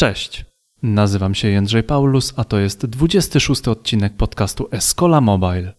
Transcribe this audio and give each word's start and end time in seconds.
Cześć, 0.00 0.44
nazywam 0.82 1.34
się 1.34 1.48
Jędrzej 1.48 1.82
Paulus, 1.82 2.34
a 2.36 2.44
to 2.44 2.58
jest 2.58 2.86
26 2.86 3.68
odcinek 3.68 4.16
podcastu 4.16 4.68
Escola 4.70 5.20
Mobile. 5.20 5.72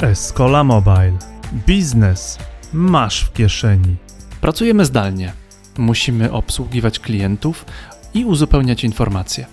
Escola 0.00 0.64
Mobile. 0.64 1.18
Biznes 1.66 2.38
masz 2.72 3.24
w 3.24 3.32
kieszeni. 3.32 3.96
Pracujemy 4.40 4.84
zdalnie. 4.84 5.32
Musimy 5.78 6.32
obsługiwać 6.32 6.98
klientów 6.98 7.66
i 8.14 8.24
uzupełniać 8.24 8.84
informacje. 8.84 9.46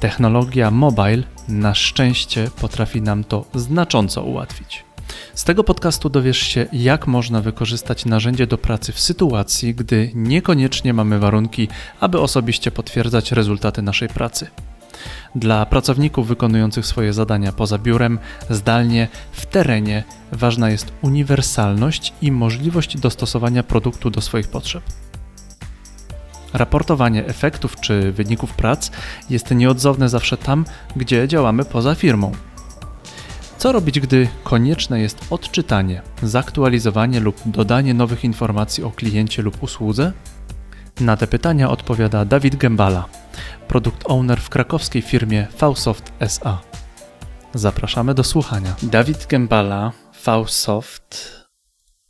Technologia 0.00 0.70
mobile 0.70 1.22
na 1.48 1.74
szczęście 1.74 2.50
potrafi 2.60 3.02
nam 3.02 3.24
to 3.24 3.44
znacząco 3.54 4.22
ułatwić. 4.22 4.85
Z 5.34 5.44
tego 5.44 5.64
podcastu 5.64 6.10
dowiesz 6.10 6.38
się, 6.38 6.66
jak 6.72 7.06
można 7.06 7.40
wykorzystać 7.40 8.04
narzędzie 8.04 8.46
do 8.46 8.58
pracy 8.58 8.92
w 8.92 9.00
sytuacji, 9.00 9.74
gdy 9.74 10.10
niekoniecznie 10.14 10.94
mamy 10.94 11.18
warunki, 11.18 11.68
aby 12.00 12.20
osobiście 12.20 12.70
potwierdzać 12.70 13.32
rezultaty 13.32 13.82
naszej 13.82 14.08
pracy. 14.08 14.46
Dla 15.34 15.66
pracowników 15.66 16.28
wykonujących 16.28 16.86
swoje 16.86 17.12
zadania 17.12 17.52
poza 17.52 17.78
biurem, 17.78 18.18
zdalnie, 18.50 19.08
w 19.32 19.46
terenie, 19.46 20.04
ważna 20.32 20.70
jest 20.70 20.92
uniwersalność 21.02 22.12
i 22.22 22.32
możliwość 22.32 22.98
dostosowania 22.98 23.62
produktu 23.62 24.10
do 24.10 24.20
swoich 24.20 24.48
potrzeb. 24.48 24.82
Raportowanie 26.52 27.26
efektów 27.26 27.80
czy 27.80 28.12
wyników 28.12 28.54
prac 28.54 28.90
jest 29.30 29.50
nieodzowne 29.50 30.08
zawsze 30.08 30.36
tam, 30.36 30.64
gdzie 30.96 31.28
działamy 31.28 31.64
poza 31.64 31.94
firmą. 31.94 32.32
Co 33.58 33.72
robić, 33.72 34.00
gdy 34.00 34.28
konieczne 34.44 35.00
jest 35.00 35.26
odczytanie, 35.30 36.02
zaktualizowanie 36.22 37.20
lub 37.20 37.36
dodanie 37.46 37.94
nowych 37.94 38.24
informacji 38.24 38.84
o 38.84 38.90
kliencie 38.90 39.42
lub 39.42 39.62
usłudze? 39.62 40.12
Na 41.00 41.16
te 41.16 41.26
pytania 41.26 41.70
odpowiada 41.70 42.24
Dawid 42.24 42.56
Gębala, 42.56 43.04
produkt 43.68 44.02
owner 44.04 44.40
w 44.40 44.48
krakowskiej 44.48 45.02
firmie 45.02 45.46
Vsoft 45.56 46.12
SA. 46.20 46.58
Zapraszamy 47.54 48.14
do 48.14 48.24
słuchania. 48.24 48.76
Dawid 48.82 49.26
Gębala, 49.26 49.92
Vsoft. 50.12 51.35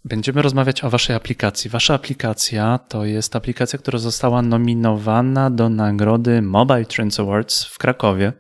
Będziemy 0.08 0.42
rozmawiać 0.42 0.84
o 0.84 0.90
Waszej 0.90 1.16
aplikacji. 1.16 1.70
Wasza 1.70 1.94
aplikacja 1.94 2.78
to 2.88 3.04
jest 3.04 3.36
aplikacja, 3.36 3.78
która 3.78 3.98
została 3.98 4.42
nominowana 4.42 5.50
do 5.50 5.68
nagrody 5.68 6.42
Mobile 6.42 6.84
Trends 6.84 7.20
Awards 7.20 7.64
w 7.64 7.78
Krakowie. 7.78 8.32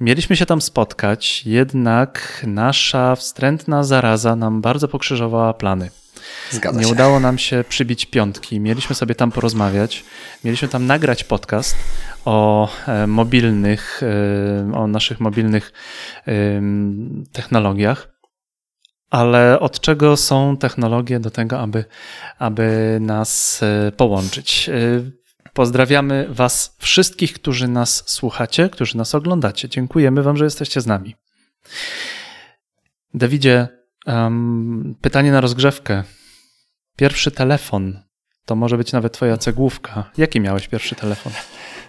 Mieliśmy 0.00 0.36
się 0.36 0.46
tam 0.46 0.60
spotkać, 0.60 1.46
jednak 1.46 2.44
nasza 2.46 3.16
wstrętna 3.16 3.84
zaraza 3.84 4.36
nam 4.36 4.60
bardzo 4.60 4.88
pokrzyżowała 4.88 5.54
plany. 5.54 5.90
Zgadza 6.50 6.78
Nie 6.80 6.86
się. 6.86 6.92
udało 6.92 7.20
nam 7.20 7.38
się 7.38 7.64
przybić 7.68 8.06
piątki. 8.06 8.60
Mieliśmy 8.60 8.94
sobie 8.94 9.14
tam 9.14 9.32
porozmawiać. 9.32 10.04
Mieliśmy 10.44 10.68
tam 10.68 10.86
nagrać 10.86 11.24
podcast 11.24 11.76
o 12.24 12.68
e, 12.86 13.06
mobilnych, 13.06 14.00
e, 14.02 14.72
o 14.74 14.86
naszych 14.86 15.20
mobilnych 15.20 15.72
technologiach. 17.32 18.17
Ale 19.10 19.60
od 19.60 19.80
czego 19.80 20.16
są 20.16 20.56
technologie 20.56 21.20
do 21.20 21.30
tego, 21.30 21.60
aby, 21.60 21.84
aby 22.38 22.98
nas 23.00 23.60
e, 23.62 23.92
połączyć? 23.92 24.68
E, 24.68 25.18
Pozdrawiamy 25.58 26.26
Was 26.28 26.76
wszystkich, 26.78 27.32
którzy 27.32 27.68
nas 27.68 28.04
słuchacie, 28.06 28.68
którzy 28.68 28.96
nas 28.96 29.14
oglądacie. 29.14 29.68
Dziękujemy 29.68 30.22
Wam, 30.22 30.36
że 30.36 30.44
jesteście 30.44 30.80
z 30.80 30.86
nami. 30.86 31.16
Dawidzie, 33.14 33.68
em, 34.06 34.96
pytanie 35.00 35.32
na 35.32 35.40
rozgrzewkę. 35.40 36.02
Pierwszy 36.96 37.30
telefon 37.30 38.02
to 38.44 38.56
może 38.56 38.76
być 38.76 38.92
nawet 38.92 39.12
Twoja 39.12 39.36
cegłówka. 39.36 40.10
Jaki 40.18 40.40
miałeś 40.40 40.68
pierwszy 40.68 40.94
telefon? 40.94 41.32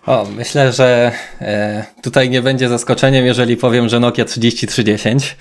O, 0.05 0.27
myślę, 0.35 0.73
że 0.73 1.11
e, 1.41 1.85
tutaj 2.03 2.29
nie 2.29 2.41
będzie 2.41 2.69
zaskoczeniem, 2.69 3.25
jeżeli 3.25 3.57
powiem, 3.57 3.89
że 3.89 3.99
Nokia 3.99 4.25
3310. 4.25 5.37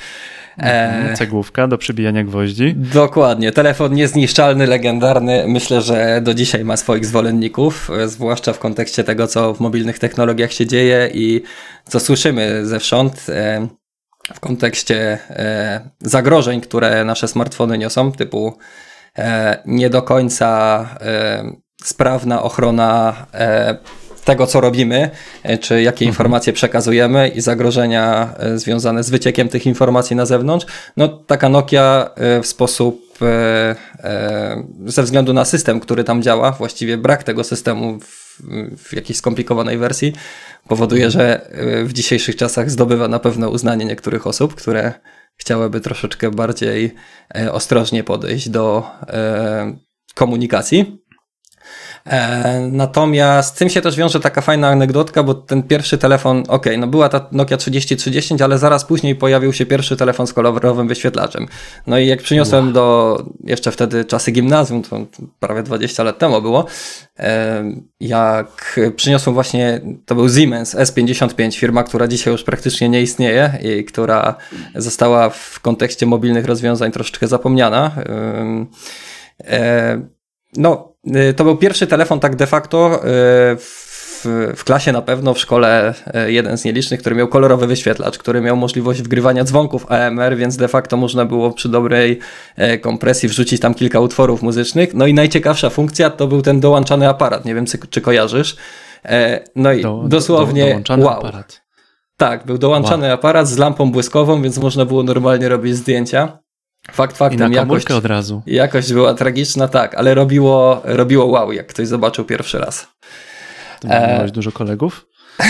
Mhm, 0.58 1.16
Cegłówka 1.16 1.68
do 1.68 1.78
przybijania 1.78 2.24
gwoździ. 2.24 2.74
Dokładnie, 2.76 3.52
telefon 3.52 3.94
niezniszczalny, 3.94 4.66
legendarny. 4.66 5.44
Myślę, 5.48 5.82
że 5.82 6.20
do 6.22 6.34
dzisiaj 6.34 6.64
ma 6.64 6.76
swoich 6.76 7.06
zwolenników, 7.06 7.90
e, 7.90 8.08
zwłaszcza 8.08 8.52
w 8.52 8.58
kontekście 8.58 9.04
tego, 9.04 9.26
co 9.26 9.54
w 9.54 9.60
mobilnych 9.60 9.98
technologiach 9.98 10.52
się 10.52 10.66
dzieje 10.66 11.10
i 11.14 11.42
co 11.84 12.00
słyszymy 12.00 12.66
zewsząd. 12.66 13.26
E, 13.28 13.68
w 14.34 14.40
kontekście 14.40 15.18
e, 15.30 15.90
zagrożeń, 16.00 16.60
które 16.60 17.04
nasze 17.04 17.28
smartfony 17.28 17.78
niosą, 17.78 18.12
typu 18.12 18.58
e, 19.18 19.58
nie 19.66 19.90
do 19.90 20.02
końca 20.02 20.80
e, 21.00 21.44
sprawna 21.84 22.42
ochrona 22.42 23.26
e, 23.34 23.76
tego, 24.24 24.46
co 24.46 24.60
robimy, 24.60 25.10
e, 25.42 25.58
czy 25.58 25.82
jakie 25.82 26.04
informacje 26.04 26.52
przekazujemy 26.52 27.28
i 27.28 27.40
zagrożenia 27.40 28.34
e, 28.38 28.58
związane 28.58 29.02
z 29.02 29.10
wyciekiem 29.10 29.48
tych 29.48 29.66
informacji 29.66 30.16
na 30.16 30.26
zewnątrz. 30.26 30.66
No, 30.96 31.08
taka 31.08 31.48
Nokia 31.48 32.10
e, 32.14 32.42
w 32.42 32.46
sposób, 32.46 33.08
ze 34.86 35.02
względu 35.02 35.32
na 35.32 35.44
system, 35.44 35.80
który 35.80 36.04
tam 36.04 36.22
działa, 36.22 36.52
właściwie 36.52 36.96
brak 36.96 37.22
tego 37.22 37.44
systemu 37.44 38.00
w, 38.00 38.42
w 38.76 38.92
jakiejś 38.92 39.18
skomplikowanej 39.18 39.78
wersji, 39.78 40.12
powoduje, 40.68 41.10
że 41.10 41.50
e, 41.50 41.84
w 41.84 41.92
dzisiejszych 41.92 42.36
czasach 42.36 42.70
zdobywa 42.70 43.08
na 43.08 43.18
pewno 43.18 43.50
uznanie 43.50 43.84
niektórych 43.84 44.26
osób, 44.26 44.54
które 44.54 44.92
chciałyby 45.36 45.80
troszeczkę 45.80 46.30
bardziej 46.30 46.94
ostrożnie 47.52 48.04
podejść 48.04 48.48
do 48.48 48.90
komunikacji. 50.14 50.98
E, 52.08 52.60
natomiast 52.72 53.54
z 53.54 53.58
tym 53.58 53.68
się 53.68 53.80
też 53.80 53.96
wiąże 53.96 54.20
taka 54.20 54.40
fajna 54.40 54.68
anegdotka, 54.68 55.22
bo 55.22 55.34
ten 55.34 55.62
pierwszy 55.62 55.98
telefon, 55.98 56.44
ok, 56.48 56.66
no 56.78 56.86
była 56.86 57.08
ta 57.08 57.28
Nokia 57.32 57.56
3030, 57.56 58.42
ale 58.42 58.58
zaraz 58.58 58.84
później 58.84 59.16
pojawił 59.16 59.52
się 59.52 59.66
pierwszy 59.66 59.96
telefon 59.96 60.26
z 60.26 60.32
kolorowym 60.32 60.88
wyświetlaczem. 60.88 61.46
No 61.86 61.98
i 61.98 62.06
jak 62.06 62.22
przyniosłem 62.22 62.72
do, 62.72 63.18
jeszcze 63.44 63.72
wtedy 63.72 64.04
czasy 64.04 64.32
gimnazjum, 64.32 64.82
to 64.82 65.00
prawie 65.40 65.62
20 65.62 66.02
lat 66.02 66.18
temu 66.18 66.42
było, 66.42 66.66
e, 67.18 67.64
jak 68.00 68.80
przyniosłem 68.96 69.34
właśnie, 69.34 69.80
to 70.06 70.14
był 70.14 70.28
Siemens 70.28 70.74
S55, 70.74 71.58
firma, 71.58 71.84
która 71.84 72.08
dzisiaj 72.08 72.32
już 72.32 72.44
praktycznie 72.44 72.88
nie 72.88 73.02
istnieje 73.02 73.58
i 73.62 73.84
która 73.84 74.34
została 74.74 75.30
w 75.30 75.60
kontekście 75.60 76.06
mobilnych 76.06 76.46
rozwiązań 76.46 76.92
troszeczkę 76.92 77.28
zapomniana. 77.28 77.90
E, 79.44 80.02
no, 80.56 80.94
to 81.36 81.44
był 81.44 81.56
pierwszy 81.56 81.86
telefon 81.86 82.20
tak 82.20 82.36
de 82.36 82.46
facto 82.46 82.96
y, 82.96 83.00
w, 83.56 84.54
w 84.56 84.64
klasie 84.64 84.92
na 84.92 85.02
pewno, 85.02 85.34
w 85.34 85.38
szkole 85.38 85.94
y, 86.26 86.32
jeden 86.32 86.58
z 86.58 86.64
nielicznych, 86.64 87.00
który 87.00 87.16
miał 87.16 87.28
kolorowy 87.28 87.66
wyświetlacz, 87.66 88.18
który 88.18 88.40
miał 88.40 88.56
możliwość 88.56 89.02
wgrywania 89.02 89.44
dzwonków 89.44 89.92
AMR, 89.92 90.36
więc 90.36 90.56
de 90.56 90.68
facto 90.68 90.96
można 90.96 91.24
było 91.24 91.52
przy 91.52 91.68
dobrej 91.68 92.18
e, 92.56 92.78
kompresji 92.78 93.28
wrzucić 93.28 93.60
tam 93.60 93.74
kilka 93.74 94.00
utworów 94.00 94.42
muzycznych. 94.42 94.94
No 94.94 95.06
i 95.06 95.14
najciekawsza 95.14 95.70
funkcja 95.70 96.10
to 96.10 96.26
był 96.26 96.42
ten 96.42 96.60
dołączany 96.60 97.08
aparat, 97.08 97.44
nie 97.44 97.54
wiem 97.54 97.64
czy, 97.90 98.00
kojarzysz. 98.00 98.56
E, 99.04 99.44
No 99.56 99.72
i 99.72 99.82
Do, 99.82 100.04
dosłownie 100.06 100.62
do, 100.62 100.68
dołączany 100.68 101.04
wow. 101.04 101.18
aparat. 101.18 101.62
Tak, 102.16 102.46
był 102.46 102.58
dołączany 102.58 103.12
aparat 103.12 103.48
z 103.48 103.58
lampą 103.58 103.92
błyskową, 103.92 104.42
więc 104.42 104.58
można 104.58 104.84
było 104.84 105.02
normalnie 105.02 105.48
robić 105.48 105.76
zdjęcia. 105.76 106.38
Fakt 106.92 107.16
I 107.16 107.18
na 107.22 107.28
faktem, 107.28 107.52
jakość, 107.52 107.90
od 107.90 108.04
razu. 108.04 108.42
jakość 108.46 108.92
była 108.92 109.14
tragiczna, 109.14 109.68
tak, 109.68 109.94
ale 109.94 110.14
robiło, 110.14 110.80
robiło 110.84 111.24
wow, 111.26 111.52
jak 111.52 111.66
ktoś 111.66 111.88
zobaczył 111.88 112.24
pierwszy 112.24 112.58
raz. 112.58 112.86
Ty 113.80 113.88
E, 113.88 114.14
miałeś 114.14 114.32
dużo 114.32 114.52
kolegów? 114.52 115.06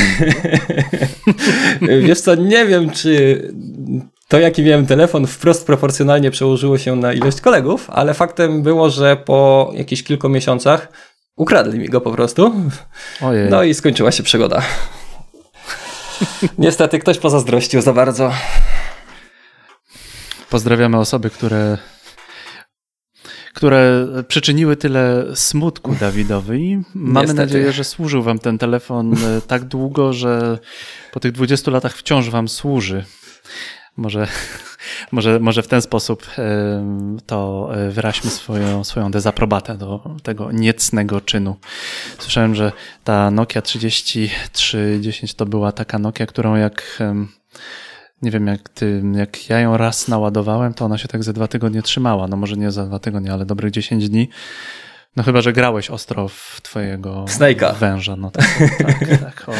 Wiesz 2.07 2.21
co, 2.21 2.35
nie 2.35 2.67
wiem, 2.67 2.91
czy 2.91 3.43
to 4.29 4.39
jaki 4.39 4.63
miałem 4.63 4.87
telefon 4.87 5.27
wprost 5.27 5.67
proporcjonalnie 5.67 6.31
przełożyło 6.31 6.79
się 6.79 6.97
na 6.97 7.13
ilość 7.13 7.41
kolegów, 7.41 7.91
ale 7.91 8.15
faktem 8.15 8.63
było, 8.63 8.91
że 8.91 9.17
po 9.17 9.71
jakichś 9.75 10.03
kilku 10.03 10.29
miesiącach 10.29 10.89
ukradli 11.37 11.79
mi 11.79 11.89
go 11.89 12.01
po 12.01 12.13
prostu. 12.13 12.55
Ojej. 13.23 13.51
No 13.51 13.63
i 13.63 13.75
skończyła 13.75 14.13
się 14.13 14.23
przygoda. 14.23 14.63
Niestety 16.59 16.99
ktoś 16.99 17.19
pozazdrościł 17.19 17.81
za 17.83 17.93
bardzo. 17.93 18.33
Pozdrawiamy 20.51 20.99
osoby, 20.99 21.31
które, 21.31 21.79
które 23.55 24.07
przyczyniły 24.29 24.77
tyle 24.77 25.25
smutku 25.35 25.95
Dawidowi. 25.95 26.71
I 26.71 26.83
mamy 26.95 27.21
Niestety. 27.21 27.35
nadzieję, 27.35 27.73
że 27.73 27.85
służył 27.85 28.23
wam 28.23 28.39
ten 28.39 28.59
telefon 28.59 29.15
e, 29.15 29.41
tak 29.41 29.65
długo, 29.65 30.13
że 30.13 30.59
po 31.13 31.21
tych 31.21 31.33
20 31.33 31.71
latach 31.71 31.97
wciąż 31.97 32.31
wam 32.31 32.49
służy. 32.49 33.05
Może, 33.97 34.27
może, 35.13 35.41
może 35.41 35.63
w 35.63 35.69
ten 35.69 35.83
sposób 35.83 36.27
em, 36.39 37.19
to 37.27 37.71
e, 37.75 37.91
wyraźmy 37.91 38.31
swoją, 38.31 38.85
swoją 38.85 39.11
dezaprobatę 39.11 39.79
do 39.79 40.17
tego 40.23 40.53
niecnego 40.53 41.21
czynu. 41.21 41.57
Słyszałem, 42.19 42.55
że 42.55 42.73
ta 43.05 43.31
Nokia 43.31 43.63
3310 43.63 45.35
to 45.35 45.47
była 45.47 45.73
taka 45.73 45.99
Nokia, 45.99 46.27
którą 46.27 46.57
jak 46.57 47.03
nie 48.23 48.31
wiem, 48.31 48.47
jak, 48.47 48.69
ty, 48.69 49.03
jak 49.15 49.49
ja 49.51 49.61
ją 49.61 49.77
raz 49.77 50.09
naładowałem, 50.09 50.75
to 50.75 50.85
ona 50.85 50.99
się 50.99 51.09
tak 51.09 51.25
ze 51.25 51.33
dwa 51.33 51.49
tygodnie 51.49 51.83
trzymała. 51.83 52.29
No 52.29 52.37
może 52.37 52.57
nie 52.57 52.71
za 52.71 52.87
dwa 52.87 52.99
tygodnie, 52.99 53.33
ale 53.33 53.47
dobrych 53.47 53.71
10 53.71 54.09
dni. 54.09 54.29
No 55.17 55.23
chyba, 55.25 55.41
że 55.41 55.53
grałeś 55.53 55.91
ostro 55.91 56.29
w 56.29 56.61
twojego 56.63 57.25
Snake'a. 57.25 57.75
węża. 57.75 58.17
No 58.17 58.31
tak, 58.31 58.47
tak, 58.79 59.21
tak. 59.21 59.45
O, 59.49 59.53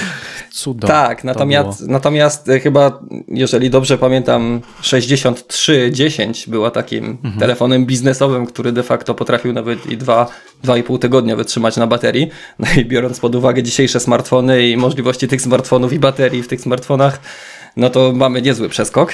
cudo. 0.51 0.87
Tak, 0.99 1.21
to 1.21 1.27
natomiast, 1.27 1.89
natomiast 1.89 2.49
e, 2.49 2.61
chyba, 2.61 3.01
jeżeli 3.29 3.71
dobrze 3.71 3.99
pamiętam, 3.99 4.61
6310 4.81 6.49
była 6.49 6.71
takim 6.71 7.05
Mhm. 7.05 7.39
telefonem 7.41 7.87
biznesowym, 7.87 8.47
który 8.47 8.73
de 8.73 8.83
facto 8.83 9.15
potrafił 9.15 9.53
nawet 9.53 9.87
i 9.87 9.97
dwa, 9.97 10.27
dwa 10.63 10.77
i 10.77 10.83
pół 10.83 10.99
tygodnia 10.99 11.37
wytrzymać 11.37 11.77
na 11.77 11.87
baterii. 11.87 12.29
No 12.59 12.67
i 12.77 12.85
biorąc 12.85 13.21
pod 13.21 13.35
uwagę 13.35 13.63
dzisiejsze 13.63 14.01
smartfony 14.01 14.69
i 14.69 14.77
możliwości 14.77 15.29
tych 15.29 15.43
smartfonów 15.43 15.93
i 15.93 15.99
baterii 15.99 16.43
w 16.43 16.49
tych 16.49 16.61
smartfonach, 16.61 17.21
no 17.79 17.91
to 17.91 18.13
mamy 18.13 18.43
niezły 18.43 18.69
przeskok. 18.69 19.13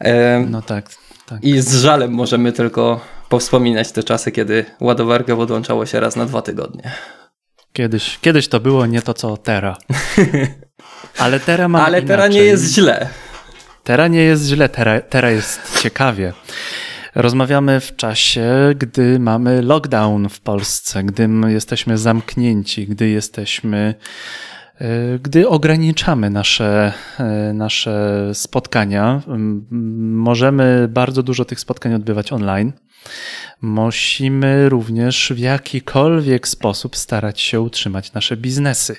E, 0.00 0.40
No 0.50 0.62
tak, 0.62 0.90
tak. 1.26 1.44
I 1.44 1.60
z 1.60 1.74
żalem 1.74 2.12
możemy 2.12 2.52
tylko 2.52 3.00
powspominać 3.28 3.92
te 3.92 4.02
czasy, 4.02 4.32
kiedy 4.32 4.64
ładowarkę 4.80 5.36
podłączało 5.36 5.86
się 5.86 6.00
raz 6.00 6.16
na 6.16 6.26
dwa 6.26 6.42
tygodnie. 6.42 6.92
Kiedyś, 7.72 8.18
kiedyś 8.20 8.48
to 8.48 8.60
było 8.60 8.86
nie 8.86 9.02
to, 9.02 9.14
co 9.14 9.36
Tera. 9.36 9.76
Ale 11.18 11.40
Tera 11.40 11.68
ma 11.68 11.86
Ale 11.86 12.02
teraz 12.02 12.30
nie 12.30 12.42
jest 12.42 12.74
źle. 12.74 13.08
Tera 13.84 14.08
nie 14.08 14.22
jest 14.22 14.46
źle, 14.46 14.68
tera, 14.68 15.00
tera 15.00 15.30
jest 15.30 15.80
ciekawie. 15.82 16.32
Rozmawiamy 17.14 17.80
w 17.80 17.96
czasie, 17.96 18.74
gdy 18.76 19.18
mamy 19.18 19.62
lockdown 19.62 20.28
w 20.28 20.40
Polsce, 20.40 21.02
gdy 21.02 21.28
my 21.28 21.52
jesteśmy 21.52 21.98
zamknięci, 21.98 22.86
gdy 22.86 23.08
jesteśmy, 23.08 23.94
gdy 25.22 25.48
ograniczamy 25.48 26.30
nasze, 26.30 26.92
e, 27.18 27.52
nasze 27.52 28.30
spotkania. 28.34 29.22
Możemy 30.00 30.88
bardzo 30.88 31.22
dużo 31.22 31.44
tych 31.44 31.60
spotkań 31.60 31.94
odbywać 31.94 32.32
online. 32.32 32.72
Musimy 33.62 34.68
również 34.68 35.32
w 35.34 35.38
jakikolwiek 35.38 36.48
sposób 36.48 36.96
starać 36.96 37.40
się 37.40 37.60
utrzymać 37.60 38.12
nasze 38.12 38.36
biznesy. 38.36 38.96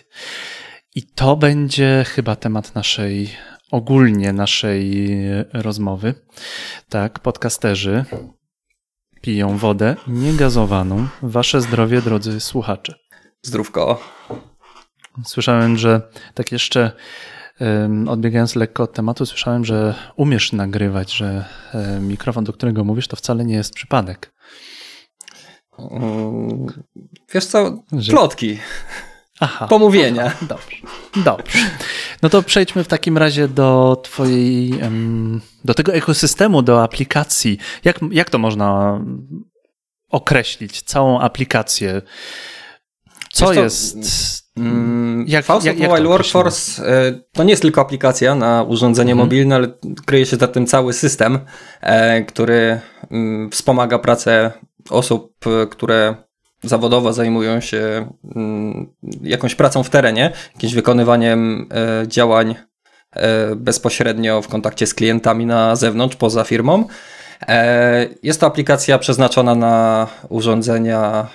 I 0.96 1.04
to 1.04 1.36
będzie 1.36 2.06
chyba 2.08 2.36
temat 2.36 2.76
naszej, 2.76 3.30
ogólnie 3.72 4.34
naszej 4.34 5.08
rozmowy. 5.54 6.14
Tak, 6.90 7.20
podcasterzy 7.20 8.06
piją 9.22 9.58
wodę 9.58 9.96
niegazowaną. 10.08 11.08
Wasze 11.22 11.62
zdrowie, 11.62 12.02
drodzy 12.02 12.40
słuchacze. 12.40 12.94
Zdrówko. 13.42 14.15
Słyszałem, 15.26 15.78
że 15.78 16.02
tak 16.34 16.52
jeszcze 16.52 16.92
odbiegając 18.08 18.56
lekko 18.56 18.84
od 18.84 18.94
tematu, 18.94 19.26
słyszałem, 19.26 19.66
że 19.66 19.96
umiesz 20.16 20.52
nagrywać, 20.54 21.14
że 21.14 21.46
mikrofon, 22.02 22.44
do 22.44 22.54
którego 22.54 22.84
mówisz, 22.84 23.08
to 23.08 23.16
wcale 23.16 23.46
nie 23.46 23.56
jest 23.56 23.74
przypadek. 23.74 24.34
Mm, 25.80 26.66
Wiesz 27.34 27.46
co? 27.46 27.84
Że- 27.92 28.12
Plotki, 28.12 28.60
Aha. 29.40 29.68
pomówienia. 29.68 30.32
Dobrze. 30.42 30.78
Dobrze. 31.16 31.58
No 32.22 32.30
to 32.30 32.44
przejdźmy 32.44 32.84
w 32.84 32.88
takim 32.88 33.18
razie 33.18 33.48
do 33.48 34.02
twojej, 34.04 34.74
do 35.66 35.74
tego 35.74 35.94
ekosystemu, 35.94 36.62
do 36.62 36.84
aplikacji. 36.84 37.58
Jak, 37.84 38.00
jak 38.12 38.30
to 38.30 38.38
można 38.38 39.00
określić? 40.10 40.82
Całą 40.82 41.20
aplikację. 41.20 42.02
Co 43.34 43.46
co, 43.46 43.54
jest... 43.54 44.45
Mm, 44.58 45.26
Jak- 45.28 45.46
Faust 45.46 45.66
jak- 45.66 45.80
jak 45.80 45.90
Mobile 45.90 46.08
Workforce 46.10 46.88
e, 46.88 47.12
to 47.34 47.44
nie 47.44 47.50
jest 47.50 47.62
tylko 47.62 47.82
aplikacja 47.82 48.36
na 48.36 48.64
urządzenie 48.64 49.12
Mhm. 49.12 49.28
mobilne, 49.28 49.56
ale 49.56 49.68
kryje 50.06 50.26
się 50.26 50.36
za 50.38 50.48
tym 50.48 50.66
cały 50.66 50.94
system, 50.94 51.40
e, 51.82 52.22
który 52.24 52.80
mm, 53.12 53.52
wspomaga 53.52 54.00
pracę 54.00 54.52
osób, 54.90 55.34
e, 55.64 55.68
które 55.68 56.16
zawodowo 56.64 57.14
zajmują 57.14 57.60
się 57.60 58.08
mm, 58.36 58.94
jakąś 59.22 59.56
pracą 59.56 59.84
w 59.84 59.90
terenie, 59.90 60.32
jakimś 60.54 60.74
wykonywaniem 60.74 61.70
działań 62.08 62.56
bezpośrednio 63.56 64.42
w 64.42 64.48
kontakcie 64.48 64.88
z 64.88 64.94
klientami 64.94 65.46
na 65.46 65.76
zewnątrz, 65.76 66.16
poza 66.16 66.44
firmą. 66.44 66.84
Jest 68.24 68.40
to 68.40 68.48
aplikacja 68.48 68.98
przeznaczona 69.00 69.56
na 69.56 70.08
urządzenia 70.30 71.28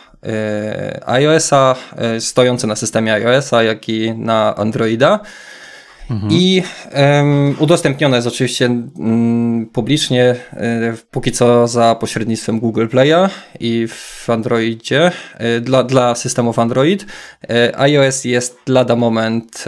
iOS-a, 1.06 1.76
e, 1.96 2.20
stojące 2.20 2.66
na 2.66 2.76
systemie 2.76 3.14
iOS-a, 3.14 3.62
jak 3.62 3.88
i 3.88 4.12
na 4.14 4.56
Androida. 4.56 5.20
I 6.30 6.62
em, 6.90 7.56
udostępnione 7.58 8.16
jest 8.16 8.28
oczywiście 8.28 8.70
publicznie, 9.72 10.36
e, 10.52 10.94
póki 11.10 11.32
co 11.32 11.68
za 11.68 11.94
pośrednictwem 11.94 12.60
Google 12.60 12.86
Play'a 12.86 13.28
i 13.60 13.86
w 13.88 14.30
Androidzie, 14.30 15.12
e, 15.34 15.60
dla, 15.60 15.82
dla 15.82 16.14
systemów 16.14 16.58
Android. 16.58 17.06
E, 17.50 17.78
iOS 17.78 18.24
jest 18.24 18.58
lada 18.68 18.96
moment, 18.96 19.64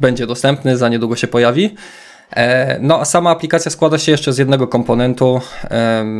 będzie 0.00 0.26
dostępny, 0.26 0.76
za 0.76 0.88
niedługo 0.88 1.16
się 1.16 1.26
pojawi. 1.26 1.74
E, 2.30 2.78
No, 2.80 3.00
a 3.00 3.04
sama 3.04 3.30
aplikacja 3.30 3.70
składa 3.70 3.98
się 3.98 4.12
jeszcze 4.12 4.32
z 4.32 4.38
jednego 4.38 4.68
komponentu, 4.68 5.40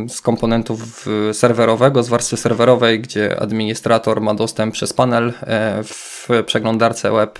z 0.07 0.21
komponentów 0.21 1.05
serwerowego, 1.33 2.03
z 2.03 2.09
warstwy 2.09 2.37
serwerowej, 2.37 3.01
gdzie 3.01 3.41
administrator 3.41 4.21
ma 4.21 4.33
dostęp 4.33 4.73
przez 4.73 4.93
panel 4.93 5.33
e, 5.41 5.83
w 5.83 6.27
przeglądarce 6.45 7.11
web 7.11 7.39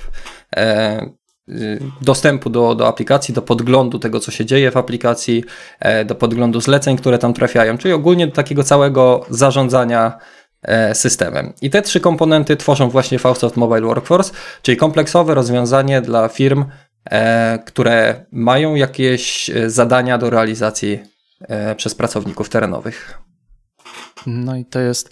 e, 0.55 1.09
y, 1.49 1.79
dostępu 2.01 2.49
do, 2.49 2.75
do 2.75 2.87
aplikacji, 2.87 3.33
do 3.33 3.41
podglądu 3.41 3.99
tego, 3.99 4.19
co 4.19 4.31
się 4.31 4.45
dzieje 4.45 4.71
w 4.71 4.77
aplikacji, 4.77 5.43
do 6.05 6.15
podglądu 6.15 6.61
zleceń, 6.61 6.97
które 6.97 7.17
tam 7.17 7.33
trafiają, 7.33 7.77
czyli 7.77 7.93
ogólnie 7.93 8.27
do 8.27 8.33
takiego 8.33 8.63
całego 8.63 9.25
zarządzania 9.29 10.17
systemem. 10.93 11.53
I 11.61 11.69
te 11.69 11.81
trzy 11.81 11.99
komponenty 11.99 12.55
tworzą 12.55 12.89
właśnie 12.89 13.19
Faustoft 13.19 13.57
Mobile 13.57 13.81
Workforce, 13.81 14.33
czyli 14.61 14.77
kompleksowe 14.77 15.35
rozwiązanie 15.35 16.01
dla 16.01 16.27
firm, 16.27 16.65
które 17.65 18.25
mają 18.31 18.75
jakieś 18.75 19.49
e, 19.49 19.69
zadania 19.69 20.17
do 20.17 20.29
realizacji 20.29 20.99
e, 21.41 21.75
przez 21.75 21.95
pracowników 21.95 22.49
terenowych. 22.49 23.19
No 24.27 24.55
i 24.55 24.65
to 24.65 24.79
jest. 24.79 25.09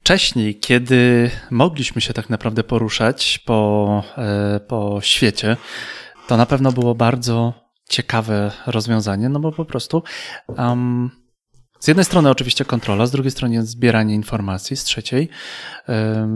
Wcześniej, 0.00 0.58
kiedy 0.58 1.30
mogliśmy 1.50 2.00
się 2.00 2.12
tak 2.12 2.30
naprawdę 2.30 2.64
poruszać 2.64 3.38
po, 3.46 4.02
e, 4.18 4.60
po 4.60 4.98
świecie, 5.02 5.56
to 6.28 6.36
na 6.36 6.46
pewno 6.46 6.72
było 6.72 6.94
bardzo 6.94 7.54
ciekawe 7.88 8.52
rozwiązanie, 8.66 9.28
no 9.28 9.40
bo 9.40 9.52
po 9.52 9.64
prostu 9.64 10.02
um, 10.46 11.19
z 11.80 11.88
jednej 11.88 12.04
strony 12.04 12.30
oczywiście 12.30 12.64
kontrola, 12.64 13.06
z 13.06 13.10
drugiej 13.10 13.30
strony 13.30 13.66
zbieranie 13.66 14.14
informacji, 14.14 14.76
z 14.76 14.84
trzeciej, 14.84 15.28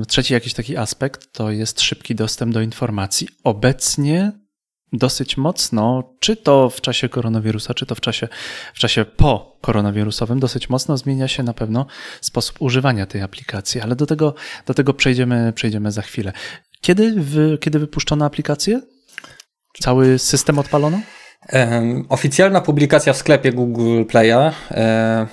trzeci 0.08 0.32
jakiś 0.32 0.55
taki 0.55 0.77
aspekt 0.77 1.32
to 1.32 1.51
jest 1.51 1.81
szybki 1.81 2.15
dostęp 2.15 2.55
do 2.55 2.60
informacji. 2.60 3.29
Obecnie 3.44 4.32
dosyć 4.93 5.36
mocno, 5.36 6.15
czy 6.20 6.36
to 6.36 6.70
w 6.70 6.81
czasie 6.81 7.08
koronawirusa, 7.08 7.74
czy 7.74 7.86
to 7.86 7.94
w 7.94 8.01
czasie, 8.01 8.29
w 8.74 8.79
czasie 8.79 9.05
po 9.05 9.58
koronawirusowym, 9.60 10.41
dosyć 10.41 10.69
mocno 10.69 10.96
zmienia 10.96 11.29
się 11.29 11.43
na 11.43 11.55
pewno 11.55 11.86
sposób 12.20 12.56
używania 12.63 13.06
tej 13.06 13.22
aplikacji, 13.22 13.81
ale 13.81 13.96
do 13.96 14.06
tego, 14.06 14.34
do 14.67 14.74
tego 14.74 14.94
przejdziemy, 14.94 15.53
przejdziemy 15.53 15.93
za 15.93 16.03
chwilę. 16.03 16.32
Kiedy, 16.81 17.15
wy, 17.17 17.58
kiedy 17.60 17.79
wypuszczono 17.79 18.24
aplikację? 18.24 18.81
Cały 19.81 20.19
system 20.19 20.58
odpalono? 20.58 21.01
Oficjalna 22.08 22.60
publikacja 22.60 23.13
w 23.13 23.17
sklepie 23.17 23.53
Google 23.53 24.05
Play'a 24.05 24.53
e, 24.70 25.27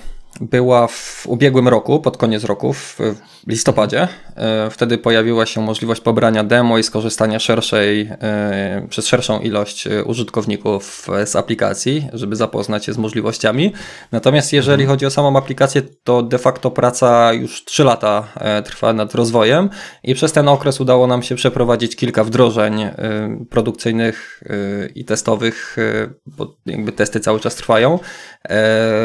była 0.50 0.86
w 0.86 1.24
ubiegłym 1.26 1.68
roku, 1.68 2.00
pod 2.00 2.16
koniec 2.16 2.44
roku, 2.44 2.72
w 2.72 2.98
listopadzie. 3.46 4.08
E, 4.36 4.70
Wtedy 4.70 4.98
pojawiła 4.98 5.46
się 5.46 5.60
możliwość 5.60 6.00
pobrania 6.00 6.44
demo 6.44 6.78
i 6.78 6.82
skorzystania 6.82 7.38
szerszej, 7.38 8.10
e, 8.22 8.86
przez 8.88 9.06
szerszą 9.06 9.40
ilość 9.40 9.86
e, 9.86 10.04
użytkowników 10.04 11.06
z 11.24 11.36
aplikacji, 11.36 12.08
żeby 12.12 12.36
zapoznać 12.36 12.84
się 12.84 12.92
z 12.92 12.98
możliwościami. 12.98 13.72
Natomiast 14.12 14.52
jeżeli 14.52 14.86
chodzi 14.86 15.06
o 15.06 15.10
samą 15.10 15.36
aplikację, 15.36 15.82
to 16.04 16.22
de 16.22 16.38
facto 16.38 16.70
praca 16.70 17.32
już 17.32 17.64
3 17.64 17.84
lata 17.84 18.28
trwa 18.64 18.92
nad 18.92 19.14
rozwojem 19.14 19.70
i 20.02 20.14
przez 20.14 20.32
ten 20.32 20.48
okres 20.48 20.80
udało 20.80 21.06
nam 21.06 21.22
się 21.22 21.34
przeprowadzić 21.34 21.96
kilka 21.96 22.24
wdrożeń 22.24 22.88
produkcyjnych 23.50 24.42
i 24.94 25.04
testowych, 25.04 25.76
bo 26.26 26.56
jakby 26.66 26.92
testy 26.92 27.20
cały 27.20 27.40
czas 27.40 27.54
trwają 27.54 27.98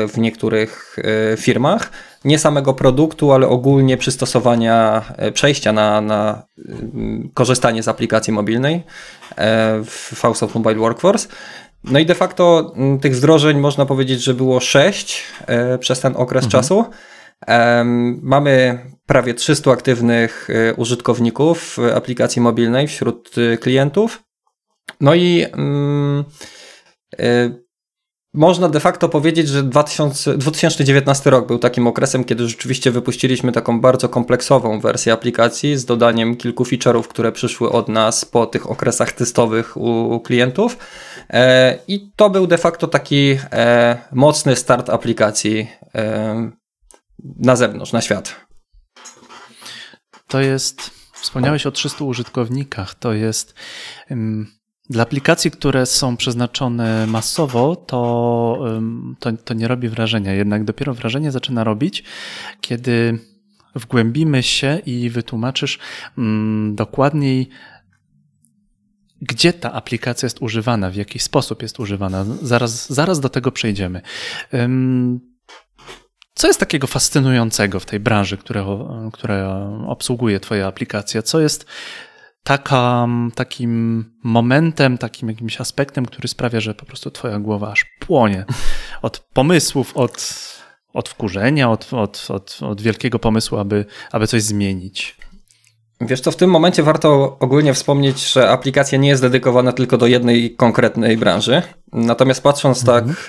w 0.08 0.14
niektórych 0.18 0.98
firmach. 1.38 1.92
Nie 2.26 2.40
samego 2.40 2.74
produktu, 2.74 3.32
ale 3.32 3.48
ogólnie 3.48 3.98
przystosowania, 3.98 5.06
e, 5.18 5.32
przejścia 5.32 5.74
na, 5.74 6.02
na 6.02 6.44
mm, 6.70 7.30
korzystanie 7.34 7.84
z 7.84 7.88
aplikacji 7.88 8.34
mobilnej 8.34 8.76
e, 8.76 9.82
w 9.84 10.12
Faustoft 10.16 10.56
Mobile 10.56 10.76
Workforce. 10.76 11.28
No 11.84 12.00
i 12.00 12.06
de 12.06 12.16
facto 12.16 12.74
mm, 12.76 13.00
tych 13.00 13.16
wdrożeń 13.16 13.60
można 13.60 13.86
powiedzieć, 13.86 14.24
że 14.24 14.34
było 14.34 14.60
sześć 14.60 15.24
e, 15.48 15.78
przez 15.78 16.00
ten 16.00 16.14
okres 16.16 16.48
czasu. 16.48 16.86
Em, 17.48 18.20
Mamy 18.24 18.80
prawie 19.06 19.34
300 19.34 19.72
aktywnych 19.72 20.50
e, 20.50 20.74
użytkowników 20.74 21.78
e, 21.80 21.96
aplikacji 21.96 22.42
mobilnej 22.42 22.88
wśród 22.88 23.36
e, 23.38 23.58
klientów. 23.58 24.24
No 25.02 25.16
i 25.16 25.46
mm, 25.54 26.24
e, 27.20 27.67
można 28.34 28.70
de 28.70 28.80
facto 28.80 29.10
powiedzieć, 29.10 29.48
że 29.48 29.64
2000, 29.64 30.38
2019 30.38 31.30
rok 31.30 31.48
był 31.48 31.60
takim 31.60 31.88
okresem, 31.88 32.24
kiedy 32.24 32.48
rzeczywiście 32.48 32.92
wypuściliśmy 32.92 33.52
taką 33.52 33.82
bardzo 33.82 34.10
kompleksową 34.10 34.80
wersję 34.80 35.14
aplikacji 35.14 35.78
z 35.78 35.86
dodaniem 35.86 36.36
kilku 36.36 36.64
feature'ów, 36.64 37.04
które 37.04 37.32
przyszły 37.32 37.72
od 37.72 37.90
nas 37.90 38.26
po 38.26 38.46
tych 38.46 38.72
okresach 38.72 39.12
testowych 39.12 39.78
u, 39.78 40.20
klientów. 40.20 40.78
E, 41.30 41.78
I 41.88 42.12
to 42.16 42.30
był 42.30 42.48
de 42.48 42.58
facto 42.58 42.88
taki 42.88 43.38
e, 43.52 43.98
mocny 44.12 44.56
start 44.56 44.90
aplikacji 44.90 45.68
e, 45.96 46.52
na 47.40 47.56
zewnątrz, 47.56 47.94
na 47.94 48.02
świat. 48.02 48.48
To 50.28 50.42
jest, 50.42 50.92
wspomniałeś 51.14 51.66
o 51.66 51.72
300 51.72 52.04
użytkownikach, 52.04 52.96
to 52.96 53.14
jest. 53.14 53.54
Dla 54.90 55.04
aplikacji, 55.04 55.52
które 55.52 55.86
są 55.86 56.18
przeznaczone 56.18 57.08
masowo, 57.08 57.76
to, 57.76 58.60
to, 59.20 59.32
to, 59.32 59.54
nie 59.54 59.68
robi 59.68 59.90
wrażenia. 59.90 60.34
Jednak 60.34 60.64
dopiero 60.64 60.94
wrażenie 60.94 61.32
zaczyna 61.32 61.64
robić, 61.64 62.04
kiedy 62.62 63.20
wgłębimy 63.76 64.44
się 64.44 64.82
i 64.86 65.10
wytłumaczysz 65.10 65.80
mm, 66.18 66.76
dokładniej, 66.76 67.50
gdzie 69.22 69.54
ta 69.54 69.74
aplikacja 69.74 70.26
jest 70.26 70.42
używana, 70.42 70.90
w 70.90 70.96
jaki 70.96 71.20
sposób 71.20 71.62
jest 71.62 71.80
używana. 71.80 72.26
Zaraz, 72.42 72.94
zaraz 72.94 73.20
do 73.20 73.30
tego 73.30 73.52
przejdziemy. 73.52 74.02
Co 76.34 76.48
jest 76.48 76.60
takiego 76.60 76.88
fascynującego 76.88 77.80
w 77.80 77.86
tej 77.86 78.00
branży, 78.00 78.38
która, 78.38 78.66
która 79.14 79.70
obsługuje 79.88 80.40
Twoja 80.40 80.68
aplikacja? 80.68 81.22
Co 81.22 81.40
jest 81.40 81.66
taka, 82.48 83.08
takim 83.36 84.06
momentem, 84.24 84.98
takim 84.98 85.30
jakimś 85.30 85.62
aspektem, 85.62 86.06
który 86.06 86.28
sprawia, 86.28 86.60
że 86.60 86.74
po 86.74 86.86
prostu 86.86 87.12
Twoja 87.12 87.40
głowa 87.40 87.72
aż 87.72 87.86
płonie 88.00 88.46
od 89.02 89.20
pomysłów, 89.34 89.98
od, 89.98 90.46
od 90.94 91.10
wkurzenia, 91.10 91.72
od, 91.72 91.94
od, 91.94 92.28
od, 92.30 92.60
od 92.62 92.82
wielkiego 92.82 93.20
pomysłu, 93.20 93.58
aby, 93.58 93.86
aby 94.12 94.28
coś 94.28 94.44
zmienić? 94.44 95.18
Wiesz 96.02 96.22
co, 96.22 96.32
w 96.32 96.36
tym 96.36 96.50
momencie 96.50 96.84
warto 96.84 97.38
ogólnie 97.40 97.74
wspomnieć, 97.74 98.34
że 98.34 98.50
aplikacja 98.50 98.98
nie 98.98 99.10
jest 99.10 99.22
dedykowana 99.22 99.72
tylko 99.72 99.98
do 99.98 100.08
jednej 100.08 100.56
konkretnej 100.56 101.18
branży. 101.18 101.62
Natomiast 101.94 102.44
patrząc 102.44 102.80
mhm. 102.80 103.06
tak 103.06 103.28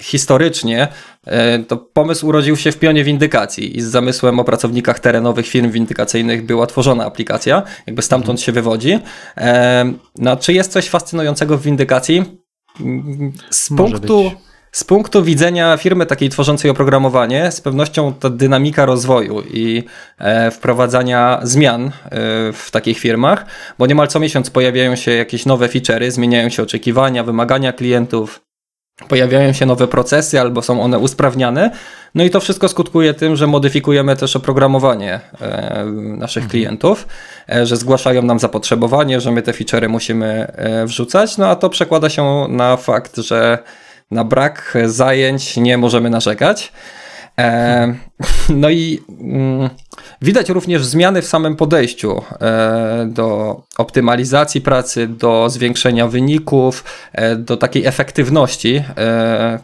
historycznie 0.00 0.88
e, 1.26 1.58
to 1.58 1.76
pomysł 1.76 2.26
urodził 2.26 2.56
się 2.56 2.72
w 2.72 2.78
pionie 2.78 3.04
windykacji 3.04 3.76
i 3.78 3.80
z 3.80 3.86
zamysłem 3.86 4.40
o 4.40 4.44
pracownikach 4.44 5.00
terenowych 5.00 5.46
firm 5.46 5.70
windykacyjnych 5.70 6.46
była 6.46 6.66
tworzona 6.66 7.04
aplikacja, 7.04 7.62
jakby 7.86 8.02
stamtąd 8.02 8.38
mhm. 8.38 8.44
się 8.44 8.52
wywodzi. 8.52 8.98
E, 9.36 9.92
no, 10.18 10.36
czy 10.36 10.52
jest 10.52 10.72
coś 10.72 10.88
fascynującego 10.88 11.58
w 11.58 11.62
windykacji? 11.62 12.24
Z 13.50 13.68
punktu, 13.76 14.32
z 14.72 14.84
punktu 14.84 15.22
widzenia 15.24 15.76
firmy 15.76 16.06
takiej 16.06 16.28
tworzącej 16.28 16.70
oprogramowanie, 16.70 17.52
z 17.52 17.60
pewnością 17.60 18.14
ta 18.14 18.30
dynamika 18.30 18.84
rozwoju 18.84 19.40
i 19.40 19.84
e, 20.18 20.50
wprowadzania 20.50 21.40
zmian 21.42 21.90
w 22.52 22.68
takich 22.70 22.98
firmach, 22.98 23.46
bo 23.78 23.86
niemal 23.86 24.08
co 24.08 24.20
miesiąc 24.20 24.50
pojawiają 24.50 24.96
się 24.96 25.10
jakieś 25.10 25.46
nowe 25.46 25.68
feature'y, 25.68 26.10
zmieniają 26.10 26.48
się 26.48 26.62
oczekiwania, 26.62 27.24
wymagania 27.24 27.72
klientów, 27.72 28.40
pojawiają 29.08 29.52
się 29.52 29.66
nowe 29.66 29.88
procesy 29.88 30.40
albo 30.40 30.62
są 30.62 30.82
one 30.82 30.98
usprawniane. 30.98 31.70
No 32.14 32.24
i 32.24 32.30
to 32.30 32.40
wszystko 32.40 32.68
skutkuje 32.68 33.14
tym, 33.14 33.36
że 33.36 33.46
modyfikujemy 33.46 34.16
też 34.16 34.36
oprogramowanie 34.36 35.20
e, 35.40 35.84
naszych 35.94 36.42
mhm. 36.42 36.50
klientów, 36.50 37.06
e, 37.48 37.66
że 37.66 37.76
zgłaszają 37.76 38.22
nam 38.22 38.38
zapotrzebowanie, 38.38 39.20
że 39.20 39.32
my 39.32 39.42
te 39.42 39.52
featurey 39.52 39.88
musimy 39.88 40.46
e, 40.56 40.86
wrzucać, 40.86 41.38
no 41.38 41.46
a 41.46 41.56
to 41.56 41.70
przekłada 41.70 42.08
się 42.08 42.46
na 42.48 42.76
fakt, 42.76 43.16
że 43.16 43.58
na 44.10 44.24
brak 44.24 44.78
zajęć 44.86 45.56
nie 45.56 45.78
możemy 45.78 46.10
narzekać. 46.10 46.72
E, 47.38 47.94
no 48.48 48.70
i 48.70 49.02
mm, 49.20 49.70
widać 50.22 50.48
również 50.48 50.84
zmiany 50.84 51.22
w 51.22 51.26
samym 51.26 51.56
podejściu 51.56 52.22
e, 52.40 53.06
do 53.10 53.60
optymalizacji 53.78 54.60
pracy, 54.60 55.06
do 55.06 55.50
zwiększenia 55.50 56.08
wyników, 56.08 56.84
e, 57.12 57.36
do 57.36 57.56
takiej 57.56 57.86
efektywności, 57.86 58.84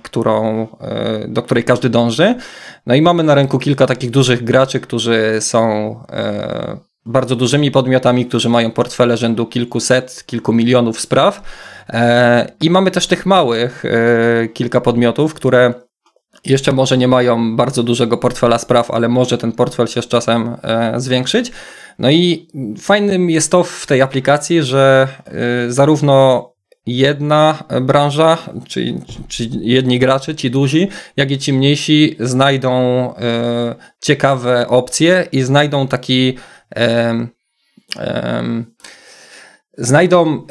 którą, 0.03 0.67
do 1.29 1.43
której 1.43 1.65
każdy 1.65 1.89
dąży. 1.89 2.35
No 2.87 2.95
i 2.95 3.03
mamy 3.03 3.23
na 3.23 3.35
rynku 3.35 3.59
kilka 3.59 3.87
takich 3.87 4.11
dużych 4.11 4.45
graczy, 4.45 4.81
którzy 4.81 5.39
są 5.41 5.97
bardzo 7.07 7.37
dużymi 7.37 7.71
podmiotami, 7.71 8.27
którzy 8.27 8.49
mają 8.49 8.71
portfele 8.71 9.17
rzędu 9.17 9.47
kilkuset, 9.47 10.25
kilku 10.27 10.53
milionów 10.53 11.01
spraw. 11.01 11.43
I 12.61 12.71
mamy 12.71 12.91
też 12.91 13.07
tych 13.07 13.27
małych 13.27 13.83
kilka 14.55 14.81
podmiotów, 14.81 15.35
które 15.35 15.75
jeszcze 16.47 16.73
może 16.73 16.99
nie 16.99 17.09
mają 17.09 17.57
bardzo 17.57 17.83
dużego 17.83 18.19
portfela 18.19 18.59
spraw, 18.59 18.91
ale 18.91 19.09
może 19.09 19.38
ten 19.38 19.53
portfel 19.53 19.87
się 19.87 20.03
z 20.03 20.09
czasem 20.09 20.57
e, 20.62 21.00
zwiększyć. 21.00 21.53
No 21.99 22.11
i 22.11 22.49
fajnym 22.81 23.31
jest 23.31 23.50
to 23.50 23.65
w 23.65 23.87
tej 23.87 24.03
aplikacji, 24.03 24.62
że 24.62 25.09
e, 25.26 25.73
zarówno 25.73 26.53
jedna 26.87 27.65
branża, 27.81 28.38
czyli, 28.69 29.00
czyli 29.29 29.69
jedni 29.69 29.99
gracze, 29.99 30.35
ci 30.35 30.50
duzi, 30.50 30.88
jak 31.17 31.31
i 31.31 31.38
ci 31.38 31.53
mniejsi 31.53 32.17
znajdą 32.21 32.73
e, 33.15 33.75
ciekawe 34.03 34.69
opcje 34.69 35.29
i 35.33 35.43
znajdą 35.43 35.88
taki 35.88 36.38
znajdą 39.79 40.47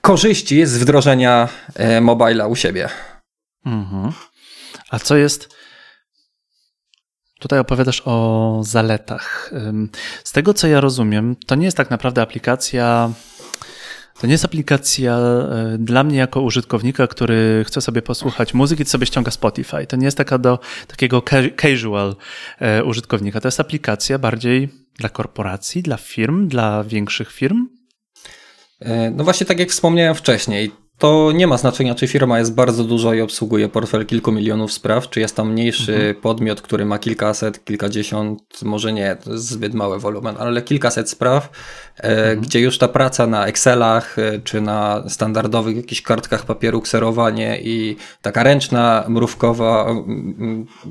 korzyści 0.00 0.66
z 0.66 0.78
wdrożenia 0.78 1.48
mobila 2.00 2.46
u 2.46 2.56
siebie. 2.56 2.88
Mhm. 3.66 4.12
A 4.94 4.98
co 4.98 5.16
jest. 5.16 5.48
Tutaj 7.40 7.58
opowiadasz 7.58 8.02
o 8.04 8.60
zaletach. 8.64 9.52
Z 10.24 10.32
tego 10.32 10.54
co 10.54 10.66
ja 10.66 10.80
rozumiem, 10.80 11.36
to 11.46 11.54
nie 11.54 11.64
jest 11.64 11.76
tak 11.76 11.90
naprawdę 11.90 12.22
aplikacja. 12.22 13.10
To 14.20 14.26
nie 14.26 14.32
jest 14.32 14.44
aplikacja 14.44 15.18
e, 15.18 15.76
dla 15.78 16.04
mnie 16.04 16.18
jako 16.18 16.40
użytkownika, 16.40 17.06
który 17.06 17.64
chce 17.66 17.80
sobie 17.80 18.02
posłuchać 18.02 18.54
muzyki, 18.54 18.84
to 18.84 18.90
sobie 18.90 19.06
ściąga 19.06 19.30
Spotify. 19.30 19.86
To 19.86 19.96
nie 19.96 20.04
jest 20.04 20.16
taka 20.16 20.38
do 20.38 20.58
takiego 20.86 21.22
casual 21.62 22.16
e, 22.58 22.84
użytkownika. 22.84 23.40
To 23.40 23.48
jest 23.48 23.60
aplikacja 23.60 24.18
bardziej 24.18 24.68
dla 24.98 25.08
korporacji, 25.08 25.82
dla 25.82 25.96
firm, 25.96 26.48
dla 26.48 26.84
większych 26.84 27.32
firm. 27.32 27.68
E, 28.80 29.10
no 29.10 29.24
właśnie 29.24 29.46
tak 29.46 29.58
jak 29.58 29.70
wspomniałem 29.70 30.14
wcześniej, 30.14 30.83
to 30.98 31.32
nie 31.32 31.46
ma 31.46 31.56
znaczenia, 31.56 31.94
czy 31.94 32.08
firma 32.08 32.38
jest 32.38 32.54
bardzo 32.54 32.84
duża 32.84 33.14
i 33.14 33.20
obsługuje 33.20 33.68
portfel 33.68 34.06
kilku 34.06 34.32
milionów 34.32 34.72
spraw, 34.72 35.10
czy 35.10 35.20
jest 35.20 35.36
tam 35.36 35.52
mniejszy 35.52 35.94
mhm. 35.94 36.14
podmiot, 36.14 36.60
który 36.60 36.84
ma 36.84 36.98
kilkaset, 36.98 37.64
kilkadziesiąt, 37.64 38.62
może 38.62 38.92
nie, 38.92 39.16
to 39.24 39.32
jest 39.32 39.48
zbyt 39.48 39.74
mały 39.74 40.00
wolumen, 40.00 40.36
ale 40.38 40.62
kilkaset 40.62 41.10
spraw, 41.10 41.48
e, 41.98 42.02
mhm. 42.02 42.40
gdzie 42.40 42.60
już 42.60 42.78
ta 42.78 42.88
praca 42.88 43.26
na 43.26 43.46
Excelach, 43.46 44.18
e, 44.18 44.38
czy 44.38 44.60
na 44.60 45.04
standardowych 45.08 45.76
jakichś 45.76 46.02
kartkach 46.02 46.46
papieru, 46.46 46.80
kserowanie 46.80 47.60
i 47.60 47.96
taka 48.22 48.42
ręczna, 48.42 49.04
mrówkowa, 49.08 49.94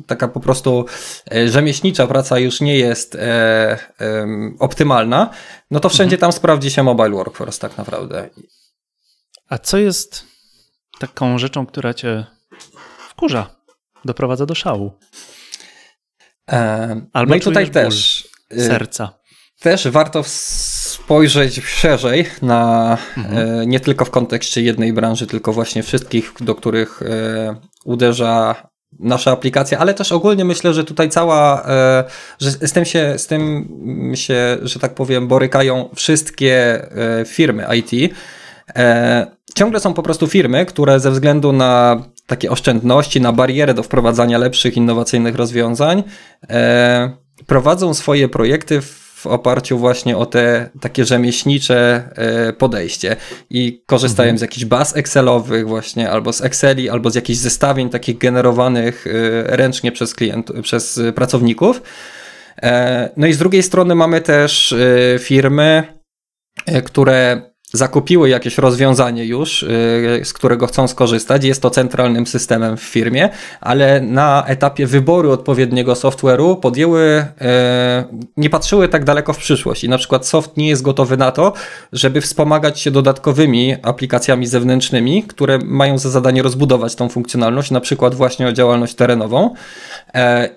taka 0.07 0.27
po 0.27 0.39
prostu 0.39 0.85
e, 1.31 1.47
rzemieślnicza 1.47 2.07
praca 2.07 2.39
już 2.39 2.61
nie 2.61 2.77
jest 2.77 3.17
optymalna, 4.59 5.29
no 5.71 5.79
to 5.79 5.89
wszędzie 5.89 6.15
mhm. 6.15 6.19
tam 6.19 6.31
sprawdzi 6.31 6.71
się 6.71 6.83
Mobile 6.83 7.09
Workforce 7.09 7.59
tak 7.59 7.77
naprawdę. 7.77 8.29
A 9.53 9.57
co 9.57 9.77
jest 9.77 10.25
taką 10.99 11.37
rzeczą, 11.37 11.65
która 11.65 11.93
cię 11.93 12.25
wkurza, 13.09 13.55
doprowadza 14.05 14.45
do 14.45 14.55
szału? 14.55 14.91
E, 16.51 17.01
Albo 17.13 17.29
no 17.29 17.35
i 17.35 17.39
tutaj 17.39 17.69
też 17.69 18.27
y, 18.51 18.65
serca. 18.65 19.19
Też 19.59 19.87
warto 19.87 20.23
spojrzeć 20.25 21.65
szerzej 21.65 22.25
na 22.41 22.97
mhm. 23.17 23.37
e, 23.37 23.65
nie 23.65 23.79
tylko 23.79 24.05
w 24.05 24.09
kontekście 24.09 24.61
jednej 24.61 24.93
branży, 24.93 25.27
tylko 25.27 25.53
właśnie 25.53 25.83
wszystkich, 25.83 26.33
do 26.39 26.55
których 26.55 27.01
e, 27.01 27.55
uderza 27.85 28.55
nasza 28.99 29.31
aplikacja, 29.31 29.79
ale 29.79 29.93
też 29.93 30.11
ogólnie 30.11 30.45
myślę, 30.45 30.73
że 30.73 30.83
tutaj 30.83 31.09
cała, 31.09 31.65
że 32.39 32.51
z 32.51 32.71
tym 32.71 32.85
się, 32.85 33.19
z 33.19 33.27
tym 33.27 34.11
się, 34.15 34.57
że 34.61 34.79
tak 34.79 34.95
powiem, 34.95 35.27
borykają 35.27 35.89
wszystkie 35.95 36.85
firmy 37.25 37.65
IT. 37.75 38.13
Ciągle 39.55 39.79
są 39.79 39.93
po 39.93 40.03
prostu 40.03 40.27
firmy, 40.27 40.65
które 40.65 40.99
ze 40.99 41.11
względu 41.11 41.51
na 41.51 42.03
takie 42.27 42.51
oszczędności, 42.51 43.21
na 43.21 43.33
barierę 43.33 43.73
do 43.73 43.83
wprowadzania 43.83 44.37
lepszych, 44.37 44.77
innowacyjnych 44.77 45.35
rozwiązań, 45.35 46.03
e, 46.49 47.11
prowadzą 47.47 47.93
swoje 47.93 48.29
projekty 48.29 48.81
w 48.81 49.27
oparciu 49.27 49.77
właśnie 49.77 50.17
o 50.17 50.25
te 50.25 50.69
takie 50.81 51.05
rzemieślnicze 51.05 52.09
e, 52.15 52.53
podejście 52.53 53.15
i 53.49 53.83
korzystają 53.85 54.27
mhm. 54.27 54.37
z 54.37 54.41
jakichś 54.41 54.65
baz 54.65 54.97
Excelowych 54.97 55.67
właśnie, 55.67 56.09
albo 56.09 56.33
z 56.33 56.41
Exceli, 56.41 56.89
albo 56.89 57.09
z 57.09 57.15
jakichś 57.15 57.39
zestawień 57.39 57.89
takich 57.89 58.17
generowanych 58.17 59.07
e, 59.07 59.11
ręcznie 59.57 59.91
przez 59.91 60.15
klientów, 60.15 60.61
przez 60.61 60.99
pracowników. 61.15 61.81
E, 62.61 63.09
no 63.17 63.27
i 63.27 63.33
z 63.33 63.37
drugiej 63.37 63.63
strony 63.63 63.95
mamy 63.95 64.21
też 64.21 64.75
firmy, 65.19 65.83
które 66.85 67.52
zakupiły 67.73 68.29
jakieś 68.29 68.57
rozwiązanie 68.57 69.25
już, 69.25 69.65
z 70.23 70.33
którego 70.33 70.67
chcą 70.67 70.87
skorzystać, 70.87 71.43
jest 71.43 71.61
to 71.61 71.69
centralnym 71.69 72.27
systemem 72.27 72.77
w 72.77 72.81
firmie, 72.81 73.29
ale 73.61 74.01
na 74.01 74.43
etapie 74.47 74.87
wyboru 74.87 75.31
odpowiedniego 75.31 75.93
software'u 75.93 76.59
podjęły, 76.59 77.25
nie 78.37 78.49
patrzyły 78.49 78.87
tak 78.87 79.03
daleko 79.03 79.33
w 79.33 79.37
przyszłość 79.37 79.83
i 79.83 79.89
na 79.89 79.97
przykład 79.97 80.27
soft 80.27 80.57
nie 80.57 80.69
jest 80.69 80.81
gotowy 80.81 81.17
na 81.17 81.31
to, 81.31 81.53
żeby 81.93 82.21
wspomagać 82.21 82.79
się 82.79 82.91
dodatkowymi 82.91 83.75
aplikacjami 83.81 84.47
zewnętrznymi, 84.47 85.23
które 85.23 85.59
mają 85.65 85.97
za 85.97 86.09
zadanie 86.09 86.43
rozbudować 86.43 86.95
tą 86.95 87.09
funkcjonalność, 87.09 87.71
na 87.71 87.79
przykład 87.81 88.15
właśnie 88.15 88.47
o 88.47 88.53
działalność 88.53 88.95
terenową 88.95 89.53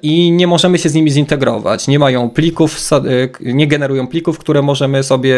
i 0.03 0.33
nie 0.33 0.47
możemy 0.47 0.79
się 0.79 0.89
z 0.89 0.95
nimi 0.95 1.11
zintegrować. 1.11 1.89
Nie 1.89 1.99
mają 1.99 2.31
plików, 2.31 2.91
nie 3.41 3.67
generują 3.67 4.07
plików, 4.07 4.39
które 4.39 4.63
możemy 4.63 5.03
sobie, 5.03 5.37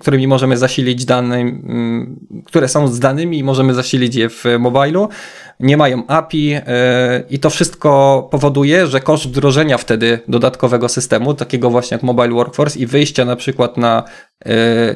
którymi 0.00 0.26
możemy 0.26 0.56
zasilić 0.56 1.03
dane, 1.04 1.36
mm, 1.36 2.26
które 2.46 2.68
są 2.68 2.88
z 2.88 2.98
danymi 2.98 3.38
i 3.38 3.44
możemy 3.44 3.74
zasilić 3.74 4.14
je 4.14 4.28
w 4.28 4.44
mobilu. 4.58 5.08
Nie 5.60 5.76
mają 5.76 6.06
API 6.06 6.46
yy, 6.46 6.60
i 7.30 7.38
to 7.38 7.50
wszystko 7.50 8.28
powoduje, 8.30 8.86
że 8.86 9.00
koszt 9.00 9.26
wdrożenia 9.26 9.78
wtedy 9.78 10.18
dodatkowego 10.28 10.88
systemu, 10.88 11.34
takiego 11.34 11.70
właśnie 11.70 11.94
jak 11.94 12.02
Mobile 12.02 12.28
Workforce 12.28 12.78
i 12.78 12.86
wyjścia 12.86 13.24
na 13.24 13.36
przykład 13.36 13.76
na 13.76 14.04
yy, 14.44 14.52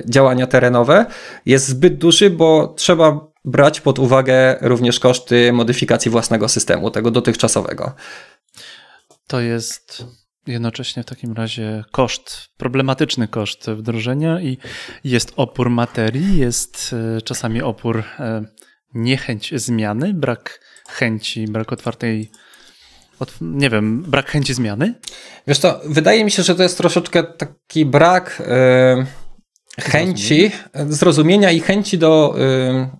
działania 0.07 0.47
terenowe 0.47 1.07
jest 1.47 1.69
zbyt 1.69 1.99
duży, 1.99 2.31
bo 2.31 2.75
trzeba 2.77 3.29
brać 3.45 3.81
pod 3.81 3.99
uwagę 3.99 4.57
również 4.61 5.01
koszty 5.01 5.53
modyfikacji 5.53 6.11
własnego 6.11 6.49
systemu, 6.49 6.91
tego 6.91 7.11
dotychczasowego. 7.11 7.93
To 9.27 9.41
jest 9.41 10.05
jednocześnie 10.53 11.03
w 11.03 11.07
takim 11.07 11.33
razie 11.33 11.85
koszt, 11.91 12.49
problematyczny 12.57 13.29
koszt 13.29 13.71
wdrożenia 13.71 14.41
i 14.41 14.59
jest 15.05 15.33
opór 15.37 15.71
materii, 15.71 16.39
jest 16.39 16.95
e, 17.17 17.23
czasami 17.23 17.63
opór, 17.63 18.05
e, 18.19 18.45
niechęć 18.95 19.53
zmiany, 19.57 20.15
brak 20.15 20.61
chęci, 20.89 21.45
brak 21.45 21.73
otwartej, 21.73 22.31
nie 23.41 23.71
wiem, 23.71 24.03
brak 24.03 24.31
chęci 24.31 24.55
zmiany? 24.55 24.95
Wiesz 25.47 25.59
to, 25.59 25.81
wydaje 25.85 26.25
mi 26.25 26.31
się, 26.31 26.43
że 26.43 26.55
to 26.55 26.63
jest 26.63 26.79
troszeczkę 26.79 27.23
taki 27.23 27.87
brak... 27.87 28.43
Yy 28.99 29.28
chęci, 29.79 30.51
zrozumienia 30.75 31.51
i 31.51 31.61
chęci 31.61 31.99
do, 31.99 32.35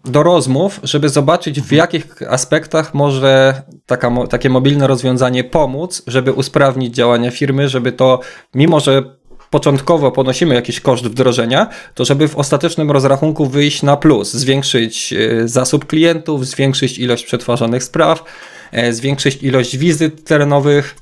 do 0.05 0.23
rozmów, 0.23 0.81
żeby 0.83 1.09
zobaczyć 1.09 1.61
w 1.61 1.73
jakich 1.73 2.23
aspektach 2.29 2.95
może 2.95 3.63
taka, 3.87 4.11
takie 4.31 4.51
mobilne 4.51 4.87
rozwiązanie 4.87 5.45
pomóc, 5.45 6.03
żeby 6.07 6.33
usprawnić 6.33 6.95
działania 6.95 7.31
firmy, 7.31 7.69
żeby 7.69 7.93
to, 7.93 8.21
mimo 8.55 8.81
że 8.81 9.19
początkowo 9.51 10.13
ponosimy 10.13 10.55
jakiś 10.55 10.81
koszt 10.81 11.05
wdrożenia, 11.05 11.67
to 11.95 12.05
żeby 12.05 12.29
w 12.29 12.37
ostatecznym 12.37 12.91
rozrachunku 12.91 13.47
wyjść 13.47 13.83
na 13.83 13.97
plus, 13.97 14.33
zwiększyć 14.33 15.13
y, 15.13 15.49
zasób 15.49 15.87
klientów, 15.87 16.47
zwiększyć 16.47 16.99
ilość 16.99 17.25
przetwarzanych 17.25 17.85
spraw, 17.85 18.25
e, 18.73 18.93
zwiększyć 18.93 19.43
ilość 19.43 19.77
wizyt 19.77 20.25
terenowych, 20.25 20.95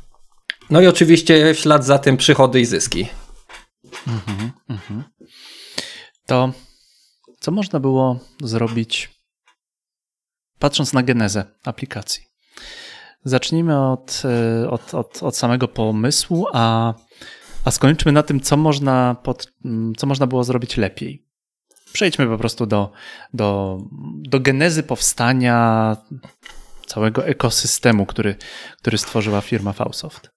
no 0.70 0.80
i 0.80 0.86
oczywiście 0.86 1.54
w 1.54 1.58
ślad 1.58 1.84
za 1.84 1.98
tym 1.98 2.16
przychody 2.16 2.60
i 2.60 2.64
zyski. 2.64 3.08
Mhm, 4.06 4.50
mhm 4.68 5.15
to 6.26 6.52
co 7.40 7.50
można 7.50 7.80
było 7.80 8.18
zrobić 8.42 9.20
patrząc 10.58 10.92
na 10.92 11.02
genezę 11.02 11.44
aplikacji? 11.64 12.26
Zacznijmy 13.24 13.90
od, 13.90 14.22
e, 14.24 14.70
od, 14.70 14.94
od, 14.94 15.22
od 15.22 15.36
samego 15.36 15.68
pomysłu, 15.68 16.46
a, 16.52 16.94
a 17.64 17.70
skończmy 17.70 18.12
na 18.12 18.22
tym, 18.22 18.40
co 18.40 18.56
można, 18.56 19.16
pod, 19.22 19.52
co 19.96 20.06
można 20.06 20.26
było 20.26 20.44
zrobić 20.44 20.76
lepiej. 20.76 21.26
Przejdźmy 21.92 22.26
po 22.26 22.38
prostu 22.38 22.66
do, 22.66 22.92
do, 23.34 23.78
do 24.18 24.40
genezy 24.40 24.82
powstania 24.82 25.96
całego 26.86 27.26
ekosystemu, 27.26 28.06
który, 28.06 28.36
który 28.78 28.98
stworzyła 28.98 29.40
firma 29.40 29.72
Fausoft. 29.72 30.35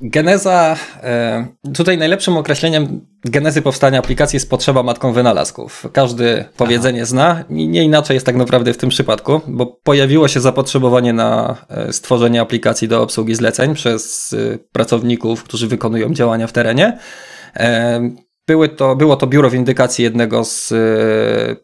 Geneza, 0.00 0.76
e, 1.02 1.46
tutaj 1.74 1.98
najlepszym 1.98 2.36
określeniem 2.36 3.06
genezy 3.24 3.62
powstania 3.62 3.98
aplikacji 3.98 4.36
jest 4.36 4.50
potrzeba 4.50 4.82
matką 4.82 5.12
wynalazków. 5.12 5.86
Każdy 5.92 6.44
powiedzenie 6.56 6.98
Aha. 6.98 7.06
zna 7.06 7.44
i 7.50 7.68
nie 7.68 7.84
inaczej 7.84 8.14
jest 8.14 8.26
tak 8.26 8.36
naprawdę 8.36 8.72
w 8.72 8.76
tym 8.76 8.90
przypadku, 8.90 9.40
bo 9.46 9.66
pojawiło 9.66 10.28
się 10.28 10.40
zapotrzebowanie 10.40 11.12
na 11.12 11.56
e, 11.68 11.92
stworzenie 11.92 12.40
aplikacji 12.40 12.88
do 12.88 13.02
obsługi 13.02 13.34
zleceń 13.34 13.74
przez 13.74 14.32
e, 14.32 14.58
pracowników, 14.72 15.44
którzy 15.44 15.68
wykonują 15.68 16.14
działania 16.14 16.46
w 16.46 16.52
terenie. 16.52 16.98
Były 18.46 18.68
to, 18.68 18.96
było 18.96 19.16
to 19.16 19.26
biuro 19.26 19.50
windykacji 19.50 20.04
jednego 20.04 20.44
z 20.44 20.74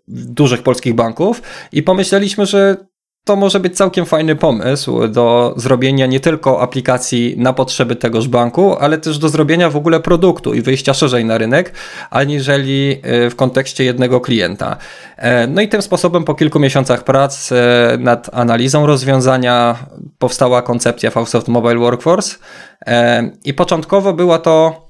dużych 0.08 0.62
polskich 0.62 0.94
banków 0.94 1.42
i 1.72 1.82
pomyśleliśmy, 1.82 2.46
że 2.46 2.76
to 3.24 3.36
może 3.36 3.60
być 3.60 3.76
całkiem 3.76 4.06
fajny 4.06 4.36
pomysł 4.36 5.08
do 5.08 5.54
zrobienia 5.56 6.06
nie 6.06 6.20
tylko 6.20 6.60
aplikacji 6.62 7.34
na 7.38 7.52
potrzeby 7.52 7.96
tegoż 7.96 8.28
banku, 8.28 8.76
ale 8.80 8.98
też 8.98 9.18
do 9.18 9.28
zrobienia 9.28 9.70
w 9.70 9.76
ogóle 9.76 10.00
produktu 10.00 10.54
i 10.54 10.62
wyjścia 10.62 10.94
szerzej 10.94 11.24
na 11.24 11.38
rynek, 11.38 11.72
aniżeli 12.10 13.00
e, 13.02 13.30
w 13.30 13.36
kontekście 13.36 13.84
jednego 13.84 14.20
klienta. 14.20 14.76
E, 15.16 15.46
no 15.46 15.60
i 15.60 15.68
tym 15.68 15.82
sposobem 15.82 16.24
po 16.24 16.34
kilku 16.34 16.58
miesiącach 16.58 17.04
prac 17.04 17.52
e, 17.52 17.56
nad 17.98 18.30
analizą 18.32 18.86
rozwiązania 18.86 19.76
powstała 20.18 20.62
koncepcja 20.62 21.10
Fausoft 21.10 21.48
Mobile 21.48 21.78
Workforce 21.78 22.36
i 23.44 23.54
początkowo 23.54 24.12
była 24.12 24.38
to 24.38 24.89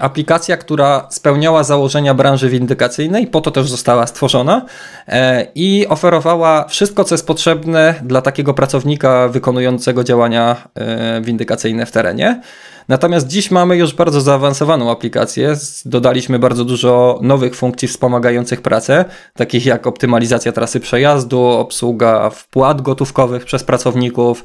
aplikacja, 0.00 0.56
która 0.56 1.06
spełniała 1.10 1.64
założenia 1.64 2.14
branży 2.14 2.48
windykacyjnej, 2.48 3.26
po 3.26 3.40
to 3.40 3.50
też 3.50 3.70
została 3.70 4.06
stworzona 4.06 4.66
e, 5.08 5.46
i 5.54 5.86
oferowała 5.88 6.64
wszystko, 6.68 7.04
co 7.04 7.14
jest 7.14 7.26
potrzebne 7.26 7.94
dla 8.02 8.22
takiego 8.22 8.54
pracownika 8.54 9.28
wykonującego 9.28 10.04
działania 10.04 10.68
e, 10.74 11.20
windykacyjne 11.20 11.86
w 11.86 11.92
terenie. 11.92 12.40
Natomiast 12.88 13.26
dziś 13.26 13.50
mamy 13.50 13.76
już 13.76 13.94
bardzo 13.94 14.20
zaawansowaną 14.20 14.90
aplikację. 14.90 15.54
Dodaliśmy 15.84 16.38
bardzo 16.38 16.64
dużo 16.64 17.18
nowych 17.22 17.56
funkcji 17.56 17.88
wspomagających 17.88 18.62
pracę, 18.62 19.04
takich 19.34 19.66
jak 19.66 19.86
optymalizacja 19.86 20.52
trasy 20.52 20.80
przejazdu, 20.80 21.42
obsługa 21.42 22.30
wpłat 22.30 22.82
gotówkowych 22.82 23.44
przez 23.44 23.64
pracowników 23.64 24.44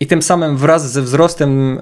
i 0.00 0.06
tym 0.06 0.22
samym 0.22 0.56
wraz 0.56 0.92
ze 0.92 1.02
wzrostem 1.02 1.80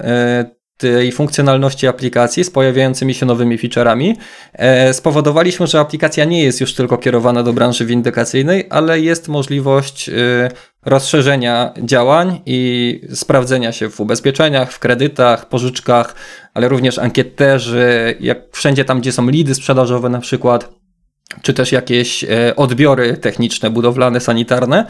tej 0.76 1.12
funkcjonalności 1.12 1.86
aplikacji 1.86 2.44
z 2.44 2.50
pojawiającymi 2.50 3.14
się 3.14 3.26
nowymi 3.26 3.58
featureami, 3.58 4.16
e, 4.52 4.94
spowodowaliśmy, 4.94 5.66
że 5.66 5.80
aplikacja 5.80 6.24
nie 6.24 6.42
jest 6.42 6.60
już 6.60 6.74
tylko 6.74 6.98
kierowana 6.98 7.42
do 7.42 7.52
branży 7.52 7.86
windykacyjnej, 7.86 8.66
ale 8.70 9.00
jest 9.00 9.28
możliwość 9.28 10.08
e, 10.08 10.12
rozszerzenia 10.84 11.72
działań 11.82 12.40
i 12.46 13.00
sprawdzenia 13.14 13.72
się 13.72 13.90
w 13.90 14.00
ubezpieczeniach, 14.00 14.72
w 14.72 14.78
kredytach, 14.78 15.48
pożyczkach, 15.48 16.14
ale 16.54 16.68
również 16.68 16.98
ankieterzy, 16.98 18.14
jak 18.20 18.38
wszędzie 18.52 18.84
tam, 18.84 19.00
gdzie 19.00 19.12
są 19.12 19.28
lidy 19.30 19.54
sprzedażowe 19.54 20.08
na 20.08 20.20
przykład, 20.20 20.68
czy 21.42 21.54
też 21.54 21.72
jakieś 21.72 22.24
e, 22.24 22.56
odbiory 22.56 23.16
techniczne, 23.16 23.70
budowlane, 23.70 24.20
sanitarne. 24.20 24.86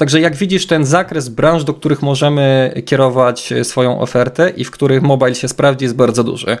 Także 0.00 0.20
jak 0.20 0.36
widzisz, 0.36 0.66
ten 0.66 0.84
zakres 0.84 1.28
branż, 1.28 1.64
do 1.64 1.74
których 1.74 2.02
możemy 2.02 2.74
kierować 2.86 3.52
swoją 3.62 4.00
ofertę 4.00 4.50
i 4.50 4.64
w 4.64 4.70
których 4.70 5.02
mobile 5.02 5.34
się 5.34 5.48
sprawdzi, 5.48 5.84
jest 5.84 5.96
bardzo 5.96 6.24
duży. 6.24 6.58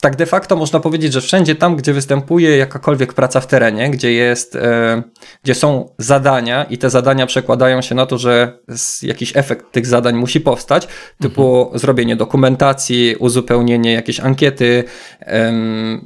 Tak 0.00 0.16
de 0.16 0.26
facto 0.26 0.56
można 0.56 0.80
powiedzieć, 0.80 1.12
że 1.12 1.20
wszędzie 1.20 1.54
tam, 1.54 1.76
gdzie 1.76 1.92
występuje 1.92 2.56
jakakolwiek 2.56 3.12
praca 3.12 3.40
w 3.40 3.46
terenie, 3.46 3.90
gdzie 3.90 4.12
jest, 4.12 4.56
e, 4.56 5.02
gdzie 5.42 5.54
są 5.54 5.94
zadania 5.98 6.64
i 6.64 6.78
te 6.78 6.90
zadania 6.90 7.26
przekładają 7.26 7.82
się 7.82 7.94
na 7.94 8.06
to, 8.06 8.18
że 8.18 8.58
jakiś 9.02 9.36
efekt 9.36 9.72
tych 9.72 9.86
zadań 9.86 10.14
musi 10.16 10.40
powstać, 10.40 10.88
typu 11.20 11.60
mhm. 11.60 11.78
zrobienie 11.78 12.16
dokumentacji, 12.16 13.16
uzupełnienie 13.18 13.92
jakiejś 13.92 14.20
ankiety, 14.20 14.84
e, 15.20 15.52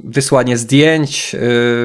wysłanie 0.03 0.57
zdjęć 0.57 1.35
e, 1.35 1.39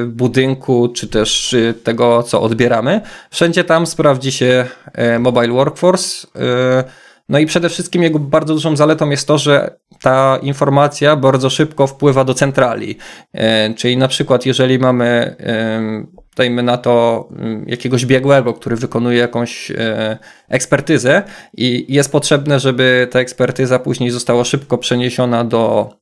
budynku, 0.05 0.87
czy 0.87 1.07
też 1.07 1.53
e, 1.53 1.73
tego, 1.73 2.23
co 2.23 2.41
odbieramy. 2.41 3.01
Wszędzie 3.29 3.63
tam 3.63 3.87
sprawdzi 3.87 4.31
się 4.31 4.65
e, 4.93 5.19
Mobile 5.19 5.53
Workforce, 5.53 6.27
e, 6.35 6.83
no 7.29 7.39
i 7.39 7.45
przede 7.45 7.69
wszystkim 7.69 8.03
jego 8.03 8.19
bardzo 8.19 8.53
dużą 8.53 8.75
zaletą 8.75 9.09
jest 9.09 9.27
to, 9.27 9.37
że 9.37 9.79
ta 10.01 10.39
informacja 10.41 11.15
bardzo 11.15 11.49
szybko 11.49 11.87
wpływa 11.87 12.23
do 12.23 12.33
centrali. 12.33 12.97
E, 13.33 13.73
czyli 13.73 13.97
na 13.97 14.07
przykład, 14.07 14.45
jeżeli 14.45 14.79
mamy, 14.79 15.35
dajmy 16.39 16.63
na 16.63 16.77
to, 16.77 17.27
mm, 17.31 17.65
jakiegoś 17.67 18.05
biegłego, 18.05 18.53
który 18.53 18.75
wykonuje 18.75 19.17
jakąś 19.17 19.71
e, 19.71 20.17
ekspertyzę 20.49 21.23
i 21.57 21.85
jest 21.93 22.11
potrzebne, 22.11 22.59
żeby 22.59 23.07
ta 23.11 23.19
ekspertyza 23.19 23.79
później 23.79 24.09
została 24.09 24.43
szybko 24.43 24.77
przeniesiona 24.77 25.43
do 25.43 25.89
e, 25.93 25.98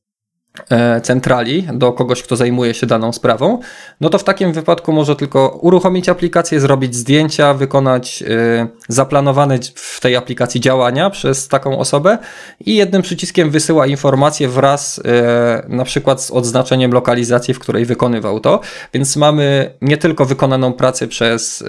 centrali 1.02 1.66
do 1.72 1.92
kogoś, 1.92 2.22
kto 2.22 2.36
zajmuje 2.36 2.74
się 2.74 2.86
daną 2.86 3.12
sprawą, 3.12 3.60
no 4.00 4.08
to 4.08 4.18
w 4.18 4.24
takim 4.24 4.52
wypadku 4.52 4.92
może 4.92 5.16
tylko 5.16 5.58
uruchomić 5.62 6.08
aplikację, 6.08 6.60
zrobić 6.60 6.96
zdjęcia, 6.96 7.54
wykonać 7.54 8.22
e, 8.22 8.68
zaplanowane 8.88 9.58
w 9.74 10.00
tej 10.00 10.16
aplikacji 10.16 10.60
działania 10.60 11.10
przez 11.10 11.48
taką 11.48 11.78
osobę 11.78 12.18
i 12.60 12.76
jednym 12.76 13.02
przyciskiem 13.02 13.50
wysyła 13.50 13.86
informację 13.86 14.48
wraz 14.48 15.00
e, 15.04 15.64
na 15.68 15.84
przykład 15.84 16.22
z 16.22 16.30
odznaczeniem 16.30 16.92
lokalizacji, 16.92 17.54
w 17.54 17.58
której 17.58 17.84
wykonywał 17.84 18.40
to. 18.40 18.60
Więc 18.94 19.16
mamy 19.16 19.74
nie 19.82 19.96
tylko 19.96 20.24
wykonaną 20.24 20.72
pracę 20.72 21.06
przez, 21.08 21.64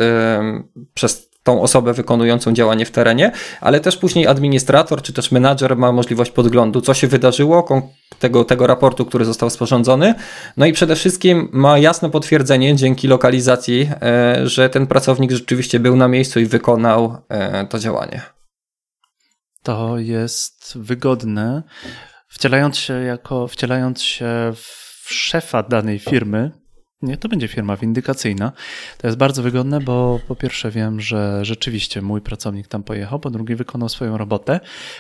przez 0.93 1.29
tą 1.43 1.62
osobę 1.62 1.93
wykonującą 1.93 2.54
działanie 2.54 2.86
w 2.86 2.91
terenie, 2.91 3.32
ale 3.62 3.80
też 3.80 3.97
później 3.97 4.28
administrator 4.28 5.02
czy 5.02 5.13
też 5.13 5.32
menadżer 5.32 5.78
ma 5.78 5.91
możliwość 5.91 6.32
podglądu, 6.32 6.82
co 6.82 6.93
się 6.93 7.08
wydarzyło, 7.08 7.63
tego, 8.19 8.45
tego 8.45 8.67
raportu, 8.67 9.06
który 9.06 9.25
został 9.25 9.49
sporządzony. 9.49 10.15
No 10.58 10.65
i 10.65 10.73
przede 10.73 10.95
wszystkim 10.95 11.49
ma 11.52 11.78
jasne 11.78 12.10
potwierdzenie 12.10 12.75
dzięki 12.75 13.08
lokalizacji, 13.08 13.89
e, 14.02 14.47
że 14.47 14.69
ten 14.69 14.88
pracownik 14.88 15.32
rzeczywiście 15.32 15.80
był 15.80 15.95
na 15.95 16.08
miejscu 16.08 16.39
i 16.39 16.45
wykonał 16.45 17.17
e, 17.30 17.65
to 17.65 17.80
działanie. 17.80 18.21
To 19.63 19.97
jest 19.97 20.78
wygodne. 20.78 21.63
Wcielając 22.28 22.78
się 22.78 22.93
jako, 22.93 23.47
wcielając 23.47 24.02
się 24.02 24.54
w 24.56 25.13
szefa 25.13 25.63
danej 25.63 25.99
firmy, 25.99 26.52
nie, 27.02 27.18
to 27.18 27.30
będzie 27.30 27.48
firma 27.48 27.78
windykacyjna. 27.78 28.52
To 28.98 29.08
jest 29.08 29.18
bardzo 29.18 29.44
wygodne, 29.44 29.82
bo 29.82 30.20
po 30.28 30.36
pierwsze 30.36 30.72
wiem, 30.72 31.02
że 31.02 31.46
rzeczywiście 31.46 32.02
mój 32.02 32.22
pracownik 32.22 32.68
tam 32.68 32.84
pojechał, 32.84 33.20
po 33.20 33.30
drugie 33.30 33.56
wykonał 33.56 33.90
swoją 33.90 34.18
robotę. 34.18 34.60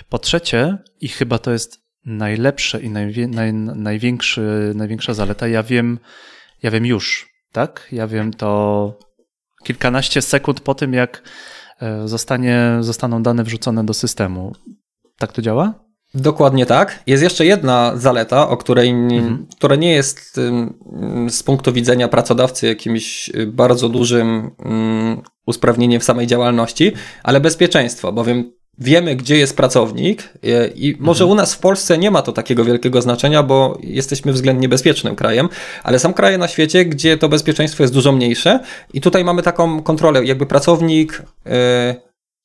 Po 0.09 0.19
trzecie, 0.19 0.77
i 1.01 1.07
chyba 1.07 1.39
to 1.39 1.51
jest 1.51 1.81
najlepsze 2.05 2.79
i 2.79 2.89
najwie, 2.89 3.27
naj, 3.27 3.53
największy, 3.53 4.71
największa 4.75 5.13
zaleta, 5.13 5.47
ja 5.47 5.63
wiem, 5.63 5.99
ja 6.63 6.71
wiem 6.71 6.85
już, 6.85 7.29
tak? 7.51 7.87
Ja 7.91 8.07
wiem 8.07 8.33
to 8.33 8.99
kilkanaście 9.63 10.21
sekund 10.21 10.61
po 10.61 10.75
tym, 10.75 10.93
jak 10.93 11.23
e, 11.81 12.07
zostanie, 12.07 12.77
zostaną 12.79 13.23
dane 13.23 13.43
wrzucone 13.43 13.85
do 13.85 13.93
systemu. 13.93 14.55
Tak 15.17 15.33
to 15.33 15.41
działa? 15.41 15.88
Dokładnie 16.13 16.65
tak. 16.65 17.03
Jest 17.07 17.23
jeszcze 17.23 17.45
jedna 17.45 17.97
zaleta, 17.97 18.49
o 18.49 18.57
której, 18.57 18.89
mhm. 18.89 19.47
która 19.57 19.75
nie 19.75 19.91
jest 19.91 20.39
z 21.29 21.43
punktu 21.43 21.73
widzenia 21.73 22.07
pracodawcy 22.07 22.67
jakimś 22.67 23.29
y, 23.29 23.47
bardzo 23.47 23.89
dużym 23.89 24.51
usprawnieniem 25.45 26.01
w 26.01 26.03
samej 26.03 26.27
działalności, 26.27 26.91
ale 27.23 27.39
bezpieczeństwo, 27.39 28.11
bowiem 28.11 28.51
wiemy, 28.77 29.15
gdzie 29.15 29.37
jest 29.37 29.57
pracownik 29.57 30.23
y, 30.23 30.73
i 30.75 30.95
może 30.99 31.23
mhm. 31.23 31.31
u 31.31 31.35
nas 31.35 31.53
w 31.55 31.59
Polsce 31.59 31.97
nie 31.97 32.11
ma 32.11 32.21
to 32.21 32.31
takiego 32.31 32.65
wielkiego 32.65 33.01
znaczenia, 33.01 33.43
bo 33.43 33.77
jesteśmy 33.83 34.33
względnie 34.33 34.69
bezpiecznym 34.69 35.15
krajem, 35.15 35.49
ale 35.83 35.99
są 35.99 36.13
kraje 36.13 36.37
na 36.37 36.47
świecie, 36.47 36.85
gdzie 36.85 37.17
to 37.17 37.29
bezpieczeństwo 37.29 37.83
jest 37.83 37.93
dużo 37.93 38.11
mniejsze 38.11 38.59
i 38.93 39.01
tutaj 39.01 39.23
mamy 39.23 39.43
taką 39.43 39.83
kontrolę, 39.83 40.25
jakby 40.25 40.45
pracownik 40.45 41.23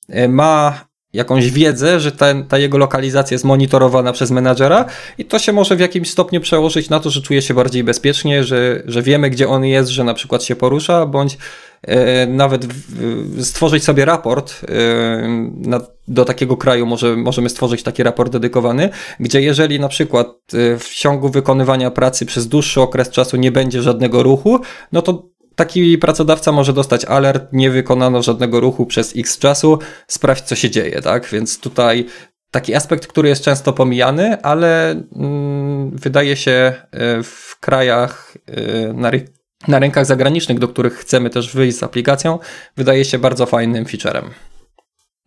y, 0.08 0.28
ma 0.28 0.84
jakąś 1.14 1.50
wiedzę, 1.50 2.00
że 2.00 2.12
ta, 2.12 2.42
ta 2.48 2.58
jego 2.58 2.78
lokalizacja 2.78 3.34
jest 3.34 3.44
monitorowana 3.44 4.12
przez 4.12 4.30
menadżera 4.30 4.84
i 5.18 5.24
to 5.24 5.38
się 5.38 5.52
może 5.52 5.76
w 5.76 5.80
jakimś 5.80 6.10
stopniu 6.10 6.40
przełożyć 6.40 6.88
na 6.90 7.00
to, 7.00 7.10
że 7.10 7.22
czuje 7.22 7.42
się 7.42 7.54
bardziej 7.54 7.84
bezpiecznie, 7.84 8.44
że, 8.44 8.82
że 8.86 9.02
wiemy, 9.02 9.30
gdzie 9.30 9.48
on 9.48 9.64
jest, 9.64 9.90
że 9.90 10.04
na 10.04 10.14
przykład 10.14 10.42
się 10.44 10.56
porusza, 10.56 11.06
bądź 11.06 11.38
e, 11.82 12.26
nawet 12.26 12.66
w, 12.66 13.44
stworzyć 13.44 13.84
sobie 13.84 14.04
raport 14.04 14.60
e, 14.62 15.28
na, 15.56 15.80
do 16.08 16.24
takiego 16.24 16.56
kraju, 16.56 16.86
może, 16.86 17.16
możemy 17.16 17.48
stworzyć 17.48 17.82
taki 17.82 18.02
raport 18.02 18.32
dedykowany, 18.32 18.88
gdzie 19.20 19.40
jeżeli 19.40 19.80
na 19.80 19.88
przykład 19.88 20.26
e, 20.26 20.78
w 20.78 20.94
ciągu 20.94 21.28
wykonywania 21.28 21.90
pracy 21.90 22.26
przez 22.26 22.48
dłuższy 22.48 22.80
okres 22.80 23.10
czasu 23.10 23.36
nie 23.36 23.52
będzie 23.52 23.82
żadnego 23.82 24.22
ruchu, 24.22 24.60
no 24.92 25.02
to 25.02 25.34
taki 25.56 25.98
pracodawca 25.98 26.52
może 26.52 26.72
dostać 26.72 27.04
alert, 27.04 27.52
nie 27.52 27.70
wykonano 27.70 28.22
żadnego 28.22 28.60
ruchu 28.60 28.86
przez 28.86 29.16
x 29.16 29.38
czasu, 29.38 29.78
sprawdź 30.06 30.42
co 30.42 30.54
się 30.54 30.70
dzieje, 30.70 31.02
tak? 31.02 31.28
Więc 31.28 31.60
tutaj 31.60 32.06
taki 32.50 32.74
aspekt, 32.74 33.06
który 33.06 33.28
jest 33.28 33.44
często 33.44 33.72
pomijany, 33.72 34.42
ale 34.42 34.90
mm, 34.90 35.96
wydaje 35.96 36.36
się 36.36 36.72
e, 36.90 37.22
w 37.22 37.56
krajach 37.60 38.36
e, 38.46 38.92
na, 38.92 39.10
ry 39.10 39.28
na 39.68 39.78
rynkach 39.78 40.06
zagranicznych, 40.06 40.58
do 40.58 40.68
których 40.68 40.94
chcemy 40.94 41.30
też 41.30 41.54
wyjść 41.54 41.78
z 41.78 41.82
aplikacją, 41.82 42.38
wydaje 42.76 43.04
się 43.04 43.18
bardzo 43.18 43.46
fajnym 43.46 43.86
featurem. 43.86 44.30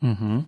Mhm. 0.04 0.44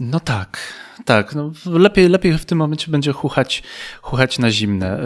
No 0.00 0.20
tak, 0.20 0.58
tak. 1.04 1.34
No 1.34 1.52
lepiej, 1.66 2.08
lepiej 2.08 2.38
w 2.38 2.44
tym 2.44 2.58
momencie 2.58 2.90
będzie 2.90 3.12
chuchać, 3.12 3.62
chuchać 4.02 4.38
na 4.38 4.50
zimne. 4.50 5.00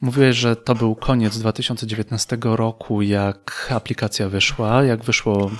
Mówiłeś, 0.00 0.36
że 0.36 0.56
to 0.56 0.74
był 0.74 0.94
koniec 0.94 1.38
2019 1.38 2.38
roku, 2.42 3.02
jak 3.02 3.68
aplikacja 3.74 4.28
wyszła, 4.28 4.84
jak 4.84 5.04
wyszło 5.04 5.50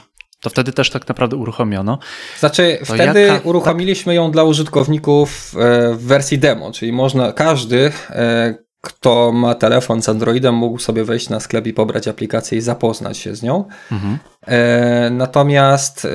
to 0.41 0.51
wtedy 0.51 0.73
też 0.73 0.91
tak 0.91 1.09
naprawdę 1.09 1.37
uruchomiono. 1.37 1.99
Znaczy, 2.39 2.79
to 2.81 2.95
wtedy 2.95 3.21
jaka... 3.21 3.49
uruchomiliśmy 3.49 4.15
ją 4.15 4.31
dla 4.31 4.45
użytkowników 4.45 5.55
e, 5.59 5.95
w 5.95 6.07
wersji 6.07 6.39
demo, 6.39 6.73
czyli 6.73 6.93
można, 6.93 7.33
każdy 7.33 7.93
e, 8.11 8.55
kto 8.81 9.33
ma 9.33 9.55
telefon 9.55 10.03
z 10.03 10.09
Androidem, 10.09 10.55
mógł 10.55 10.79
sobie 10.79 11.05
wejść 11.05 11.29
na 11.29 11.41
sklep 11.41 11.67
i 11.67 11.73
pobrać 11.73 12.09
aplikację 12.09 12.59
i 12.59 12.61
zapoznać 12.61 13.19
się 13.19 13.35
z 13.35 13.43
nią. 13.43 13.65
Mhm. 13.93 14.19
E, 14.47 15.11
natomiast 15.11 16.05
e, 16.05 16.09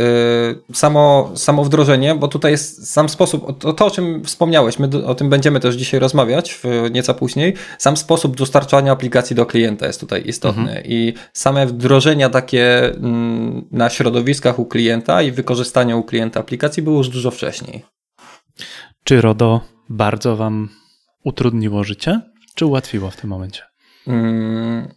samo, 0.73 1.31
samo 1.35 1.63
wdrożenie, 1.63 2.15
bo 2.15 2.27
tutaj 2.27 2.51
jest 2.51 2.91
sam 2.91 3.09
sposób, 3.09 3.59
to, 3.59 3.73
to 3.73 3.85
o 3.85 3.91
czym 3.91 4.23
wspomniałeś, 4.23 4.79
my 4.79 4.87
do, 4.87 5.07
o 5.07 5.15
tym 5.15 5.29
będziemy 5.29 5.59
też 5.59 5.75
dzisiaj 5.75 5.99
rozmawiać 5.99 6.53
w, 6.53 6.63
nieco 6.91 7.13
później, 7.13 7.53
sam 7.77 7.97
sposób 7.97 8.37
dostarczania 8.37 8.91
aplikacji 8.91 9.35
do 9.35 9.45
klienta 9.45 9.87
jest 9.87 9.99
tutaj 9.99 10.23
istotny 10.25 10.61
mhm. 10.61 10.85
i 10.85 11.13
same 11.33 11.67
wdrożenia 11.67 12.29
takie 12.29 12.85
m, 12.85 12.95
mm, 13.05 13.67
na 13.71 13.89
środowiskach 13.89 14.59
u 14.59 14.65
klienta 14.65 15.21
i 15.21 15.31
wykorzystanie 15.31 15.97
u 15.97 16.03
klienta 16.03 16.39
aplikacji 16.39 16.83
było 16.83 16.97
już 16.97 17.09
dużo 17.09 17.31
wcześniej. 17.31 17.85
Czy 19.03 19.21
RODO 19.21 19.61
bardzo 19.89 20.35
Wam 20.35 20.69
utrudniło 21.23 21.83
życie? 21.83 22.21
Czy 22.55 22.65
ułatwiło 22.65 23.11
w 23.11 23.15
tym 23.15 23.29
momencie? 23.29 23.61
Hmm, 24.05 24.87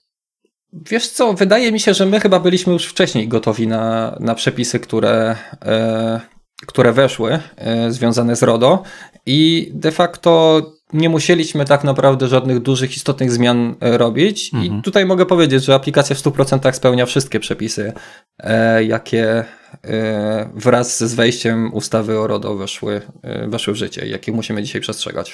wiesz 0.72 1.08
co, 1.08 1.32
wydaje 1.32 1.72
mi 1.72 1.80
się, 1.80 1.94
że 1.94 2.06
my 2.06 2.20
chyba 2.20 2.40
byliśmy 2.40 2.72
już 2.72 2.86
wcześniej 2.86 3.28
gotowi 3.28 3.66
na, 3.66 4.16
na 4.20 4.34
przepisy, 4.34 4.80
które, 4.80 5.36
e, 5.64 6.20
które 6.66 6.92
weszły 6.92 7.38
e, 7.56 7.92
związane 7.92 8.36
z 8.36 8.42
RODO 8.42 8.82
i 9.26 9.70
de 9.74 9.92
facto 9.92 10.62
nie 10.92 11.08
musieliśmy 11.08 11.64
tak 11.64 11.84
naprawdę 11.84 12.28
żadnych 12.28 12.58
dużych, 12.60 12.96
istotnych 12.96 13.32
zmian 13.32 13.74
e, 13.80 13.98
robić. 13.98 14.50
Mhm. 14.54 14.78
I 14.78 14.82
tutaj 14.82 15.06
mogę 15.06 15.26
powiedzieć, 15.26 15.64
że 15.64 15.74
aplikacja 15.74 16.16
w 16.16 16.18
100% 16.18 16.72
spełnia 16.72 17.06
wszystkie 17.06 17.40
przepisy, 17.40 17.92
e, 18.38 18.84
jakie 18.84 19.44
e, 19.84 20.50
wraz 20.54 21.04
z 21.04 21.14
wejściem 21.14 21.74
ustawy 21.74 22.18
o 22.18 22.26
RODO 22.26 22.56
weszły, 22.56 23.02
e, 23.22 23.48
weszły 23.48 23.74
w 23.74 23.76
życie, 23.76 24.06
jakie 24.06 24.32
musimy 24.32 24.62
dzisiaj 24.62 24.80
przestrzegać. 24.80 25.32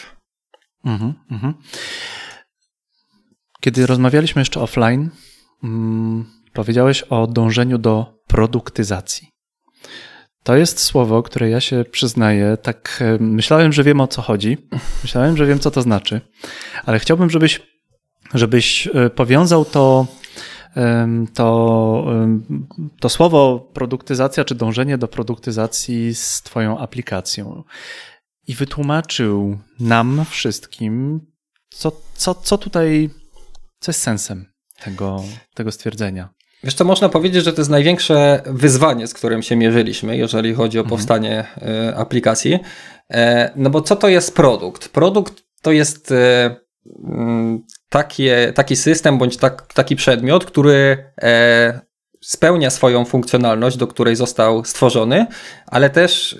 Mhm, 0.85 1.14
mhm. 1.31 1.55
Kiedy 3.61 3.87
rozmawialiśmy 3.87 4.40
jeszcze 4.40 4.61
offline, 4.61 5.11
mm, 5.64 6.25
powiedziałeś 6.53 7.03
o 7.03 7.27
dążeniu 7.27 7.79
do 7.79 8.14
produktyzacji. 8.27 9.29
To 10.42 10.57
jest 10.57 10.81
słowo, 10.81 11.23
które 11.23 11.51
ja 11.51 11.61
się 11.61 11.85
przyznaję. 11.90 12.57
Tak 12.62 12.99
e, 13.01 13.18
myślałem, 13.20 13.73
że 13.73 13.85
wiem 13.85 14.01
o 14.01 14.07
co 14.07 14.23
chodzi. 14.23 14.57
Myślałem, 15.03 15.37
że 15.37 15.47
wiem, 15.47 15.59
co 15.59 15.70
to 15.70 15.83
znaczy, 15.83 16.20
ale 16.85 16.99
chciałbym, 16.99 17.31
żebyś, 17.31 17.62
żebyś 18.35 18.88
e, 18.94 19.11
powiązał 19.11 19.64
to, 19.64 20.07
to, 21.35 22.07
to 23.01 23.09
słowo 23.09 23.70
produktyzacja, 23.73 24.44
czy 24.44 24.55
dążenie 24.55 24.99
do 24.99 25.09
produktyzacji 25.09 26.14
z 26.14 26.42
Twoją 26.42 26.79
aplikacją 26.79 27.64
i 28.46 28.54
wytłumaczył 28.54 29.59
nam 29.80 30.24
wszystkim, 30.30 31.20
co, 31.70 31.92
co, 32.14 32.35
co 32.35 32.59
tutaj, 32.59 33.11
co 33.80 33.90
jest 33.90 34.02
sensem 34.02 34.46
tego, 34.83 35.22
tego 35.54 35.72
stwierdzenia. 35.72 36.28
Wiesz 36.64 36.74
co, 36.74 36.85
można 36.85 37.09
powiedzieć, 37.09 37.44
że 37.44 37.52
to 37.52 37.61
jest 37.61 37.70
największe 37.70 38.42
wyzwanie, 38.46 39.07
z 39.07 39.14
którym 39.14 39.42
się 39.42 39.57
mierzyliśmy, 39.57 40.16
jeżeli 40.16 40.54
chodzi 40.54 40.78
o 40.78 40.80
mhm. 40.80 40.90
powstanie 40.90 41.44
y, 41.90 41.96
aplikacji. 41.96 42.59
E, 43.11 43.52
no 43.57 43.70
bo 43.70 43.83
co 43.83 43.96
to 43.96 44.09
jest 44.09 44.35
produkt? 44.35 44.88
Produkt 44.88 45.42
to 45.62 45.72
jest 45.72 46.11
y, 46.11 46.16
takie, 47.88 48.52
taki 48.54 48.76
system 48.76 49.18
bądź 49.18 49.37
tak, 49.37 49.72
taki 49.72 49.96
przedmiot, 49.96 50.44
który 50.44 51.12
e, 51.22 51.80
spełnia 52.24 52.70
swoją 52.70 53.04
funkcjonalność, 53.04 53.76
do 53.76 53.87
której 53.87 54.16
został 54.16 54.64
stworzony, 54.64 55.26
ale 55.66 55.90
też 55.90 56.32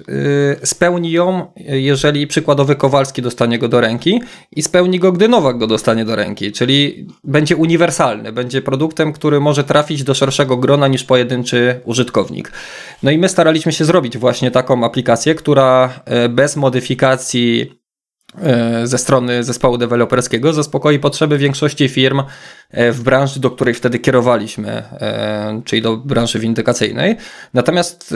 y, 0.63 0.67
spełni 0.67 1.13
ją, 1.13 1.47
jeżeli 1.57 2.27
przykładowy 2.27 2.77
Kowalski 2.77 3.23
dostanie 3.23 3.59
go 3.59 3.69
do 3.69 3.81
ręki 3.81 4.23
i 4.57 4.63
spełni 4.63 4.99
go, 4.99 5.13
gdy 5.13 5.29
Nowak 5.29 5.59
go 5.59 5.67
dostanie 5.67 6.05
do 6.05 6.17
ręki, 6.17 6.53
czyli 6.53 7.07
będzie 7.25 7.57
uniwersalny, 7.57 8.33
będzie 8.33 8.63
produktem, 8.63 9.13
który 9.13 9.41
może 9.41 9.65
trafić 9.65 10.05
do 10.05 10.15
szerszego 10.15 10.57
grona 10.57 10.89
niż 10.89 11.05
pojedynczy 11.05 11.81
użytkownik. 11.85 12.53
No 13.03 13.11
i 13.11 13.19
my 13.19 13.29
staraliśmy 13.29 13.73
się 13.73 13.85
zrobić 13.85 14.19
właśnie 14.19 14.51
taką 14.51 14.85
aplikację, 14.85 15.35
która 15.35 16.01
y, 16.25 16.29
bez 16.29 16.57
modyfikacji 16.57 17.84
ze 18.85 18.99
strony 18.99 19.45
zespołu 19.45 19.79
deweloperskiego 19.79 20.53
zaspokoi 20.53 20.99
potrzeby 20.99 21.39
większości 21.39 21.89
firm 21.89 22.23
e, 22.71 22.93
w 22.93 23.03
branży, 23.03 23.41
do 23.41 23.51
której 23.51 23.75
wtedy 23.75 23.99
kierowaliśmy, 23.99 24.83
czyli 25.65 25.83
do 25.83 25.97
branży 25.97 26.39
windykacyjnej. 26.39 27.17
Natomiast 27.55 28.15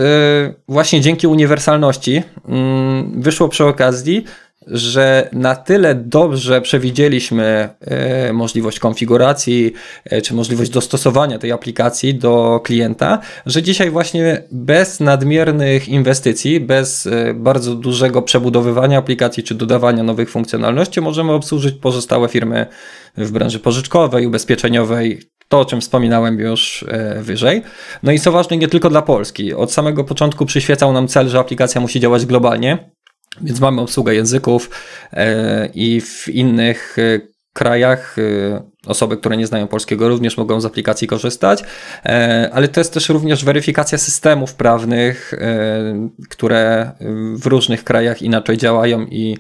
właśnie 0.69 1.01
dzięki 1.01 1.27
uniwersalności 1.27 2.23
mm, 2.49 3.23
wyszło 3.23 3.49
przy 3.49 3.65
okazji, 3.65 4.25
że 4.67 5.29
na 5.33 5.57
tyle 5.57 5.95
dobrze 5.95 6.61
przewidzieliśmy 6.61 7.69
e, 7.81 8.33
możliwość 8.33 8.79
konfiguracji 8.79 9.73
e, 10.05 10.23
czy 10.23 10.35
możliwość 10.35 10.71
dostosowania 10.71 11.39
tej 11.39 11.53
aplikacji 11.53 12.15
do 12.15 12.61
klienta, 12.65 13.19
że 13.47 13.63
dzisiaj 13.63 13.91
właśnie 13.91 14.43
bez 14.53 15.01
nadmiernych 15.01 15.89
inwestycji, 15.89 16.61
bez 16.61 17.07
e, 17.07 17.35
bardzo 17.35 17.75
dużego 17.75 18.23
przebudowywania 18.23 18.99
aplikacji 18.99 19.43
czy 19.43 19.55
dodawania 19.55 20.03
nowych 20.03 20.31
funkcjonalności 20.31 21.01
możemy 21.01 21.33
obsłużyć 21.33 21.75
pozostałe 21.75 22.29
firmy 22.29 22.67
w 23.17 23.31
branży 23.31 23.59
pożyczkowej, 23.59 24.27
ubezpieczeniowej, 24.27 25.21
to, 25.49 25.61
o 25.61 25.65
czym 25.65 25.81
wspominałem 25.81 26.39
już 26.39 26.85
wyżej. 27.21 27.63
No 28.03 28.13
i 28.13 28.19
co 28.19 28.33
ważne, 28.33 28.57
nie 28.57 28.69
tylko 28.69 28.91
dla 28.91 29.03
Polski. 29.03 29.55
Od 29.55 29.73
samego 29.73 30.05
początku 30.05 30.47
przyświecał 30.47 30.93
nam 30.93 31.09
cel, 31.09 31.29
że 31.29 31.39
aplikacja 31.39 31.81
musi 31.81 32.01
działać 32.01 32.27
globalnie. 32.27 32.91
Więc 33.41 33.61
mamy 33.61 33.81
obsługę 33.81 34.15
języków 34.15 34.71
e, 35.13 35.69
i 35.75 36.01
w 36.01 36.29
innych 36.29 36.97
e, 36.99 37.21
krajach 37.53 38.17
e, 38.19 38.23
osoby, 38.89 39.17
które 39.17 39.37
nie 39.37 39.47
znają 39.47 39.67
polskiego 39.67 40.09
również 40.09 40.37
mogą 40.37 40.61
z 40.61 40.65
aplikacji 40.65 41.09
korzystać, 41.09 41.65
ale 42.53 42.69
to 42.69 42.81
jest 42.81 42.95
też 42.95 43.09
również 43.09 43.45
weryfikacja 43.45 43.99
systemów 43.99 44.55
prawnych, 44.55 45.35
które 46.29 46.91
w 47.35 47.47
różnych 47.47 47.85
krajach 47.85 48.23
inaczej 48.23 48.57
działają 48.57 49.07
i 49.11 49.37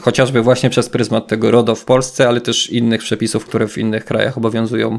chociażby 0.00 0.42
właśnie 0.42 0.70
przez 0.70 0.88
pryzmat 0.88 1.26
tego 1.26 1.50
RODO 1.50 1.74
w 1.74 1.84
Polsce, 1.84 2.28
ale 2.28 2.40
też 2.40 2.70
innych 2.70 3.00
przepisów, 3.00 3.46
które 3.46 3.68
w 3.68 3.78
innych 3.78 4.04
krajach 4.04 4.38
obowiązują, 4.38 4.98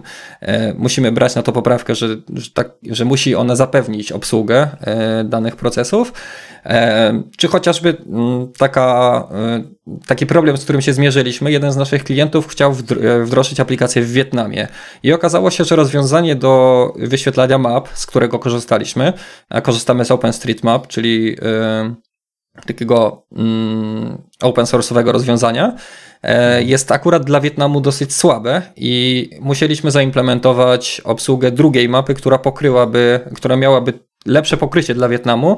musimy 0.77 1.11
brać 1.11 1.35
na 1.35 1.43
to 1.43 1.51
poprawkę, 1.51 1.95
że, 1.95 2.07
że, 2.33 2.51
tak, 2.53 2.71
że 2.89 3.05
musi 3.05 3.35
ona 3.35 3.55
zapewnić 3.55 4.11
obsługę 4.11 4.67
danych 5.25 5.55
procesów. 5.55 6.13
E, 6.67 7.23
czy 7.37 7.47
chociażby 7.47 7.97
mm, 8.09 8.47
taka, 8.57 9.27
e, 9.31 9.63
taki 10.07 10.25
problem, 10.25 10.57
z 10.57 10.63
którym 10.63 10.81
się 10.81 10.93
zmierzyliśmy, 10.93 11.51
jeden 11.51 11.71
z 11.71 11.77
naszych 11.77 12.03
klientów 12.03 12.47
chciał 12.47 12.71
e, 12.71 13.23
wdrożyć 13.23 13.59
aplikację 13.59 13.66
w 13.95 14.11
Wietnamie. 14.11 14.67
I 15.03 15.13
okazało 15.13 15.51
się, 15.51 15.65
że 15.65 15.75
rozwiązanie 15.75 16.35
do 16.35 16.93
wyświetlania 16.97 17.57
map, 17.57 17.89
z 17.93 18.05
którego 18.05 18.39
korzystaliśmy, 18.39 19.13
a 19.49 19.61
korzystamy 19.61 20.05
z 20.05 20.11
OpenStreetMap, 20.11 20.87
czyli 20.87 21.37
takiego 22.65 23.25
mm, 23.31 24.21
open 24.41 24.65
source'owego 24.65 25.11
rozwiązania, 25.11 25.75
jest 26.59 26.91
akurat 26.91 27.25
dla 27.25 27.41
Wietnamu 27.41 27.81
dosyć 27.81 28.13
słabe 28.13 28.61
i 28.75 29.29
musieliśmy 29.41 29.91
zaimplementować 29.91 31.01
obsługę 31.03 31.51
drugiej 31.51 31.89
mapy, 31.89 32.13
która 32.13 32.37
pokryłaby, 32.37 33.19
która 33.35 33.55
miałaby 33.55 33.93
lepsze 34.25 34.57
pokrycie 34.57 34.93
dla 34.93 35.09
Wietnamu, 35.09 35.57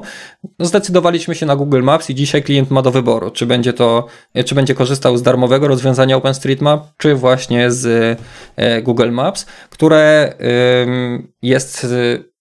no 0.58 0.66
zdecydowaliśmy 0.66 1.34
się 1.34 1.46
na 1.46 1.56
Google 1.56 1.82
Maps 1.82 2.10
i 2.10 2.14
dzisiaj 2.14 2.42
klient 2.42 2.70
ma 2.70 2.82
do 2.82 2.90
wyboru, 2.90 3.30
czy 3.30 3.46
będzie 3.46 3.72
to, 3.72 4.06
czy 4.46 4.54
będzie 4.54 4.74
korzystał 4.74 5.16
z 5.16 5.22
darmowego 5.22 5.68
rozwiązania 5.68 6.16
OpenStreetMap, 6.16 6.86
czy 6.96 7.14
właśnie 7.14 7.70
z 7.70 8.18
e, 8.56 8.82
Google 8.82 9.10
Maps, 9.10 9.46
które 9.70 10.34
jest 11.42 11.86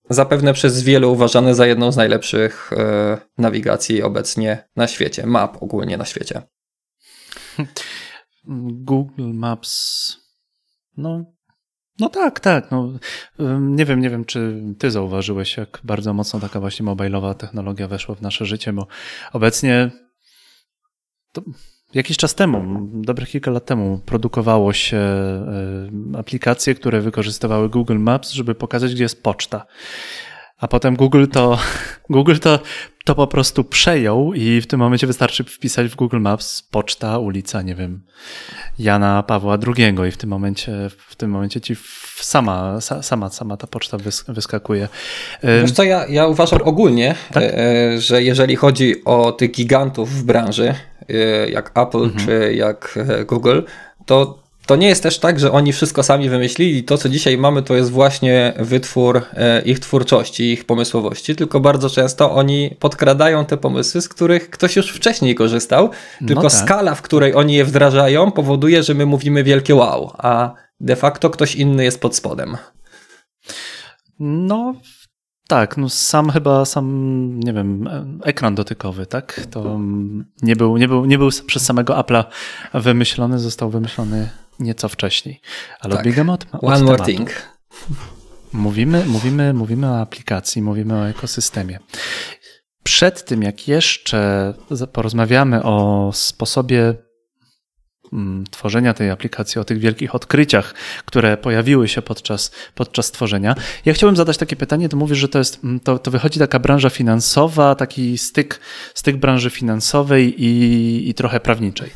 zapewne 0.09 0.53
przez 0.53 0.83
wielu 0.83 1.11
uważane 1.11 1.55
za 1.55 1.67
jedną 1.67 1.91
z 1.91 1.97
najlepszych 1.97 2.73
e, 2.73 3.17
nawigacji 3.37 4.03
obecnie 4.03 4.69
na 4.75 4.87
świecie, 4.87 5.25
map 5.25 5.63
ogólnie 5.63 5.97
na 5.97 6.05
świecie. 6.05 6.41
Google 8.87 9.33
Maps, 9.33 10.15
no 10.97 11.25
no 11.99 12.09
tak, 12.09 12.39
tak. 12.39 12.71
No, 12.71 12.91
nie 13.59 13.85
wiem, 13.85 13.99
nie 13.99 14.09
wiem, 14.09 14.25
czy 14.25 14.63
ty 14.77 14.91
zauważyłeś, 14.91 15.57
jak 15.57 15.79
bardzo 15.83 16.13
mocno 16.13 16.39
taka 16.39 16.59
właśnie 16.59 16.85
mobilowa 16.85 17.33
technologia 17.33 17.87
weszła 17.87 18.15
w 18.15 18.21
nasze 18.21 18.45
życie, 18.45 18.73
bo 18.73 18.87
obecnie 19.33 19.91
jakiś 21.93 22.17
czas 22.17 22.35
temu, 22.35 22.87
dobre 22.93 23.25
kilka 23.25 23.51
lat 23.51 23.65
temu, 23.65 24.01
produkowało 24.05 24.73
się 24.73 25.01
aplikacje, 26.17 26.75
które 26.75 27.01
wykorzystywały 27.01 27.69
Google 27.69 27.97
Maps, 27.97 28.31
żeby 28.31 28.55
pokazać, 28.55 28.93
gdzie 28.93 29.03
jest 29.03 29.23
poczta. 29.23 29.65
A 30.57 30.67
potem 30.67 30.95
Google 30.95 31.25
to, 31.27 31.59
Google 32.09 32.37
to, 32.41 32.59
to 33.09 33.15
po 33.15 33.27
prostu 33.27 33.63
przejął 33.63 34.33
i 34.33 34.61
w 34.61 34.67
tym 34.67 34.79
momencie 34.79 35.07
wystarczy 35.07 35.43
wpisać 35.43 35.87
w 35.87 35.95
Google 35.95 36.19
Maps 36.19 36.61
poczta, 36.61 37.17
ulica, 37.17 37.61
nie 37.61 37.75
wiem, 37.75 38.01
Jana 38.79 39.23
Pawła 39.23 39.57
II 39.77 39.95
i 40.07 40.11
w 40.11 40.17
tym 40.17 40.29
momencie, 40.29 40.71
w 41.07 41.15
tym 41.15 41.31
momencie 41.31 41.61
ci 41.61 41.75
sama, 42.15 42.81
sama, 42.81 43.29
sama 43.29 43.57
ta 43.57 43.67
poczta 43.67 43.97
wyskakuje. 44.27 44.87
Wiesz 45.43 45.71
co, 45.71 45.83
ja, 45.83 46.07
ja 46.07 46.27
uważam 46.27 46.59
ogólnie, 46.63 47.15
tak? 47.33 47.43
E, 47.43 48.01
że 48.01 48.23
jeżeli 48.23 48.55
chodzi 48.55 49.05
o 49.05 49.31
tych 49.31 49.51
gigantów 49.51 50.13
w 50.13 50.23
branży, 50.23 50.75
e, 51.09 51.49
jak 51.49 51.71
Apple 51.77 52.03
mhm. 52.03 52.25
czy 52.25 52.53
jak 52.53 52.99
e, 53.09 53.25
Google, 53.25 53.61
to 54.05 54.43
to 54.69 54.75
nie 54.75 54.87
jest 54.87 55.03
też 55.03 55.19
tak, 55.19 55.39
że 55.39 55.51
oni 55.51 55.73
wszystko 55.73 56.03
sami 56.03 56.29
wymyślili. 56.29 56.83
To, 56.83 56.97
co 56.97 57.09
dzisiaj 57.09 57.37
mamy, 57.37 57.63
to 57.63 57.75
jest 57.75 57.91
właśnie 57.91 58.53
wytwór 58.59 59.21
e, 59.33 59.61
ich 59.61 59.79
twórczości, 59.79 60.43
ich 60.43 60.65
pomysłowości, 60.65 61.35
tylko 61.35 61.59
bardzo 61.59 61.89
często 61.89 62.31
oni 62.31 62.75
podkradają 62.79 63.45
te 63.45 63.57
pomysły, 63.57 64.01
z 64.01 64.09
których 64.09 64.49
ktoś 64.49 64.75
już 64.75 64.91
wcześniej 64.91 65.35
korzystał, 65.35 65.89
tylko 66.27 66.43
no 66.43 66.49
tak. 66.49 66.59
skala, 66.59 66.95
w 66.95 67.01
której 67.01 67.35
oni 67.35 67.53
je 67.53 67.65
wdrażają, 67.65 68.31
powoduje, 68.31 68.83
że 68.83 68.93
my 68.93 69.05
mówimy 69.05 69.43
wielkie 69.43 69.75
wow, 69.75 70.11
a 70.17 70.53
de 70.79 70.95
facto 70.95 71.29
ktoś 71.29 71.55
inny 71.55 71.83
jest 71.83 72.01
pod 72.01 72.15
spodem. 72.15 72.57
No, 74.19 74.73
tak, 75.47 75.77
no 75.77 75.89
sam 75.89 76.29
chyba 76.29 76.65
sam, 76.65 77.39
nie 77.39 77.53
wiem, 77.53 77.89
ekran 78.23 78.55
dotykowy, 78.55 79.05
tak? 79.05 79.41
To 79.51 79.79
nie 80.41 80.55
był, 80.55 80.77
nie 80.77 80.87
był, 80.87 81.05
nie 81.05 81.17
był 81.17 81.29
przez 81.47 81.65
samego 81.65 81.93
Apple'a 81.93 82.23
wymyślony, 82.73 83.39
został 83.39 83.69
wymyślony 83.69 84.29
nieco 84.59 84.89
wcześniej. 84.89 85.41
Ale 85.79 85.91
tak. 85.91 85.99
odbiegamy 85.99 86.31
od, 86.31 86.45
od 86.51 86.63
One 86.63 86.77
tematu. 86.77 86.85
more 86.85 87.05
thing. 87.05 87.29
Mówimy, 88.53 89.05
mówimy, 89.05 89.53
mówimy 89.53 89.87
o 89.87 90.01
aplikacji, 90.01 90.61
mówimy 90.61 90.95
o 90.95 91.09
ekosystemie. 91.09 91.79
Przed 92.83 93.25
tym, 93.25 93.43
jak 93.43 93.67
jeszcze 93.67 94.53
porozmawiamy 94.93 95.63
o 95.63 96.09
sposobie 96.13 96.95
mm, 98.13 98.43
tworzenia 98.51 98.93
tej 98.93 99.09
aplikacji, 99.09 99.61
o 99.61 99.63
tych 99.63 99.79
wielkich 99.79 100.15
odkryciach, 100.15 100.73
które 101.05 101.37
pojawiły 101.37 101.87
się 101.87 102.01
podczas, 102.01 102.51
podczas 102.75 103.11
tworzenia. 103.11 103.55
Ja 103.85 103.93
chciałbym 103.93 104.15
zadać 104.15 104.37
takie 104.37 104.55
pytanie, 104.55 104.89
to 104.89 104.97
mówisz, 104.97 105.17
że 105.17 105.27
to 105.27 105.39
jest, 105.39 105.63
mm, 105.63 105.79
to, 105.79 105.99
to 105.99 106.11
wychodzi 106.11 106.39
taka 106.39 106.59
branża 106.59 106.89
finansowa, 106.89 107.75
taki 107.75 108.17
styk, 108.17 108.59
styk 108.93 109.17
branży 109.17 109.49
finansowej 109.49 110.43
i, 110.43 111.09
i 111.09 111.13
trochę 111.13 111.39
prawniczej. 111.39 111.89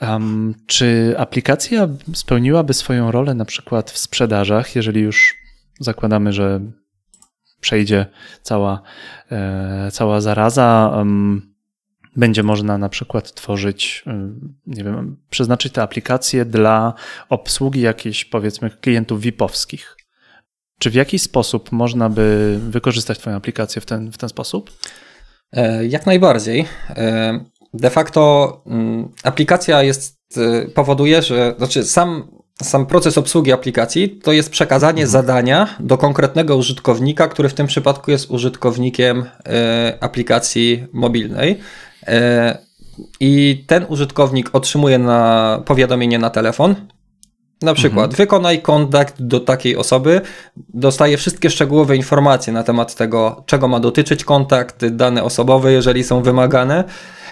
Um, 0.00 0.54
czy 0.66 1.14
aplikacja 1.18 1.88
spełniłaby 2.14 2.74
swoją 2.74 3.10
rolę 3.10 3.34
na 3.34 3.44
przykład 3.44 3.90
w 3.90 3.98
sprzedażach, 3.98 4.76
jeżeli 4.76 5.00
już 5.00 5.36
zakładamy, 5.80 6.32
że 6.32 6.60
przejdzie 7.60 8.06
cała, 8.42 8.82
e, 9.30 9.90
cała 9.92 10.20
zaraza? 10.20 10.92
Um, 10.96 11.50
będzie 12.16 12.42
można 12.42 12.78
na 12.78 12.88
przykład 12.88 13.34
tworzyć, 13.34 14.04
nie 14.66 14.84
wiem, 14.84 15.16
przeznaczyć 15.30 15.72
te 15.72 15.82
aplikacje 15.82 16.44
dla 16.44 16.94
obsługi 17.28 17.80
jakichś, 17.80 18.24
powiedzmy, 18.24 18.70
klientów 18.70 19.20
VIP-owskich. 19.20 19.96
Czy 20.78 20.90
w 20.90 20.94
jakiś 20.94 21.22
sposób 21.22 21.72
można 21.72 22.08
by 22.08 22.58
wykorzystać 22.62 23.18
Twoją 23.18 23.36
aplikację 23.36 23.82
w 23.82 23.86
ten, 23.86 24.12
w 24.12 24.18
ten 24.18 24.28
sposób? 24.28 24.70
E, 25.52 25.86
jak 25.86 26.06
najbardziej. 26.06 26.66
De 27.74 27.90
facto 27.90 28.62
mm, 28.66 29.08
aplikacja 29.24 29.82
jest, 29.82 30.18
y, 30.36 30.70
powoduje, 30.74 31.22
że, 31.22 31.54
znaczy 31.58 31.84
sam, 31.84 32.28
sam 32.62 32.86
proces 32.86 33.18
obsługi 33.18 33.52
aplikacji 33.52 34.08
to 34.08 34.32
jest 34.32 34.50
przekazanie 34.50 35.02
mhm. 35.02 35.08
zadania 35.08 35.76
do 35.80 35.98
konkretnego 35.98 36.56
użytkownika, 36.56 37.28
który 37.28 37.48
w 37.48 37.54
tym 37.54 37.66
przypadku 37.66 38.10
jest 38.10 38.30
użytkownikiem 38.30 39.18
y, 39.20 39.26
aplikacji 40.00 40.86
mobilnej. 40.92 41.58
Y, 42.02 42.12
I 43.20 43.64
ten 43.66 43.86
użytkownik 43.88 44.50
otrzymuje 44.52 44.98
na 44.98 45.62
powiadomienie 45.66 46.18
na 46.18 46.30
telefon, 46.30 46.74
na 47.62 47.74
przykład 47.74 48.10
mhm. 48.10 48.16
wykonaj 48.16 48.62
kontakt 48.62 49.22
do 49.22 49.40
takiej 49.40 49.76
osoby, 49.76 50.20
dostaje 50.56 51.16
wszystkie 51.16 51.50
szczegółowe 51.50 51.96
informacje 51.96 52.52
na 52.52 52.62
temat 52.62 52.94
tego, 52.94 53.42
czego 53.46 53.68
ma 53.68 53.80
dotyczyć 53.80 54.24
kontakt, 54.24 54.86
dane 54.86 55.22
osobowe, 55.22 55.72
jeżeli 55.72 56.04
są 56.04 56.22
wymagane. 56.22 56.84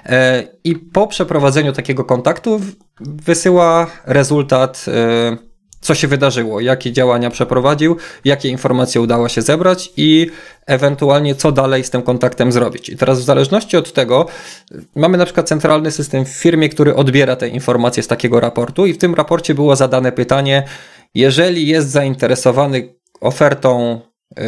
E, 0.07 0.45
I 0.65 0.77
po 0.77 1.07
przeprowadzeniu 1.07 1.73
takiego 1.73 2.05
kontaktu 2.05 2.61
wysyła 3.01 3.87
rezultat 4.07 4.85
e, 4.89 5.49
co 5.81 5.95
się 5.95 6.09
wydarzyło, 6.09 6.61
jakie 6.61 6.93
działania 6.93 7.31
przeprowadził, 7.31 7.97
jakie 8.25 8.49
informacje 8.49 9.01
udało 9.01 9.29
się 9.29 9.43
zebrać 9.43 9.93
i 9.97 10.31
ewentualnie 10.67 11.35
co 11.35 11.53
dalej 11.53 11.85
z 11.85 11.91
tym 11.91 12.03
kontaktem 12.03 12.53
zrobić. 12.53 12.89
I 12.89 12.97
teraz 12.97 13.21
w 13.21 13.25
zależności 13.25 13.77
od 13.77 13.93
tego 13.93 14.27
mamy 14.95 15.19
na 15.19 15.25
przykład 15.25 15.49
centralny 15.49 15.91
system 15.91 16.25
w 16.25 16.29
firmie, 16.29 16.69
który 16.69 16.95
odbiera 16.95 17.37
te 17.37 17.49
informacje 17.49 18.03
z 18.03 18.07
takiego 18.07 18.41
raportu 18.41 18.87
i 18.87 18.93
w 18.93 18.99
tym 18.99 19.15
raporcie 19.15 19.55
było 19.55 19.77
zadane 19.77 20.13
pytanie, 20.13 20.63
jeżeli 21.15 21.67
jest 21.67 21.91
zainteresowany 21.91 22.95
ofertą 23.21 24.01
yy, 24.37 24.45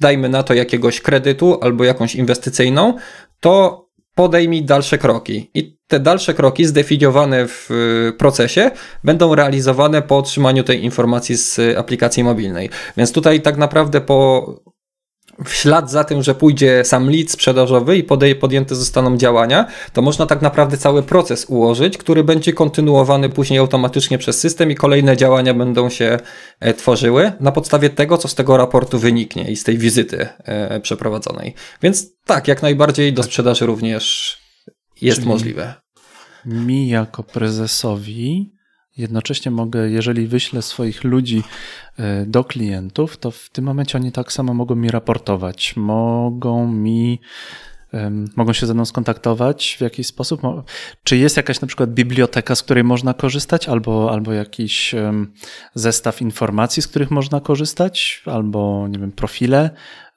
dajmy 0.00 0.28
na 0.28 0.42
to 0.42 0.54
jakiegoś 0.54 1.00
kredytu 1.00 1.58
albo 1.62 1.84
jakąś 1.84 2.14
inwestycyjną, 2.14 2.94
to 3.40 3.86
podejmij 4.20 4.62
dalsze 4.62 4.98
kroki. 4.98 5.50
I 5.54 5.76
te 5.86 6.00
dalsze 6.00 6.34
kroki 6.34 6.64
zdefiniowane 6.64 7.48
w 7.48 7.70
y, 7.70 8.12
procesie 8.18 8.70
będą 9.04 9.34
realizowane 9.34 10.02
po 10.02 10.18
otrzymaniu 10.18 10.62
tej 10.64 10.84
informacji 10.84 11.36
z 11.36 11.60
aplikacji 11.78 12.24
mobilnej. 12.24 12.70
Więc 12.96 13.12
tutaj 13.12 13.40
tak 13.40 13.56
naprawdę 13.56 14.00
po 14.00 14.46
w 15.44 15.52
ślad 15.52 15.90
za 15.90 16.04
tym, 16.04 16.22
że 16.22 16.34
pójdzie 16.34 16.84
sam 16.84 17.10
lead 17.10 17.30
sprzedażowy 17.30 17.98
i 17.98 18.04
podjęte 18.40 18.74
zostaną 18.74 19.16
działania, 19.16 19.66
to 19.92 20.02
można 20.02 20.26
tak 20.26 20.42
naprawdę 20.42 20.78
cały 20.78 21.02
proces 21.02 21.44
ułożyć, 21.44 21.98
który 21.98 22.24
będzie 22.24 22.52
kontynuowany 22.52 23.28
później 23.28 23.58
automatycznie 23.58 24.18
przez 24.18 24.40
system 24.40 24.70
i 24.70 24.74
kolejne 24.74 25.16
działania 25.16 25.54
będą 25.54 25.90
się 25.90 26.18
e, 26.60 26.74
tworzyły 26.74 27.32
na 27.40 27.52
podstawie 27.52 27.90
tego, 27.90 28.18
co 28.18 28.28
z 28.28 28.34
tego 28.34 28.56
raportu 28.56 28.98
wyniknie 28.98 29.50
i 29.50 29.56
z 29.56 29.64
tej 29.64 29.78
wizyty 29.78 30.28
e, 30.44 30.80
przeprowadzonej. 30.80 31.54
Więc 31.82 32.06
tak, 32.24 32.48
jak 32.48 32.62
najbardziej 32.62 33.12
do 33.12 33.22
sprzedaży 33.22 33.66
również 33.66 34.36
jest 35.00 35.18
Czyli 35.18 35.28
możliwe. 35.28 35.74
Mi 36.46 36.88
jako 36.88 37.22
prezesowi 37.22 38.52
jednocześnie 38.96 39.50
mogę, 39.50 39.90
jeżeli 39.90 40.26
wyślę 40.26 40.62
swoich 40.62 41.04
ludzi 41.04 41.42
e, 41.98 42.26
do 42.26 42.44
klientów, 42.44 43.16
to 43.16 43.30
w 43.30 43.50
tym 43.50 43.64
momencie 43.64 43.98
oni 43.98 44.12
tak 44.12 44.32
samo 44.32 44.54
mogą 44.54 44.74
mi 44.74 44.90
raportować, 44.90 45.76
mogą 45.76 46.72
mi 46.72 47.20
mogą 48.36 48.52
się 48.52 48.66
ze 48.66 48.74
mną 48.74 48.84
skontaktować 48.84 49.76
w 49.78 49.80
jakiś 49.80 50.06
sposób? 50.06 50.40
Czy 51.04 51.16
jest 51.16 51.36
jakaś 51.36 51.60
na 51.60 51.68
przykład 51.68 51.90
biblioteka, 51.90 52.54
z 52.54 52.62
której 52.62 52.84
można 52.84 53.14
korzystać, 53.14 53.68
albo, 53.68 54.12
albo 54.12 54.32
jakiś 54.32 54.94
zestaw 55.74 56.22
informacji, 56.22 56.82
z 56.82 56.88
których 56.88 57.10
można 57.10 57.40
korzystać, 57.40 58.22
albo 58.26 58.88
nie 58.88 58.98
wiem, 58.98 59.12
profile 59.12 59.70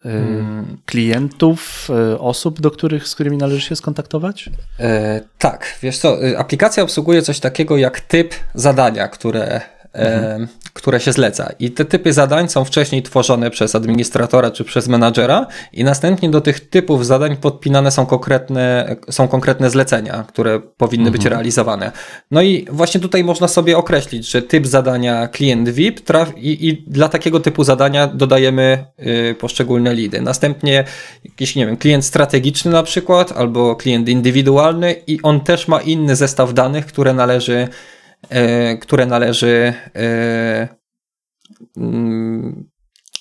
hmm. 0.04 0.78
klientów, 0.86 1.88
e, 1.90 2.20
osób, 2.20 2.62
do 2.62 2.72
których, 2.72 3.08
z 3.08 3.16
którymi 3.16 3.38
należy 3.38 3.62
się 3.62 3.76
skontaktować? 3.76 4.50
E, 4.80 5.22
tak, 5.38 5.78
wiesz 5.82 5.98
co, 5.98 6.26
y, 6.28 6.38
aplikacja 6.38 6.84
obsługuje 6.84 7.22
coś 7.22 7.40
takiego 7.40 7.78
jak 7.78 8.00
typ 8.00 8.34
zadania, 8.54 9.08
które 9.08 9.62
mhm. 9.94 10.48
które 10.74 11.00
się 11.00 11.12
zleca. 11.12 11.50
I 11.60 11.72
te 11.72 11.86
typy 11.86 12.14
zadań 12.14 12.50
są 12.50 12.66
wcześniej 12.66 13.04
tworzone 13.04 13.52
przez 13.52 13.76
administratora 13.76 14.52
czy 14.52 14.64
przez 14.64 14.88
menadżera 14.88 15.48
i 15.74 15.84
następnie 15.84 16.30
do 16.30 16.42
tych 16.42 16.70
typów 16.70 17.06
zadań 17.06 17.38
podpinane 17.38 17.92
są 17.92 18.06
konkretne, 18.06 18.96
są 19.10 19.28
konkretne 19.28 19.70
zlecenia, 19.70 20.26
które 20.28 20.60
powinny 20.60 21.08
mhm. 21.08 21.14
być 21.14 21.26
realizowane. 21.26 21.92
No 22.32 22.42
i 22.42 22.68
właśnie 22.72 23.02
tutaj 23.02 23.24
można 23.24 23.48
sobie 23.48 23.78
określić, 23.78 24.32
że 24.32 24.42
typ 24.42 24.68
zadania 24.68 25.28
klient 25.28 25.70
VIP 25.70 26.00
traf 26.00 26.38
i, 26.38 26.68
i 26.68 26.84
dla 26.88 27.10
takiego 27.10 27.40
typu 27.40 27.64
zadania 27.64 28.08
dodajemy 28.08 28.86
y, 29.32 29.36
poszczególne 29.40 29.94
lidy. 29.94 30.22
Następnie 30.22 30.84
jakiś, 31.26 31.56
nie 31.56 31.66
wiem, 31.66 31.78
klient 31.78 32.06
strategiczny 32.06 32.72
na 32.72 32.84
przykład 32.84 33.32
albo 33.32 33.76
klient 33.76 34.10
indywidualny 34.10 34.96
i 35.08 35.22
on 35.22 35.42
też 35.42 35.68
ma 35.68 35.82
inny 35.82 36.16
zestaw 36.16 36.54
danych, 36.54 36.86
które 36.86 37.14
należy 37.14 37.68
które 38.82 39.06
należy 39.06 39.74
e, 39.96 40.68
mm, 41.78 42.74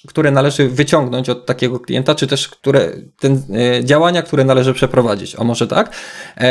które 0.09 0.31
należy 0.31 0.69
wyciągnąć 0.69 1.29
od 1.29 1.47
takiego 1.47 1.81
klienta, 1.81 2.15
czy 2.15 2.27
też 2.27 2.49
które, 2.49 2.93
ten, 3.21 3.43
e, 3.79 3.85
działania, 3.85 4.23
które 4.23 4.45
należy 4.45 4.75
przeprowadzić. 4.75 5.37
O 5.37 5.45
może 5.45 5.67
tak? 5.67 5.97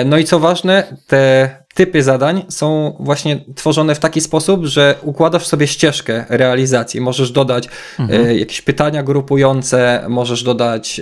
No 0.06 0.18
i 0.18 0.24
co 0.24 0.40
ważne, 0.40 0.98
te 1.08 1.50
typy 1.74 2.04
zadań 2.04 2.46
są 2.50 2.98
właśnie 3.00 3.46
tworzone 3.56 3.96
w 3.96 4.00
taki 4.00 4.22
sposób, 4.22 4.66
że 4.66 4.96
układasz 5.02 5.48
sobie 5.48 5.68
ścieżkę 5.68 6.26
realizacji. 6.30 7.02
Możesz 7.02 7.32
dodać 7.32 7.70
mhm. 8.00 8.38
jakieś 8.38 8.62
pytania 8.62 9.04
grupujące, 9.04 10.06
możesz 10.10 10.44
dodać 10.44 11.02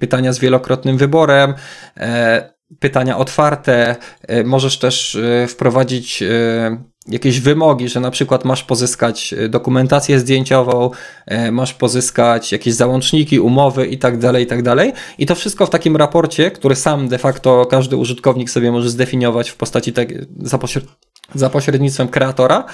pytania 0.00 0.32
z 0.32 0.38
wielokrotnym 0.38 0.98
wyborem, 0.98 1.54
pytania 2.78 3.18
otwarte, 3.18 3.96
e, 4.28 4.44
możesz 4.44 4.78
też 4.78 5.14
e, 5.14 5.46
wprowadzić 5.46 6.22
e, 6.22 6.90
jakieś 7.08 7.40
wymogi, 7.40 7.88
że 7.88 8.00
na 8.00 8.10
przykład 8.10 8.44
masz 8.44 8.64
pozyskać 8.64 9.34
dokumentację 9.48 10.18
zdjęciową, 10.18 10.90
masz 11.52 11.74
pozyskać 11.74 12.52
jakieś 12.52 12.74
załączniki, 12.74 13.40
umowy 13.40 13.86
i 13.86 13.98
tak 13.98 14.18
dalej, 14.18 14.44
i 14.44 14.46
tak 14.46 14.62
dalej. 14.62 14.92
I 15.18 15.26
to 15.26 15.34
wszystko 15.34 15.66
w 15.66 15.70
takim 15.70 15.96
raporcie, 15.96 16.50
który 16.50 16.76
sam 16.76 17.08
de 17.08 17.18
facto 17.18 17.66
każdy 17.66 17.96
użytkownik 17.96 18.50
sobie 18.50 18.72
może 18.72 18.90
zdefiniować 18.90 19.50
w 19.50 19.56
postaci 19.56 19.92
tak, 19.92 20.08
za, 20.38 20.58
za 21.34 21.50
pośrednictwem 21.50 22.08
kreatora, 22.08 22.64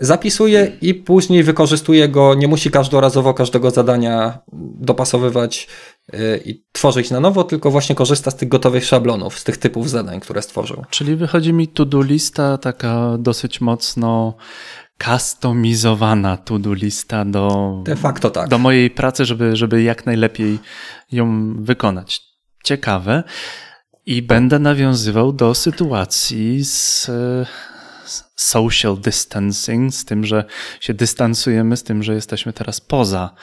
zapisuje 0.00 0.72
i 0.82 0.94
później 0.94 1.42
wykorzystuje 1.42 2.08
go, 2.08 2.34
nie 2.34 2.48
musi 2.48 2.70
każdorazowo 2.70 3.34
każdego 3.34 3.70
zadania 3.70 4.38
dopasowywać 4.80 5.68
i 6.44 6.64
tworzyć 6.72 7.10
na 7.10 7.20
nowo, 7.20 7.44
tylko 7.44 7.70
właśnie 7.70 7.94
korzysta 7.94 8.30
z 8.30 8.36
tych 8.36 8.48
gotowych 8.48 8.84
szablonów, 8.84 9.38
z 9.38 9.44
tych 9.44 9.56
typów 9.56 9.90
zadań, 9.90 10.20
które 10.20 10.42
stworzył. 10.42 10.84
Czyli 10.90 11.16
wychodzi 11.16 11.52
mi 11.52 11.68
to-do 11.68 12.02
lista 12.02 12.58
taka 12.58 13.18
dosyć 13.18 13.60
mocno 13.60 14.34
kustomizowana 15.04 16.36
to-do 16.36 16.74
lista 16.74 17.24
do, 17.24 17.74
De 17.84 17.96
facto 17.96 18.30
tak. 18.30 18.48
do 18.48 18.58
mojej 18.58 18.90
pracy, 18.90 19.24
żeby, 19.24 19.56
żeby 19.56 19.82
jak 19.82 20.06
najlepiej 20.06 20.58
ją 21.12 21.54
wykonać. 21.58 22.22
Ciekawe. 22.64 23.22
I 24.06 24.22
będę 24.22 24.58
nawiązywał 24.58 25.32
do 25.32 25.54
sytuacji 25.54 26.64
z 26.64 27.10
social 28.36 28.96
distancing, 28.96 29.94
z 29.94 30.04
tym, 30.04 30.24
że 30.24 30.44
się 30.80 30.94
dystansujemy, 30.94 31.76
z 31.76 31.82
tym, 31.82 32.02
że 32.02 32.14
jesteśmy 32.14 32.52
teraz 32.52 32.80
poza 32.80 33.34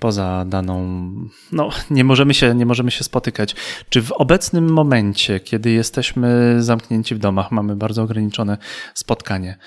poza 0.00 0.44
daną, 0.44 1.10
no 1.52 1.70
nie 1.90 2.04
możemy 2.04 2.34
się, 2.34 2.54
nie 2.54 2.66
możemy 2.66 2.90
się 2.90 3.04
spotykać. 3.04 3.54
Czy 3.88 4.02
w 4.02 4.12
obecnym 4.12 4.72
momencie, 4.72 5.40
kiedy 5.40 5.70
jesteśmy 5.70 6.56
zamknięci 6.62 7.14
w 7.14 7.18
domach, 7.18 7.50
mamy 7.50 7.76
bardzo 7.76 8.02
ograniczone 8.02 8.58
spotkanie, 8.94 9.58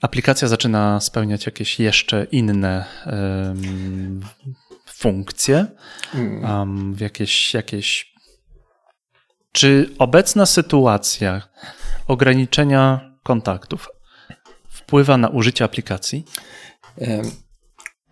aplikacja 0.00 0.48
zaczyna 0.48 1.00
spełniać 1.00 1.46
jakieś 1.46 1.80
jeszcze 1.80 2.24
inne 2.24 2.84
um, 3.06 4.20
funkcje, 4.86 5.66
um, 6.14 6.94
w 6.94 7.00
jakieś, 7.00 7.54
jakieś. 7.54 8.14
Czy 9.52 9.90
obecna 9.98 10.46
sytuacja 10.46 11.42
ograniczenia 12.08 13.12
kontaktów 13.22 13.88
wpływa 14.68 15.16
na 15.16 15.28
użycie 15.28 15.64
aplikacji? 15.64 16.24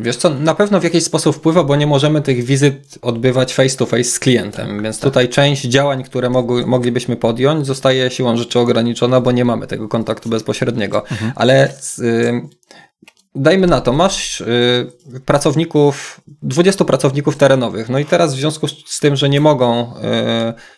Wiesz 0.00 0.16
co, 0.16 0.30
na 0.30 0.54
pewno 0.54 0.80
w 0.80 0.84
jakiś 0.84 1.04
sposób 1.04 1.36
wpływa, 1.36 1.64
bo 1.64 1.76
nie 1.76 1.86
możemy 1.86 2.22
tych 2.22 2.44
wizyt 2.44 2.98
odbywać 3.02 3.54
face 3.54 3.76
to 3.76 3.86
face 3.86 4.04
z 4.04 4.18
klientem, 4.18 4.82
więc 4.82 4.98
tak. 4.98 5.04
tutaj 5.04 5.28
część 5.28 5.62
działań, 5.62 6.04
które 6.04 6.30
mogły, 6.30 6.66
moglibyśmy 6.66 7.16
podjąć, 7.16 7.66
zostaje 7.66 8.10
siłą 8.10 8.36
rzeczy 8.36 8.58
ograniczona, 8.58 9.20
bo 9.20 9.32
nie 9.32 9.44
mamy 9.44 9.66
tego 9.66 9.88
kontaktu 9.88 10.28
bezpośredniego. 10.28 11.02
Mhm. 11.10 11.32
Ale 11.34 11.68
y, 11.98 12.42
dajmy 13.34 13.66
na 13.66 13.80
to, 13.80 13.92
masz 13.92 14.40
y, 14.40 14.90
pracowników, 15.24 16.20
20 16.42 16.84
pracowników 16.84 17.36
terenowych, 17.36 17.88
no 17.88 17.98
i 17.98 18.04
teraz 18.04 18.34
w 18.34 18.38
związku 18.38 18.68
z 18.68 19.00
tym, 19.00 19.16
że 19.16 19.28
nie 19.28 19.40
mogą 19.40 19.82
y, 19.82 19.92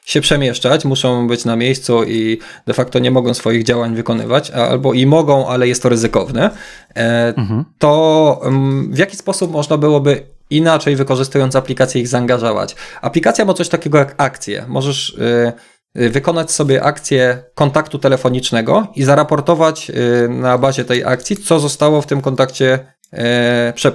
się 0.05 0.21
przemieszczać, 0.21 0.85
muszą 0.85 1.27
być 1.27 1.45
na 1.45 1.57
miejscu 1.57 2.05
i 2.05 2.39
de 2.67 2.75
facto 2.75 2.99
nie 2.99 3.11
mogą 3.11 3.35
swoich 3.35 3.65
działań 3.65 3.95
wykonywać, 3.95 4.51
albo 4.51 4.93
i 4.93 5.07
mogą, 5.07 5.49
ale 5.49 5.69
jest 5.69 5.83
to 5.83 5.89
ryzykowne, 5.89 6.51
e, 6.97 7.35
mhm. 7.37 7.65
to 7.79 8.41
mm, 8.45 8.93
w 8.93 8.99
jaki 8.99 9.17
sposób 9.17 9.53
można 9.53 9.77
byłoby 9.77 10.37
inaczej 10.51 10.97
wykorzystując 10.97 11.57
aplikację 11.57 12.01
ich 12.01 12.09
zaangażować? 12.09 12.77
Aplikacja 13.03 13.45
ma 13.45 13.55
coś 13.55 13.69
takiego 13.69 13.99
jak 13.99 14.15
akcje. 14.17 14.65
Możesz 14.69 15.09
y, 15.09 15.53
wykonać 15.97 16.51
sobie 16.51 16.83
akcję 16.83 17.43
kontaktu 17.55 17.99
telefonicznego 17.99 18.87
i 18.95 19.05
zaraportować 19.05 19.91
y, 19.91 20.29
na 20.29 20.59
bazie 20.59 20.85
tej 20.85 21.05
akcji, 21.05 21.37
co 21.37 21.61
zostało 21.61 22.03
w 22.03 22.07
tym 22.07 22.21
kontakcie, 22.21 22.79
y, 23.13 23.19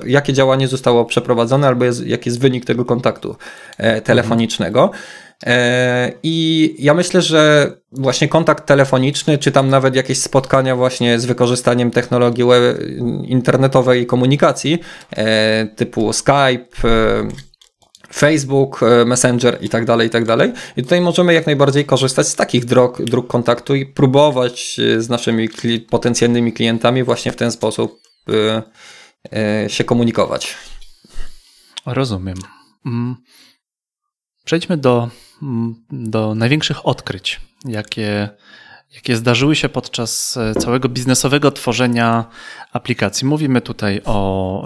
jakie 0.06 0.34
działanie 0.34 0.68
zostało 0.68 1.06
przeprowadzone, 1.06 1.68
albo 1.68 1.86
jest, 1.86 2.06
jaki 2.06 2.30
jest 2.30 2.40
wynik 2.40 2.66
tego 2.66 2.86
kontaktu 2.86 3.36
telefonicznego. 4.04 4.92
I 6.24 6.76
ja 6.80 6.94
myślę, 6.94 7.22
że 7.22 7.72
właśnie 7.92 8.28
kontakt 8.28 8.66
telefoniczny, 8.66 9.38
czy 9.38 9.52
tam 9.52 9.70
nawet 9.70 9.96
jakieś 9.96 10.20
spotkania 10.22 10.76
właśnie 10.76 11.20
z 11.20 11.26
wykorzystaniem 11.26 11.92
technologii 11.92 12.44
internetowej 13.24 14.06
komunikacji, 14.06 14.80
typu 15.76 16.14
Skype, 16.14 16.68
Facebook, 18.14 18.84
e, 18.84 19.05
Messenger 19.05 19.57
i 19.62 19.70
tak 19.70 19.86
dalej, 19.86 20.07
i 20.07 20.09
tak 20.09 20.26
dalej. 20.26 20.53
I 20.78 20.84
tutaj 20.84 21.01
możemy 21.01 21.34
jak 21.34 21.45
najbardziej 21.45 21.86
korzystać 21.86 22.28
z 22.28 22.36
takich 22.36 22.66
dróg, 22.66 23.01
dróg 23.01 23.28
kontaktu 23.28 23.76
i 23.76 23.86
próbować 23.86 24.80
z 24.97 25.09
naszymi 25.09 25.49
kli 25.49 25.80
potencjalnymi 25.80 26.53
klientami 26.53 27.03
właśnie 27.03 27.32
w 27.32 27.36
ten 27.36 27.51
sposób 27.51 28.01
się 29.68 29.84
komunikować. 29.84 30.55
Rozumiem. 31.86 32.38
Mm. 32.86 33.16
Przejdźmy 34.45 34.78
do, 34.78 35.09
mm, 35.41 35.76
do 35.91 36.36
największych 36.36 36.86
odkryć, 36.86 37.41
jakie, 37.66 38.30
jakie 38.95 39.16
zdarzyły 39.16 39.55
się 39.55 39.70
podczas 39.70 40.38
e, 40.38 40.55
całego 40.55 40.89
biznesowego 40.89 41.51
tworzenia 41.51 42.26
aplikacji. 42.74 43.28
Mówimy 43.28 43.62
tutaj 43.62 44.01
o, 44.05 44.64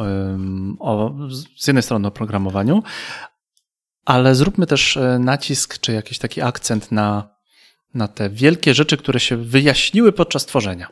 o 0.80 1.14
z 1.56 1.68
jednej 1.68 1.84
strony 1.84 2.08
o 2.08 2.12
programowaniu, 2.12 2.84
ale 4.06 4.36
zróbmy 4.36 4.68
też 4.68 4.98
e, 4.98 5.20
nacisk 5.20 5.80
czy 5.80 5.94
jakiś 5.94 6.18
taki 6.20 6.42
akcent 6.42 6.92
na, 6.92 7.36
na 7.94 8.08
te 8.08 8.30
wielkie 8.30 8.74
rzeczy, 8.74 8.98
które 8.98 9.20
się 9.20 9.38
wyjaśniły 9.38 10.12
podczas 10.12 10.46
tworzenia 10.46 10.88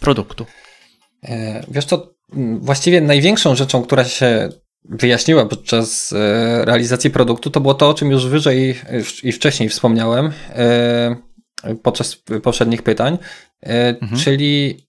produktu. 0.00 0.46
E, 1.24 1.64
wiesz 1.68 1.84
co, 1.84 2.14
właściwie 2.60 3.00
największą 3.00 3.54
rzeczą, 3.54 3.82
która 3.82 4.04
się 4.04 4.48
wyjaśniła 4.84 5.46
podczas 5.46 6.12
e, 6.12 6.64
realizacji 6.64 7.10
produktu, 7.10 7.50
to 7.50 7.60
było 7.60 7.74
to, 7.74 7.88
o 7.88 7.94
czym 7.94 8.10
już 8.10 8.26
wyżej 8.26 8.80
i 9.22 9.32
wcześniej 9.32 9.68
wspomniałem 9.68 10.32
podczas 11.82 12.22
poprzednich 12.42 12.82
pytań, 12.82 13.18
mhm. 13.62 14.20
czyli 14.22 14.86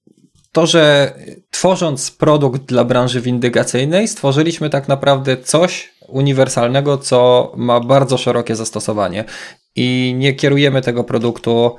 to, 0.51 0.67
że 0.67 1.13
tworząc 1.49 2.11
produkt 2.11 2.61
dla 2.61 2.83
branży 2.83 3.21
windykacyjnej, 3.21 4.07
stworzyliśmy 4.07 4.69
tak 4.69 4.87
naprawdę 4.87 5.37
coś 5.37 5.93
uniwersalnego, 6.11 6.97
co 6.97 7.51
ma 7.55 7.79
bardzo 7.79 8.17
szerokie 8.17 8.55
zastosowanie. 8.55 9.23
I 9.75 10.15
nie 10.17 10.33
kierujemy 10.33 10.81
tego 10.81 11.03
produktu 11.03 11.75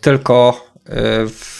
tylko 0.00 0.66
w 1.28 1.59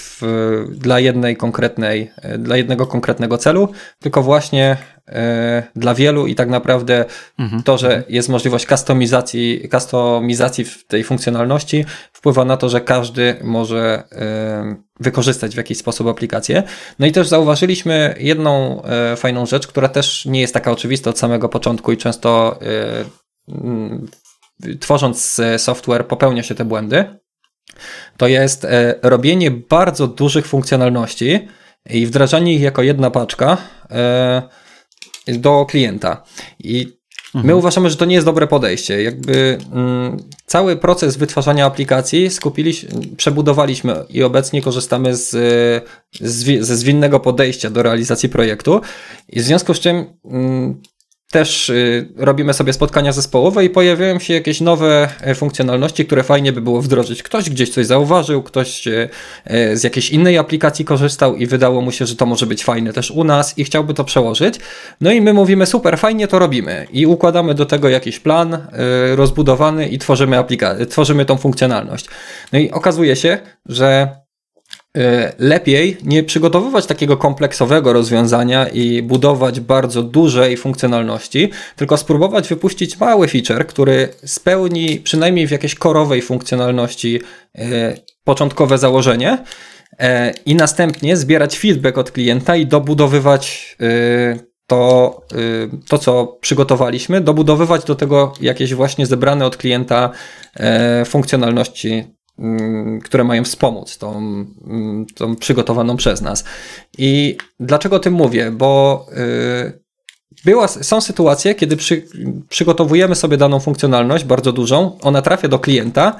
dla 0.69 1.01
jednej 1.01 1.37
konkretnej, 1.37 2.11
dla 2.39 2.57
jednego 2.57 2.87
konkretnego 2.87 3.39
celu, 3.39 3.69
tylko 3.99 4.23
właśnie 4.23 4.77
e, 5.09 5.63
dla 5.77 5.95
wielu 5.95 6.27
i 6.27 6.35
tak 6.35 6.49
naprawdę 6.49 7.05
mhm. 7.39 7.63
to, 7.63 7.79
że 7.79 8.03
jest 8.09 8.29
możliwość 8.29 8.67
kustomizacji, 8.67 9.69
kustomizacji 9.71 10.65
w 10.65 10.87
tej 10.87 11.05
funkcjonalności 11.05 11.85
wpływa 12.13 12.45
na 12.45 12.57
to, 12.57 12.69
że 12.69 12.81
każdy 12.81 13.37
może 13.43 14.03
e, 14.13 14.77
wykorzystać 15.01 15.55
w 15.55 15.57
jakiś 15.57 15.79
sposób 15.79 16.07
aplikację. 16.07 16.63
No 16.99 17.07
i 17.07 17.13
też 17.13 17.29
zauważyliśmy 17.29 18.15
jedną 18.19 18.83
e, 18.83 19.17
fajną 19.17 19.47
rzecz, 19.47 19.67
która 19.67 19.89
też 19.89 20.27
nie 20.27 20.41
jest 20.41 20.55
taka 20.55 20.71
oczywista 20.71 21.11
od 21.11 21.19
samego 21.19 21.49
początku 21.49 21.93
i 21.93 21.97
często 21.97 22.59
tworząc 24.81 25.41
software 25.59 26.07
popełnia 26.07 26.43
się 26.43 26.55
te 26.55 26.65
błędy 26.65 27.21
to 28.17 28.29
jest 28.29 28.65
e, 28.65 28.95
robienie 29.03 29.51
bardzo 29.51 30.07
dużych 30.07 30.47
funkcjonalności 30.47 31.49
i 31.91 32.07
wdrażanie 32.07 32.55
ich 32.55 32.61
jako 32.61 32.83
jedna 32.83 33.11
paczka 33.11 33.57
e, 33.91 34.43
do 35.27 35.67
klienta. 35.67 36.23
I 36.59 37.01
my 37.35 37.41
mhm. 37.41 37.59
uważamy, 37.59 37.91
że 37.91 37.97
to 37.97 38.05
nie 38.05 38.15
jest 38.15 38.27
dobre 38.27 38.47
podejście. 38.47 39.03
Jakby 39.03 39.59
mm, 39.73 40.17
cały 40.47 40.77
proces 40.77 41.17
wytwarzania 41.17 41.67
aplikacji 41.67 42.31
skupiliśmy, 42.31 42.89
przebudowaliśmy 43.17 44.05
i 44.09 44.23
obecnie 44.23 44.63
korzystamy 44.63 45.17
z, 45.17 45.29
z, 46.21 46.65
ze 46.67 46.77
zwinnego 46.77 47.21
podejścia 47.21 47.71
do 47.71 47.83
realizacji 47.83 48.29
projektu. 48.29 48.81
I 49.29 49.41
w 49.41 49.43
związku 49.43 49.75
z 49.75 49.81
czym 49.81 50.05
mm, 50.25 50.83
też 51.31 51.69
y, 51.69 52.09
robimy 52.17 52.55
sobie 52.55 52.73
spotkania 52.73 53.13
zespołowe 53.13 53.65
i 53.65 53.71
pojawiają 53.71 54.19
się 54.19 54.35
jakieś 54.35 54.61
nowe 54.61 55.09
e, 55.21 55.35
funkcjonalności, 55.35 56.07
które 56.07 56.23
fajnie 56.23 56.53
by 56.53 56.61
było 56.61 56.83
wdrożyć. 56.83 57.23
Ktoś 57.23 57.51
gdzieś 57.51 57.71
coś 57.71 57.87
zauważył, 57.87 58.43
ktoś 58.43 58.87
e, 58.87 59.09
e, 59.45 59.77
z 59.77 59.85
jakiejś 59.85 60.11
innej 60.11 60.39
aplikacji 60.39 60.85
korzystał 60.85 61.37
i 61.37 61.47
wydało 61.47 61.81
mu 61.81 61.93
się, 61.93 62.07
że 62.07 62.17
to 62.17 62.27
może 62.27 62.47
być 62.47 62.65
fajne 62.65 62.93
też 62.93 63.11
u 63.11 63.25
nas 63.25 63.59
i 63.59 63.65
chciałby 63.65 63.95
to 63.95 64.05
przełożyć. 64.05 64.55
No 65.01 65.13
i 65.13 65.21
my 65.21 65.33
mówimy, 65.33 65.67
super, 65.67 65.99
fajnie 65.99 66.29
to 66.29 66.39
robimy 66.39 66.87
i 66.93 67.07
układamy 67.07 67.55
do 67.55 67.67
tego 67.67 67.89
jakiś 67.89 68.19
plan 68.19 68.59
rozbudowany 69.15 69.89
i 69.89 69.99
tworzymy 69.99 70.39
aplikację, 70.39 70.87
tworzymy 70.87 71.25
tą 71.25 71.37
funkcjonalność. 71.37 72.07
No 72.53 72.59
i 72.59 72.71
okazuje 72.71 73.17
się, 73.17 73.39
że 73.67 74.09
lepiej 75.39 75.97
nie 76.03 76.23
przygotowywać 76.23 76.87
takiego 76.87 77.17
kompleksowego 77.17 77.93
rozwiązania 77.93 78.69
i 78.69 79.03
budować 79.03 79.61
bardzo 79.61 80.03
dużej 80.03 80.57
funkcjonalności, 80.57 81.51
tylko 81.77 81.97
spróbować 81.97 82.49
wypuścić 82.49 83.01
mały 83.01 83.29
feature, 83.29 83.67
który 83.67 84.09
spełni 84.25 85.01
przynajmniej 85.01 85.47
w 85.47 85.51
jakiejś 85.51 85.75
korowej 85.75 86.23
funkcjonalności 86.23 87.21
e, 87.59 87.95
początkowe 88.25 88.79
założenie 88.79 89.39
e, 89.99 90.33
i 90.47 90.55
następnie 90.55 91.17
zbierać 91.17 91.59
feedback 91.59 91.99
od 91.99 92.11
klienta 92.11 92.57
i 92.57 92.67
dobudowywać 92.67 93.77
to, 94.67 95.21
to, 95.89 95.99
co 95.99 96.39
przygotowaliśmy, 96.41 97.21
dobudowywać 97.21 97.85
do 97.85 97.95
tego 97.95 98.33
jakieś 98.41 98.75
właśnie 98.75 99.07
zebrane 99.07 99.47
od 99.47 99.57
klienta 99.57 100.11
funkcjonalności 101.07 102.05
które 103.05 103.25
mają 103.25 103.45
wspomóc 103.45 103.99
tą, 103.99 104.17
mm, 104.67 105.07
tą 105.15 105.37
przygotowaną 105.37 105.97
przez 105.97 106.21
nas. 106.21 106.45
I 106.99 107.37
dlaczego 107.61 107.97
o 107.97 107.99
tym 107.99 108.15
mówię? 108.15 108.51
Bo 108.51 109.07
y, 109.67 109.81
była, 110.45 110.69
są 110.69 111.01
sytuacje, 111.01 111.55
kiedy 111.55 111.77
przy, 111.77 112.07
przygotowujemy 112.49 113.15
sobie 113.15 113.37
daną 113.37 113.61
funkcjonalność, 113.61 114.25
bardzo 114.25 114.53
dużą, 114.53 114.99
ona 115.01 115.23
trafia 115.23 115.49
do 115.49 115.59
klienta, 115.59 116.17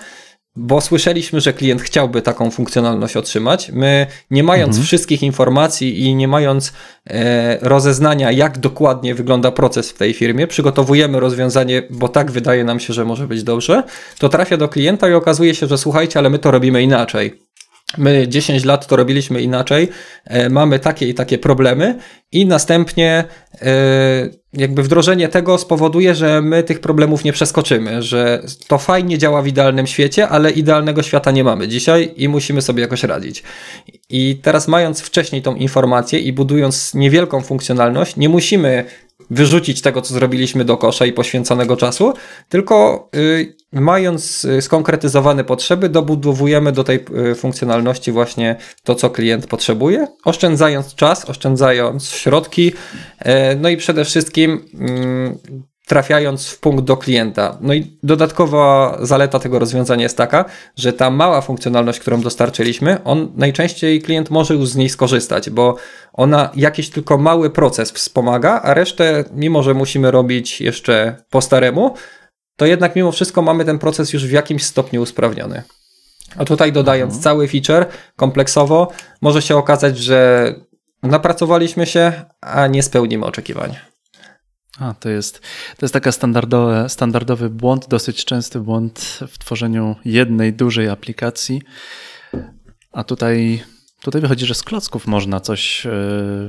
bo 0.57 0.81
słyszeliśmy, 0.81 1.41
że 1.41 1.53
klient 1.53 1.83
chciałby 1.83 2.23
taką 2.23 2.51
funkcjonalność 2.51 3.17
otrzymać. 3.17 3.71
My, 3.73 4.07
nie 4.31 4.43
mając 4.43 4.69
mhm. 4.69 4.87
wszystkich 4.87 5.23
informacji 5.23 6.01
i 6.01 6.15
nie 6.15 6.29
mając 6.29 6.73
e, 7.07 7.59
rozeznania, 7.69 8.33
jak 8.33 8.59
dokładnie 8.59 9.15
wygląda 9.15 9.51
proces 9.51 9.91
w 9.91 9.99
tej 9.99 10.15
firmie, 10.15 10.47
przygotowujemy 10.47 11.21
rozwiązanie, 11.21 11.83
bo 11.91 12.09
tak 12.09 12.31
wydaje 12.31 12.65
nam 12.65 12.81
się, 12.81 12.93
że 12.93 13.05
może 13.05 13.27
być 13.27 13.43
dobrze, 13.43 13.83
to 14.19 14.29
trafia 14.29 14.57
do 14.57 14.69
klienta 14.69 15.09
i 15.09 15.13
okazuje 15.13 15.55
się, 15.55 15.67
że 15.67 15.79
słuchajcie, 15.79 16.19
ale 16.19 16.31
my 16.31 16.39
to 16.39 16.51
robimy 16.51 16.83
inaczej. 16.83 17.50
My 17.99 18.29
10 18.29 18.65
lat 18.65 18.87
to 18.87 18.97
robiliśmy 18.97 19.43
inaczej, 19.43 19.89
e, 20.25 20.49
mamy 20.49 20.79
takie 20.79 21.09
i 21.09 21.15
takie 21.15 21.39
problemy, 21.39 21.99
i 22.33 22.47
następnie 22.47 23.25
e, 23.63 23.71
jakby 24.53 24.83
wdrożenie 24.83 25.29
tego 25.29 25.59
spowoduje, 25.59 26.15
że 26.15 26.43
my 26.43 26.63
tych 26.63 26.81
problemów 26.81 27.25
nie 27.25 27.33
przeskoczymy, 27.33 28.03
że 28.03 28.43
to 28.69 28.79
fajnie 28.79 29.19
działa 29.19 29.43
w 29.43 29.47
idealnym 29.47 29.87
świecie, 29.87 30.29
ale 30.29 30.51
idealnego 30.51 31.03
świata 31.03 31.31
nie 31.31 31.45
mamy 31.45 31.69
dzisiaj 31.69 32.15
i 32.17 32.29
musimy 32.29 32.63
sobie 32.63 32.83
jakoś 32.83 33.03
radzić. 33.03 33.43
I 34.09 34.41
teraz, 34.43 34.69
mając 34.69 35.01
wcześniej 35.01 35.43
tą 35.43 35.55
informację 35.55 36.19
i 36.19 36.33
budując 36.33 36.95
niewielką 36.95 37.41
funkcjonalność, 37.41 38.17
nie 38.17 38.29
musimy 38.29 38.85
wyrzucić 39.31 39.83
tego, 39.83 40.03
co 40.03 40.15
zrobiliśmy 40.15 40.65
do 40.65 40.77
kosza 40.77 41.07
i 41.07 41.13
poświęconego 41.13 41.77
czasu, 41.77 42.15
tylko 42.49 43.09
y, 43.17 43.57
mając 43.73 44.45
y, 44.45 44.63
skonkretyzowane 44.63 45.45
potrzeby, 45.45 45.89
dobudowujemy 45.89 46.73
do 46.73 46.85
tej 46.85 47.05
y, 47.31 47.35
funkcjonalności 47.35 48.13
właśnie 48.13 48.57
to, 48.85 48.95
co 48.95 49.11
klient 49.11 49.47
potrzebuje, 49.47 50.07
oszczędzając 50.25 50.95
czas, 50.95 51.31
oszczędzając 51.31 52.11
środki, 52.11 52.73
e, 53.19 53.57
no 53.57 53.69
i 53.69 53.77
przede 53.77 54.05
wszystkim 54.05 54.65
mm, 54.75 55.39
trafiając 55.91 56.49
w 56.49 56.61
punkt 56.61 56.85
do 56.85 56.97
klienta. 56.97 57.59
No 57.61 57.75
i 57.75 57.97
dodatkowa 58.03 58.99
zaleta 59.03 59.39
tego 59.39 59.59
rozwiązania 59.59 60.03
jest 60.03 60.17
taka, 60.17 60.45
że 60.77 60.93
ta 60.93 61.11
mała 61.11 61.41
funkcjonalność, 61.41 62.01
którą 62.01 62.21
dostarczyliśmy, 62.21 63.05
on 63.05 63.33
najczęściej 63.37 64.03
klient 64.03 64.31
może 64.31 64.55
już 64.55 64.69
z 64.69 64.77
niej 64.77 64.89
skorzystać, 64.89 65.51
bo 65.51 65.77
ona 66.13 66.51
jakiś 66.57 66.91
tylko 66.91 67.19
mały 67.19 67.51
proces 67.51 67.91
wspomaga, 67.91 68.61
a 68.63 68.75
resztę, 68.75 69.25
mimo 69.35 69.63
że 69.63 69.75
musimy 69.75 70.11
robić 70.11 70.61
jeszcze 70.61 71.17
po 71.31 71.41
staremu, 71.41 71.95
to 72.57 72.67
jednak 72.67 72.97
mimo 72.97 73.13
wszystko 73.13 73.43
mamy 73.43 73.65
ten 73.65 73.79
proces 73.79 74.13
już 74.13 74.27
w 74.27 74.33
jakimś 74.33 74.63
stopniu 74.63 75.03
usprawniony. 75.03 75.63
A 76.37 76.45
tutaj 76.45 76.73
dodając 76.73 77.15
mhm. 77.15 77.23
cały 77.23 77.49
feature 77.49 77.87
kompleksowo, 78.17 78.89
może 79.21 79.43
się 79.43 79.57
okazać, 79.57 79.99
że 79.99 80.55
napracowaliśmy 81.03 81.87
się, 81.87 82.13
a 82.41 82.67
nie 82.67 82.83
spełnimy 82.83 83.27
oczekiwań. 83.27 83.90
A, 84.81 84.95
to 84.95 85.09
jest, 85.09 85.41
to 85.77 85.87
jest 85.87 85.93
taka 85.93 86.13
standardowe, 86.13 86.89
standardowy 86.89 87.51
błąd, 87.51 87.89
dosyć 87.89 88.25
częsty 88.25 88.61
błąd 88.61 89.19
w 89.29 89.39
tworzeniu 89.39 89.97
jednej 90.05 90.53
dużej 90.53 90.89
aplikacji. 90.89 91.63
A 92.93 93.05
tutaj, 93.05 93.63
tutaj 94.03 94.21
wychodzi, 94.21 94.47
że 94.47 94.55
z 94.55 94.63
klocków 94.63 95.07
można 95.07 95.41
coś 95.41 95.87
e, 95.87 95.91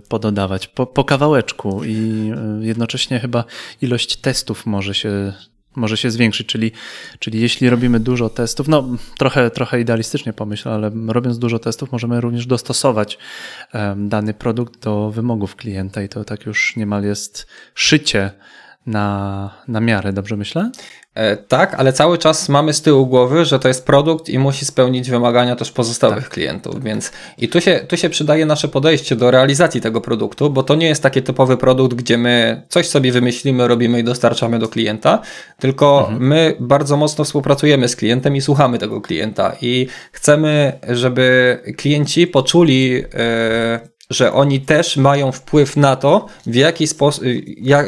pododawać 0.09 0.67
po, 0.67 0.87
po 0.87 1.03
kawałeczku 1.03 1.83
i 1.83 2.31
e, 2.35 2.65
jednocześnie 2.65 3.19
chyba 3.19 3.43
ilość 3.81 4.17
testów 4.17 4.65
może 4.65 4.93
się 4.93 5.33
może 5.75 5.97
się 5.97 6.11
zwiększyć, 6.11 6.47
czyli, 6.47 6.71
czyli 7.19 7.41
jeśli 7.41 7.69
robimy 7.69 7.99
dużo 7.99 8.29
testów, 8.29 8.67
no 8.67 8.89
trochę, 9.17 9.51
trochę 9.51 9.81
idealistycznie 9.81 10.33
pomyśl, 10.33 10.69
ale 10.69 10.91
robiąc 11.07 11.39
dużo 11.39 11.59
testów 11.59 11.91
możemy 11.91 12.21
również 12.21 12.45
dostosować 12.45 13.17
dany 13.95 14.33
produkt 14.33 14.83
do 14.83 15.11
wymogów 15.11 15.55
klienta 15.55 16.01
i 16.01 16.09
to 16.09 16.25
tak 16.25 16.45
już 16.45 16.75
niemal 16.75 17.03
jest 17.03 17.47
szycie 17.75 18.31
na, 18.85 19.49
na 19.67 19.79
miarę, 19.79 20.13
dobrze 20.13 20.37
myślę? 20.37 20.71
E, 21.15 21.37
tak, 21.37 21.73
ale 21.73 21.93
cały 21.93 22.17
czas 22.17 22.49
mamy 22.49 22.73
z 22.73 22.81
tyłu 22.81 23.07
głowy, 23.07 23.45
że 23.45 23.59
to 23.59 23.67
jest 23.67 23.85
produkt 23.85 24.29
i 24.29 24.39
musi 24.39 24.65
spełnić 24.65 25.09
wymagania 25.09 25.55
też 25.55 25.71
pozostałych 25.71 26.23
tak. 26.23 26.29
klientów, 26.29 26.83
więc 26.83 27.11
i 27.37 27.49
tu 27.49 27.61
się, 27.61 27.79
tu 27.87 27.97
się 27.97 28.09
przydaje 28.09 28.45
nasze 28.45 28.67
podejście 28.67 29.15
do 29.15 29.31
realizacji 29.31 29.81
tego 29.81 30.01
produktu, 30.01 30.49
bo 30.49 30.63
to 30.63 30.75
nie 30.75 30.87
jest 30.87 31.03
taki 31.03 31.21
typowy 31.21 31.57
produkt, 31.57 31.95
gdzie 31.95 32.17
my 32.17 32.61
coś 32.69 32.87
sobie 32.87 33.11
wymyślimy, 33.11 33.67
robimy 33.67 33.99
i 33.99 34.03
dostarczamy 34.03 34.59
do 34.59 34.67
klienta, 34.67 35.21
tylko 35.59 35.99
mhm. 35.99 36.27
my 36.27 36.55
bardzo 36.59 36.97
mocno 36.97 37.23
współpracujemy 37.23 37.87
z 37.87 37.95
klientem 37.95 38.35
i 38.35 38.41
słuchamy 38.41 38.77
tego 38.77 39.01
klienta 39.01 39.55
i 39.61 39.87
chcemy, 40.11 40.79
żeby 40.89 41.57
klienci 41.77 42.27
poczuli 42.27 42.91
yy, 42.91 43.90
że 44.11 44.33
oni 44.33 44.61
też 44.61 44.97
mają 44.97 45.31
wpływ 45.31 45.77
na 45.77 45.95
to, 45.95 46.25
w 46.45 46.55
jaki 46.55 46.87
sposób, 46.87 47.23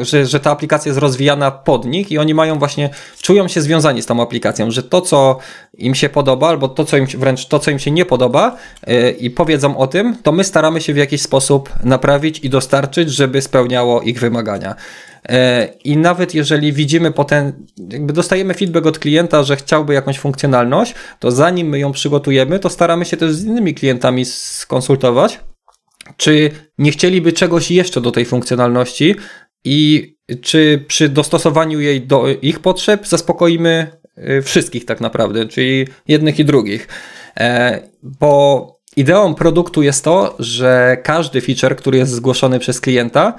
że, 0.02 0.26
że 0.26 0.40
ta 0.40 0.52
aplikacja 0.52 0.90
jest 0.90 1.00
rozwijana 1.00 1.52
pod 1.52 1.86
nich 1.86 2.12
i 2.12 2.18
oni 2.18 2.34
mają 2.34 2.60
właśnie, 2.60 2.90
czują 3.22 3.48
się 3.48 3.62
związani 3.62 4.02
z 4.02 4.06
tą 4.06 4.22
aplikacją, 4.22 4.72
że 4.72 4.84
to, 4.84 5.02
co 5.02 5.38
im 5.78 5.96
się 5.96 6.10
podoba, 6.10 6.50
albo 6.50 6.68
to, 6.68 6.86
co 6.86 6.98
im, 6.98 7.06
wręcz 7.06 7.46
to, 7.46 7.60
co 7.60 7.72
im 7.72 7.80
się 7.80 7.92
nie 7.92 8.06
podoba 8.06 8.56
yy, 8.88 9.12
i 9.12 9.30
powiedzą 9.30 9.78
o 9.78 9.88
tym, 9.88 10.16
to 10.24 10.32
my 10.32 10.44
staramy 10.44 10.82
się 10.82 10.94
w 10.94 10.98
jakiś 10.98 11.22
sposób 11.22 11.70
naprawić 11.84 12.40
i 12.40 12.50
dostarczyć, 12.50 13.10
żeby 13.10 13.42
spełniało 13.42 14.02
ich 14.02 14.20
wymagania. 14.20 14.76
Yy, 15.30 15.36
I 15.84 15.98
nawet 15.98 16.36
jeżeli 16.36 16.74
widzimy 16.74 17.12
potem, 17.12 17.66
jakby 17.90 18.14
dostajemy 18.14 18.54
feedback 18.54 18.86
od 18.86 19.00
klienta, 19.00 19.44
że 19.44 19.56
chciałby 19.56 19.94
jakąś 19.94 20.20
funkcjonalność, 20.20 20.96
to 21.20 21.32
zanim 21.32 21.68
my 21.68 21.80
ją 21.80 21.92
przygotujemy, 21.92 22.60
to 22.60 22.70
staramy 22.70 23.06
się 23.06 23.18
też 23.18 23.34
z 23.34 23.46
innymi 23.46 23.74
klientami 23.74 24.26
skonsultować, 24.26 25.40
czy 26.18 26.52
nie 26.78 26.92
chcieliby 26.92 27.34
czegoś 27.34 27.72
jeszcze 27.72 28.02
do 28.02 28.12
tej 28.12 28.26
funkcjonalności 28.26 29.16
i 29.66 30.14
czy 30.42 30.86
przy 30.88 31.10
dostosowaniu 31.10 31.80
jej 31.80 32.02
do 32.02 32.28
ich 32.42 32.60
potrzeb 32.60 33.08
zaspokoimy 33.08 33.88
y, 34.18 34.42
wszystkich 34.42 34.86
tak 34.86 35.02
naprawdę, 35.02 35.46
czyli 35.46 35.88
jednych 36.08 36.40
i 36.40 36.46
drugich. 36.46 36.88
E, 37.40 37.80
bo 38.04 38.68
ideą 38.96 39.36
produktu 39.36 39.82
jest 39.82 40.04
to, 40.04 40.36
że 40.40 40.98
każdy 41.04 41.42
feature, 41.42 41.76
który 41.76 41.98
jest 41.98 42.12
zgłoszony 42.12 42.60
przez 42.60 42.82
klienta, 42.82 43.34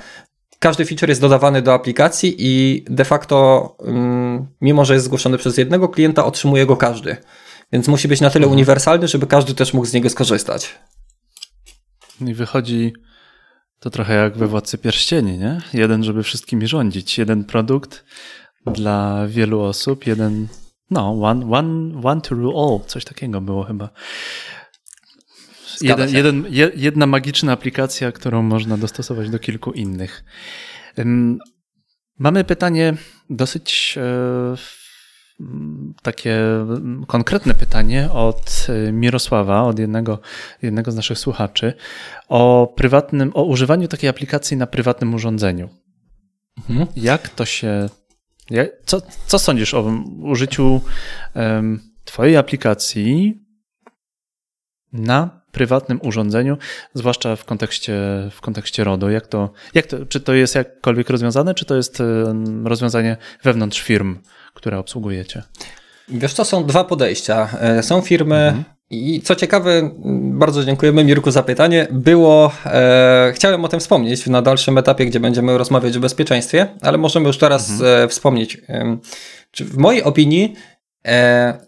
każdy 0.58 0.84
feature 0.84 1.08
jest 1.08 1.20
dodawany 1.20 1.62
do 1.62 1.74
aplikacji 1.74 2.34
i 2.38 2.84
de 2.90 3.04
facto, 3.04 3.76
mm, 3.86 4.46
mimo 4.60 4.84
że 4.84 4.94
jest 4.94 5.06
zgłoszony 5.06 5.38
przez 5.38 5.58
jednego 5.58 5.88
klienta, 5.88 6.24
otrzymuje 6.24 6.66
go 6.66 6.76
każdy. 6.76 7.16
Więc 7.72 7.88
musi 7.88 8.08
być 8.08 8.20
na 8.20 8.30
tyle 8.30 8.44
mhm. 8.44 8.52
uniwersalny, 8.52 9.08
żeby 9.08 9.26
każdy 9.26 9.54
też 9.54 9.74
mógł 9.74 9.86
z 9.86 9.92
niego 9.92 10.10
skorzystać. 10.10 10.78
I 12.20 12.34
wychodzi 12.34 12.92
to 13.80 13.90
trochę 13.90 14.14
jak 14.14 14.36
we 14.36 14.46
Władcy 14.46 14.78
Pierścieni, 14.78 15.38
nie? 15.38 15.60
Jeden, 15.72 16.04
żeby 16.04 16.22
wszystkimi 16.22 16.66
rządzić. 16.66 17.18
Jeden 17.18 17.44
produkt 17.44 18.04
dla 18.66 19.26
wielu 19.26 19.60
osób, 19.60 20.06
jeden, 20.06 20.48
no, 20.90 21.20
one, 21.22 21.50
one, 21.50 22.00
one 22.04 22.20
to 22.20 22.34
rule 22.34 22.60
all. 22.62 22.80
Coś 22.86 23.04
takiego 23.04 23.40
było 23.40 23.64
chyba. 23.64 23.90
Jeden, 25.80 26.14
jeden, 26.14 26.44
jedna 26.76 27.06
magiczna 27.06 27.52
aplikacja, 27.52 28.12
którą 28.12 28.42
można 28.42 28.76
dostosować 28.76 29.30
do 29.30 29.38
kilku 29.38 29.72
innych. 29.72 30.24
Mamy 32.18 32.44
pytanie 32.44 32.94
dosyć 33.30 33.94
e, 33.98 34.56
takie 36.02 36.38
konkretne 37.06 37.54
pytanie 37.54 38.12
od 38.12 38.66
y, 38.88 38.92
Mirosława, 38.92 39.62
od 39.62 39.78
jednego, 39.78 40.18
jednego 40.62 40.92
z 40.92 40.96
naszych 40.96 41.18
słuchaczy, 41.18 41.72
o 42.28 42.72
prywatnym, 42.76 43.30
o 43.34 43.44
używaniu 43.44 43.88
takiej 43.88 44.10
aplikacji 44.10 44.56
na 44.56 44.66
prywatnym 44.66 45.14
urządzeniu. 45.14 45.68
Mhm. 46.58 46.86
Jak 46.96 47.28
to 47.28 47.44
się. 47.44 47.88
Jak, 48.50 48.70
co, 48.86 49.02
co 49.26 49.38
sądzisz 49.38 49.74
o 49.74 49.92
użyciu 50.22 50.80
um, 51.34 51.80
Twojej 52.04 52.36
aplikacji 52.36 53.40
na 54.92 55.43
prywatnym 55.54 56.00
urządzeniu, 56.02 56.56
zwłaszcza 56.94 57.36
w 57.36 57.44
kontekście, 57.44 57.92
w 58.30 58.40
kontekście 58.40 58.84
RODO? 58.84 59.10
Jak 59.10 59.26
to, 59.26 59.50
jak 59.74 59.86
to, 59.86 60.06
czy 60.06 60.20
to 60.20 60.34
jest 60.34 60.54
jakkolwiek 60.54 61.10
rozwiązane, 61.10 61.54
czy 61.54 61.64
to 61.64 61.76
jest 61.76 62.02
rozwiązanie 62.64 63.16
wewnątrz 63.42 63.80
firm? 63.80 64.18
które 64.54 64.78
obsługujecie? 64.78 65.42
Wiesz 66.08 66.32
co, 66.34 66.44
są 66.44 66.64
dwa 66.66 66.84
podejścia. 66.84 67.48
E, 67.60 67.82
są 67.82 68.00
firmy, 68.00 68.36
mhm. 68.36 68.64
I 68.90 69.20
co 69.20 69.34
ciekawe, 69.34 69.90
bardzo 70.14 70.64
dziękujemy 70.64 71.04
Mirku 71.04 71.30
za 71.30 71.42
pytanie. 71.42 71.86
Było, 71.90 72.52
e, 72.66 73.32
chciałem 73.34 73.64
o 73.64 73.68
tym 73.68 73.80
wspomnieć 73.80 74.26
na 74.26 74.42
dalszym 74.42 74.78
etapie, 74.78 75.06
gdzie 75.06 75.20
będziemy 75.20 75.58
rozmawiać 75.58 75.96
o 75.96 76.00
bezpieczeństwie, 76.00 76.66
ale 76.80 76.98
możemy 76.98 77.26
już 77.26 77.38
teraz 77.38 77.70
mhm. 77.70 78.04
e, 78.04 78.08
wspomnieć. 78.08 78.58
E, 78.68 78.98
w 79.60 79.76
mojej 79.76 80.02
opinii 80.02 80.54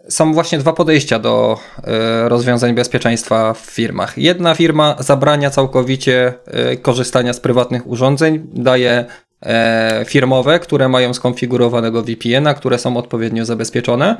są 0.09 0.33
właśnie 0.33 0.57
dwa 0.57 0.73
podejścia 0.73 1.19
do 1.19 1.59
e, 1.83 2.29
rozwiązań 2.29 2.75
bezpieczeństwa 2.75 3.53
w 3.53 3.59
firmach. 3.59 4.17
Jedna 4.17 4.55
firma 4.55 4.95
zabrania 4.99 5.49
całkowicie 5.49 6.33
korzystania 6.81 7.33
z 7.33 7.39
prywatnych 7.39 7.87
urządzeń, 7.87 8.47
daje 8.53 9.05
e, 9.45 10.05
firmowe, 10.07 10.59
które 10.59 10.89
mają 10.89 11.13
skonfigurowanego 11.13 12.03
VPN-a, 12.03 12.53
które 12.53 12.79
są 12.79 12.97
odpowiednio 12.97 13.45
zabezpieczone 13.45 14.17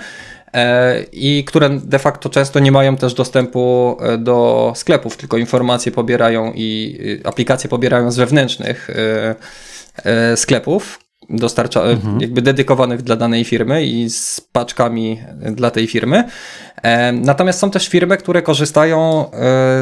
e, 0.54 1.04
i 1.12 1.44
które 1.44 1.70
de 1.70 2.00
facto 2.00 2.30
często 2.30 2.60
nie 2.60 2.72
mają 2.72 2.98
też 2.98 3.14
dostępu 3.14 3.98
e, 4.02 4.18
do 4.18 4.72
sklepów, 4.76 5.18
tylko 5.18 5.38
informacje 5.38 5.92
pobierają 5.92 6.52
i 6.56 6.98
aplikacje 7.24 7.70
pobierają 7.70 8.12
z 8.12 8.18
wewnętrznych 8.18 8.90
e, 8.90 9.36
e, 10.06 10.38
sklepów, 10.38 11.07
dostarcza, 11.30 11.84
mhm. 11.84 12.22
jakby 12.22 12.42
dedykowanych 12.42 13.02
dla 13.02 13.16
danej 13.16 13.44
firmy 13.44 13.86
i 13.86 14.10
z 14.10 14.42
paczkami 14.42 15.20
dla 15.52 15.72
tej 15.72 15.88
firmy. 15.88 16.24
E, 16.84 17.12
natomiast 17.12 17.60
są 17.60 17.72
też 17.72 17.88
firmy, 17.88 18.18
które 18.18 18.42
korzystają 18.42 19.26
e, 19.26 19.30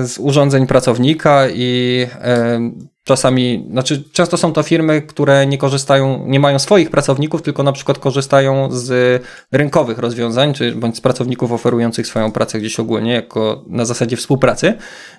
z 0.08 0.18
urządzeń 0.20 0.68
pracownika 0.68 1.50
i 1.50 2.08
e, 2.22 2.60
czasami, 3.04 3.68
znaczy 3.72 4.04
często 4.12 4.38
są 4.38 4.54
to 4.54 4.64
firmy, 4.64 5.02
które 5.02 5.46
nie 5.46 5.58
korzystają, 5.58 6.26
nie 6.28 6.40
mają 6.40 6.60
swoich 6.60 6.90
pracowników, 6.90 7.42
tylko 7.42 7.64
na 7.64 7.72
przykład 7.72 8.00
korzystają 8.00 8.72
z 8.72 9.24
rynkowych 9.52 9.98
rozwiązań, 9.98 10.54
czy 10.54 10.72
bądź 10.72 10.98
z 10.98 11.02
pracowników 11.02 11.52
oferujących 11.52 12.08
swoją 12.08 12.32
pracę 12.32 12.60
gdzieś 12.60 12.80
ogólnie, 12.80 13.14
jako 13.14 13.64
na 13.68 13.86
zasadzie 13.86 14.18
współpracy, 14.18 14.74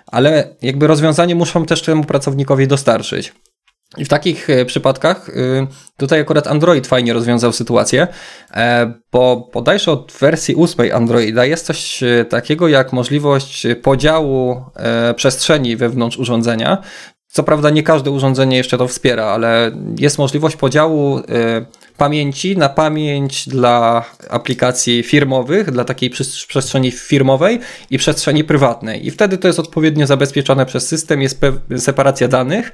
ale 0.06 0.56
jakby 0.62 0.86
rozwiązanie 0.86 1.34
muszą 1.34 1.66
też 1.66 1.82
temu 1.82 2.04
pracownikowi 2.04 2.66
dostarczyć. 2.66 3.32
I 3.96 4.04
w 4.04 4.08
takich 4.08 4.50
e, 4.50 4.64
przypadkach 4.64 5.28
y, 5.28 5.66
tutaj 5.96 6.20
akurat 6.20 6.46
Android 6.46 6.86
fajnie 6.86 7.12
rozwiązał 7.12 7.52
sytuację, 7.52 8.06
e, 8.54 8.92
bo 9.12 9.50
bodajże 9.52 9.92
od 9.92 10.12
wersji 10.20 10.56
8 10.56 10.92
Androida 10.94 11.44
jest 11.44 11.66
coś 11.66 12.02
e, 12.02 12.24
takiego 12.24 12.68
jak 12.68 12.92
możliwość 12.92 13.66
podziału 13.82 14.64
przestrzeni 15.16 15.76
wewnątrz 15.76 16.18
urządzenia, 16.18 16.78
co 17.26 17.42
prawda 17.42 17.70
nie 17.70 17.82
każde 17.82 18.10
urządzenie 18.10 18.56
jeszcze 18.56 18.78
to 18.78 18.88
wspiera, 18.88 19.24
ale 19.24 19.70
jest 19.98 20.18
możliwość 20.18 20.56
podziału 20.56 21.20
pamięci 21.96 22.56
na 22.56 22.68
pamięć 22.68 23.48
dla 23.48 24.04
aplikacji 24.30 25.02
firmowych, 25.02 25.70
dla 25.70 25.84
takiej 25.84 26.10
przestrzeni 26.48 26.90
firmowej 26.90 27.60
i 27.90 27.98
przestrzeni 27.98 28.44
prywatnej. 28.44 29.06
I 29.06 29.10
wtedy 29.10 29.38
to 29.38 29.48
jest 29.48 29.58
odpowiednio 29.58 30.06
zabezpieczone 30.06 30.66
przez 30.66 30.88
system, 30.88 31.22
jest 31.22 31.40
separacja 31.76 32.28
danych 32.28 32.72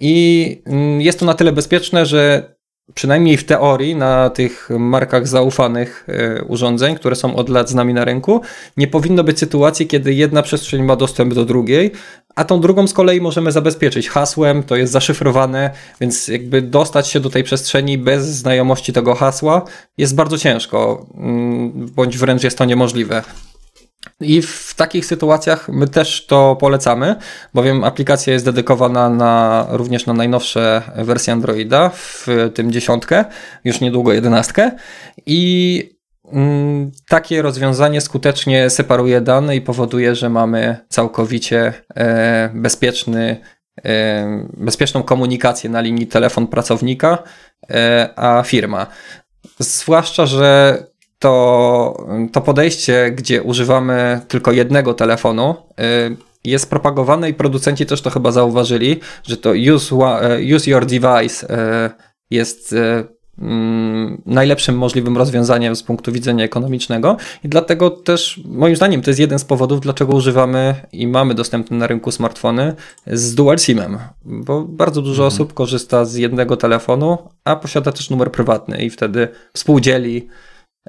i 0.00 0.62
y, 0.98 1.02
jest 1.02 1.18
to 1.18 1.26
na 1.26 1.34
tyle 1.34 1.52
bezpieczne, 1.52 2.06
że 2.06 2.52
przynajmniej 2.94 3.36
w 3.36 3.44
teorii, 3.44 3.96
na 3.96 4.30
tych 4.30 4.68
markach 4.78 5.28
zaufanych 5.28 6.06
y, 6.40 6.44
urządzeń, 6.44 6.94
które 6.94 7.16
są 7.16 7.36
od 7.36 7.48
lat 7.48 7.70
z 7.70 7.74
nami 7.74 7.94
na 7.94 8.04
rynku, 8.04 8.40
nie 8.76 8.86
powinno 8.86 9.24
być 9.24 9.38
sytuacji, 9.38 9.86
kiedy 9.86 10.14
jedna 10.14 10.42
przestrzeń 10.42 10.82
ma 10.82 10.96
dostęp 10.96 11.34
do 11.34 11.44
drugiej, 11.44 11.90
a 12.34 12.44
tą 12.44 12.60
drugą 12.60 12.86
z 12.86 12.92
kolei 12.92 13.20
możemy 13.20 13.52
zabezpieczyć 13.52 14.08
hasłem, 14.08 14.62
to 14.62 14.76
jest 14.76 14.92
zaszyfrowane, 14.92 15.70
więc 16.00 16.28
jakby 16.28 16.62
dostać 16.62 17.08
się 17.08 17.20
do 17.20 17.30
tej 17.30 17.44
przestrzeni 17.44 17.98
bez 17.98 18.26
znajomości 18.26 18.92
tego 18.92 19.14
hasła 19.14 19.62
jest 19.98 20.14
bardzo 20.14 20.38
ciężko, 20.38 21.06
mm, 21.14 21.86
bądź 21.86 22.18
wręcz 22.18 22.44
jest 22.44 22.58
to 22.58 22.64
niemożliwe. 22.64 23.22
I 24.20 24.42
w 24.42 24.74
takich 24.76 25.06
sytuacjach 25.06 25.68
my 25.68 25.88
też 25.88 26.26
to 26.26 26.56
polecamy, 26.60 27.16
bowiem 27.54 27.84
aplikacja 27.84 28.32
jest 28.32 28.44
dedykowana 28.44 29.10
na, 29.10 29.66
również 29.70 30.06
na 30.06 30.12
najnowsze 30.12 30.82
wersje 30.96 31.32
Androida, 31.32 31.90
w 31.94 32.26
tym 32.54 32.72
dziesiątkę, 32.72 33.24
już 33.64 33.80
niedługo 33.80 34.12
jedenastkę. 34.12 34.70
I 35.26 36.01
takie 37.08 37.42
rozwiązanie 37.42 38.00
skutecznie 38.00 38.70
separuje 38.70 39.20
dane 39.20 39.56
i 39.56 39.60
powoduje, 39.60 40.14
że 40.14 40.28
mamy 40.28 40.76
całkowicie 40.88 41.72
e, 41.94 42.50
bezpieczny, 42.54 43.40
e, 43.84 44.46
bezpieczną 44.56 45.02
komunikację 45.02 45.70
na 45.70 45.80
linii 45.80 46.06
telefon 46.06 46.46
pracownika, 46.46 47.22
e, 47.70 48.10
a 48.16 48.42
firma. 48.42 48.86
Zwłaszcza, 49.58 50.26
że 50.26 50.78
to, 51.18 52.06
to 52.32 52.40
podejście, 52.40 53.10
gdzie 53.10 53.42
używamy 53.42 54.20
tylko 54.28 54.52
jednego 54.52 54.94
telefonu, 54.94 55.54
jest 56.44 56.70
propagowane 56.70 57.30
i 57.30 57.34
producenci 57.34 57.86
też 57.86 58.02
to 58.02 58.10
chyba 58.10 58.32
zauważyli, 58.32 59.00
że 59.24 59.36
to 59.36 59.50
use, 59.74 59.96
use 60.56 60.70
your 60.70 60.86
device 60.86 61.46
jest 62.30 62.72
mm, 62.72 63.08
najlepszym 64.26 64.78
możliwym 64.78 65.16
rozwiązaniem 65.18 65.76
z 65.76 65.82
punktu 65.82 66.12
widzenia 66.12 66.44
ekonomicznego 66.44 67.16
i 67.44 67.48
dlatego 67.48 67.90
też 67.90 68.40
moim 68.44 68.76
zdaniem 68.76 69.02
to 69.02 69.10
jest 69.10 69.20
jeden 69.20 69.38
z 69.38 69.44
powodów, 69.44 69.80
dlaczego 69.80 70.12
używamy 70.12 70.74
i 70.92 71.06
mamy 71.06 71.34
dostępne 71.34 71.76
na 71.76 71.86
rynku 71.86 72.10
smartfony 72.10 72.74
z 73.06 73.34
dual 73.34 73.58
SIM-em, 73.58 73.98
bo 74.24 74.62
bardzo 74.62 75.02
dużo 75.02 75.22
Mhm. 75.22 75.34
osób 75.34 75.54
korzysta 75.54 76.04
z 76.04 76.14
jednego 76.14 76.56
telefonu, 76.56 77.18
a 77.44 77.56
posiada 77.56 77.92
też 77.92 78.10
numer 78.10 78.32
prywatny 78.32 78.84
i 78.84 78.90
wtedy 78.90 79.28
współdzieli 79.56 80.28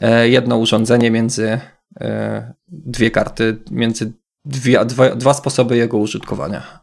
e, 0.01 0.29
jedno 0.29 0.57
urządzenie 0.57 1.11
między 1.11 1.59
e, 2.01 2.53
dwie 2.67 3.11
karty, 3.11 3.57
między 3.71 4.13
dwie, 4.45 4.85
dwa, 4.85 5.15
dwa 5.15 5.33
sposoby 5.33 5.77
jego 5.77 5.97
użytkowania. 5.97 6.82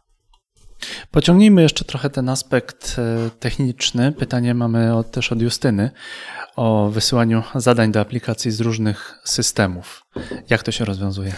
Pociągnijmy 1.11 1.61
jeszcze 1.61 1.85
trochę 1.85 2.09
ten 2.09 2.29
aspekt 2.29 2.95
e, 2.97 3.29
techniczny. 3.39 4.11
Pytanie 4.11 4.53
mamy 4.53 4.95
od, 4.95 5.11
też 5.11 5.31
od 5.31 5.41
Justyny 5.41 5.91
o 6.55 6.89
wysyłaniu 6.89 7.43
zadań 7.55 7.91
do 7.91 7.99
aplikacji 7.99 8.51
z 8.51 8.61
różnych 8.61 9.19
systemów. 9.25 10.05
Jak 10.49 10.63
to 10.63 10.71
się 10.71 10.85
rozwiązuje? 10.85 11.33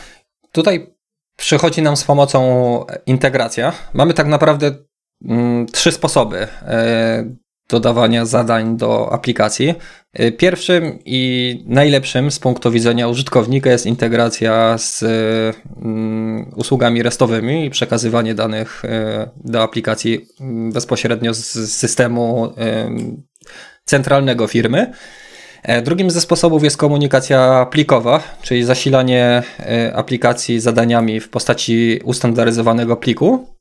Tutaj 0.52 0.96
przychodzi 1.38 1.82
nam 1.82 1.98
z 1.98 2.04
pomocą 2.04 2.40
integracja. 3.06 3.74
Mamy 3.94 4.14
tak 4.14 4.28
naprawdę 4.28 4.72
mm, 5.26 5.66
trzy 5.68 5.92
sposoby 5.92 6.48
e, 6.62 7.36
dodawania 7.74 8.26
zadań 8.26 8.78
do 8.78 9.14
aplikacji. 9.14 9.74
E, 10.14 10.32
Pierwszym 10.32 11.00
i 11.06 11.64
najlepszym 11.68 12.32
z 12.32 12.40
punktu 12.40 12.72
widzenia 12.72 13.08
użytkownika 13.08 13.70
jest 13.70 13.86
integracja 13.86 14.78
z 14.78 15.04
mm, 15.04 16.52
usługami 16.56 17.04
restowymi 17.04 17.66
i 17.66 17.70
przekazywanie 17.70 18.36
danych 18.36 18.86
e, 18.86 19.30
do 19.36 19.64
aplikacji 19.64 20.28
mm, 20.40 20.72
bezpośrednio 20.72 21.34
z 21.34 21.72
systemu 21.72 22.54
em, 22.56 23.24
centralnego 23.86 24.48
firmy. 24.48 24.94
E, 25.64 25.82
Drugim 25.82 26.12
ze 26.12 26.22
sposobów 26.22 26.64
jest 26.64 26.78
komunikacja 26.78 27.66
plikowa, 27.72 28.24
czyli 28.42 28.64
zasilanie 28.64 29.44
aplikacji 29.94 30.60
zadaniami 30.60 31.20
w 31.20 31.30
postaci 31.30 32.00
ustandaryzowanego 32.04 32.98
pliku. 32.98 33.53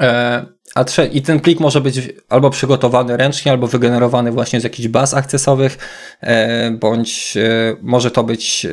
E, 0.00 0.46
A 0.74 0.84
trze- 0.84 1.08
I 1.12 1.22
ten 1.22 1.40
plik 1.40 1.60
może 1.60 1.80
być 1.80 2.00
albo 2.28 2.50
przygotowany 2.50 3.16
ręcznie, 3.16 3.52
albo 3.52 3.66
wygenerowany 3.66 4.32
właśnie 4.32 4.60
z 4.60 4.64
jakichś 4.64 4.88
baz 4.88 5.14
akcesowych, 5.14 5.78
e, 6.20 6.70
bądź 6.70 7.36
e, 7.36 7.76
może 7.82 8.10
to 8.10 8.24
być 8.24 8.66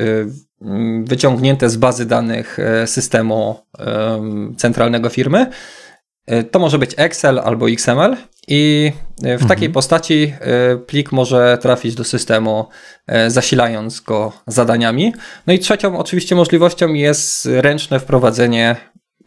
wyciągnięte 1.03 1.69
z 1.69 1.77
bazy 1.77 2.05
danych 2.05 2.57
systemu 2.85 3.59
em, 3.79 4.55
centralnego 4.57 5.09
firmy. 5.09 5.49
To 6.51 6.59
może 6.59 6.79
być 6.79 6.91
Excel 6.97 7.39
albo 7.39 7.69
XML 7.69 8.17
i 8.47 8.91
w 9.23 9.47
takiej 9.47 9.69
postaci 9.69 10.33
plik 10.87 11.11
może 11.11 11.57
trafić 11.61 11.95
do 11.95 12.03
systemu, 12.03 12.65
zasilając 13.27 13.99
go 13.99 14.33
zadaniami. 14.47 15.13
No 15.47 15.53
i 15.53 15.59
trzecią 15.59 15.97
oczywiście 15.97 16.35
możliwością 16.35 16.93
jest 16.93 17.45
ręczne 17.51 17.99
wprowadzenie 17.99 18.75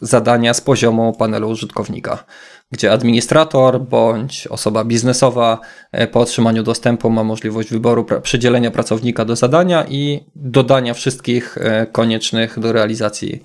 zadania 0.01 0.55
z 0.55 0.61
poziomu 0.61 1.12
panelu 1.12 1.49
użytkownika, 1.49 2.24
gdzie 2.70 2.92
administrator 2.92 3.80
bądź 3.80 4.47
osoba 4.47 4.84
biznesowa 4.84 5.61
e, 5.92 6.07
po 6.07 6.20
otrzymaniu 6.20 6.62
dostępu 6.62 7.11
ma 7.11 7.24
możliwość 7.24 7.70
wyboru 7.70 8.07
przydzielenia 8.22 8.70
pracownika 8.70 9.24
do 9.24 9.36
zadania 9.36 9.84
i 9.88 10.20
dodania 10.36 10.95
wszystkich 10.95 11.59
e, 11.59 11.86
koniecznych 11.86 12.59
do 12.59 12.72
realizacji 12.72 13.42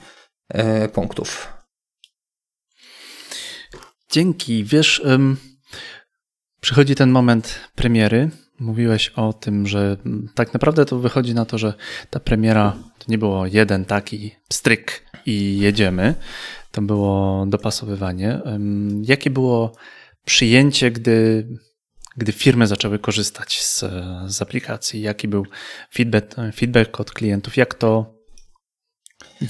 e, 0.50 0.90
punktów. 0.90 1.54
Dzięki. 4.12 4.64
Wiesz, 4.64 5.02
przychodzi 6.62 6.96
ten 6.96 7.12
moment 7.12 7.60
premiery. 7.76 8.30
Mówiłeś 8.60 9.10
o 9.10 9.34
tym, 9.34 9.68
że 9.68 9.98
tak 10.36 10.54
naprawdę 10.54 10.86
to 10.86 11.00
wychodzi 11.00 11.34
na 11.34 11.46
to, 11.46 11.58
że 11.58 11.74
ta 12.10 12.20
premiera 12.20 12.78
to 13.00 13.06
nie 13.08 13.18
było 13.18 13.46
jeden 13.46 13.86
taki 13.86 14.36
stryk 14.54 15.09
i 15.26 15.58
jedziemy. 15.60 16.16
To 16.72 16.82
było 16.82 17.46
dopasowywanie. 17.48 18.40
Jakie 19.02 19.30
było 19.30 19.76
przyjęcie, 20.26 20.92
gdy, 20.92 21.48
gdy 22.18 22.32
firmy 22.32 22.68
zaczęły 22.68 23.00
korzystać 23.00 23.62
z, 23.62 23.86
z 24.28 24.42
aplikacji? 24.42 25.02
Jaki 25.02 25.28
był 25.28 25.46
feedback, 25.94 26.36
feedback 26.56 27.00
od 27.00 27.12
klientów? 27.12 27.58
Jak 27.58 27.74
to, 27.74 28.14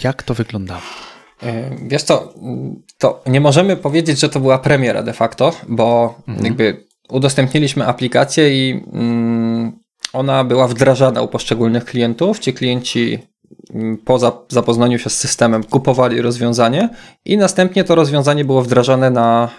jak 0.04 0.24
to 0.24 0.34
wyglądało? 0.34 0.82
E, 1.44 1.78
Wiesz 1.88 2.04
co, 2.04 2.34
to 2.98 3.24
nie 3.26 3.42
możemy 3.42 3.78
powiedzieć, 3.78 4.20
że 4.20 4.30
to 4.30 4.40
była 4.40 4.60
premiera 4.60 5.04
de 5.04 5.14
facto, 5.14 5.54
bo 5.68 6.16
jakby 6.44 6.88
udostępniliśmy 7.10 7.88
aplikację 7.88 8.70
i 8.70 8.84
mm, 8.94 9.80
ona 10.14 10.44
była 10.44 10.68
wdrażana 10.68 11.22
u 11.22 11.28
poszczególnych 11.28 11.86
klientów. 11.86 12.40
Ci 12.40 12.54
klienci 12.54 13.20
po 14.06 14.18
zap- 14.18 14.46
zapoznaniu 14.50 15.00
się 15.00 15.10
z 15.10 15.18
systemem 15.18 15.64
kupowali 15.64 16.22
rozwiązanie 16.22 16.90
i 17.26 17.38
następnie 17.38 17.84
to 17.84 17.96
rozwiązanie 17.96 18.46
było 18.46 18.62
wdrażane 18.62 19.10
na, 19.10 19.50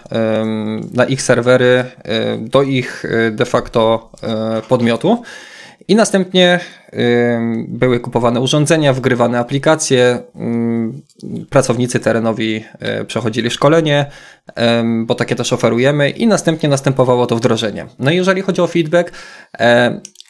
na 0.93 1.05
ich 1.05 1.21
serwery, 1.21 1.83
e, 2.03 2.37
do 2.37 2.63
ich 2.63 3.05
e, 3.05 3.31
de 3.31 3.45
facto 3.45 4.11
e, 4.23 4.61
podmiotu. 4.61 5.21
I 5.87 5.95
następnie 5.95 6.59
były 7.67 7.99
kupowane 7.99 8.39
urządzenia, 8.39 8.93
wgrywane 8.93 9.39
aplikacje, 9.39 10.19
ym, 10.35 11.01
pracownicy 11.49 11.99
terenowi 11.99 12.65
przechodzili 13.07 13.49
szkolenie, 13.49 14.05
bo 15.05 15.15
takie 15.15 15.35
też 15.35 15.53
oferujemy, 15.53 16.09
i 16.09 16.27
następnie 16.27 16.69
następowało 16.69 17.25
to 17.25 17.35
wdrożenie. 17.35 17.85
No 17.99 18.11
i 18.11 18.15
jeżeli 18.15 18.41
chodzi 18.41 18.61
o 18.61 18.67
feedback, 18.67 19.11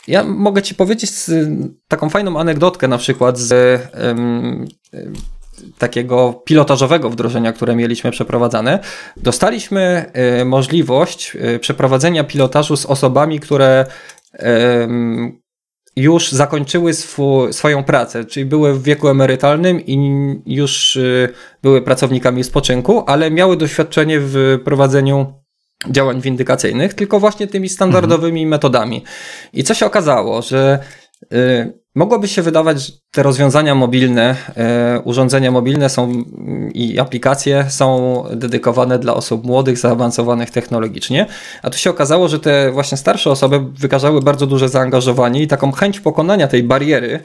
ja 0.08 0.24
mogę 0.24 0.62
Ci 0.62 0.76
powiedzieć 0.76 1.10
z, 1.10 1.50
taką 1.88 2.10
fajną 2.10 2.40
anegdotkę 2.40 2.88
na 2.88 2.98
przykład 2.98 3.40
z 3.40 3.52
y, 3.52 5.12
takiego 5.78 6.42
pilotażowego 6.46 7.10
wdrożenia, 7.10 7.54
które 7.54 7.76
mieliśmy 7.76 8.12
przeprowadzane. 8.12 8.80
Dostaliśmy 9.18 10.12
y, 10.42 10.46
możliwość 10.46 11.36
y, 11.56 11.60
przeprowadzenia 11.60 12.24
pilotażu 12.24 12.78
z 12.78 12.86
osobami, 12.86 13.40
które 13.40 13.86
em, 14.34 15.42
już 15.96 16.32
zakończyły 16.32 16.94
swu, 16.94 17.54
swoją 17.54 17.84
pracę, 17.84 18.26
czyli 18.26 18.46
były 18.46 18.74
w 18.74 18.84
wieku 18.84 19.08
emerytalnym 19.08 19.82
i 19.86 19.96
już 20.46 20.96
y, 20.96 21.30
były 21.64 21.82
pracownikami 21.82 22.44
spoczynku, 22.44 23.04
ale 23.08 23.32
miały 23.32 23.58
doświadczenie 23.58 24.20
w 24.20 24.60
prowadzeniu 24.66 25.41
działań 25.90 26.22
windykacyjnych, 26.22 26.94
tylko 26.94 27.20
właśnie 27.20 27.48
tymi 27.48 27.70
standardowymi 27.70 28.46
metodami. 28.46 29.04
I 29.54 29.64
co 29.64 29.74
się 29.74 29.86
okazało, 29.86 30.42
że 30.42 30.80
y, 31.34 31.82
mogłoby 31.96 32.28
się 32.28 32.42
wydawać, 32.42 32.82
że 32.82 32.94
te 33.12 33.24
rozwiązania 33.24 33.76
mobilne, 33.76 34.36
y, 34.98 35.00
urządzenia 35.00 35.52
mobilne 35.52 35.90
są 35.90 36.24
i 36.74 37.00
aplikacje 37.00 37.66
są 37.70 38.24
dedykowane 38.36 39.00
dla 39.00 39.14
osób 39.14 39.44
młodych, 39.44 39.78
zaawansowanych 39.78 40.50
technologicznie, 40.50 41.26
a 41.62 41.70
tu 41.70 41.78
się 41.78 41.90
okazało, 41.90 42.28
że 42.28 42.40
te 42.40 42.72
właśnie 42.72 42.98
starsze 42.98 43.32
osoby 43.32 43.60
wykazały 43.60 44.22
bardzo 44.22 44.48
duże 44.48 44.70
zaangażowanie 44.70 45.42
i 45.42 45.48
taką 45.48 45.72
chęć 45.72 46.00
pokonania 46.00 46.48
tej 46.48 46.64
bariery 46.64 47.20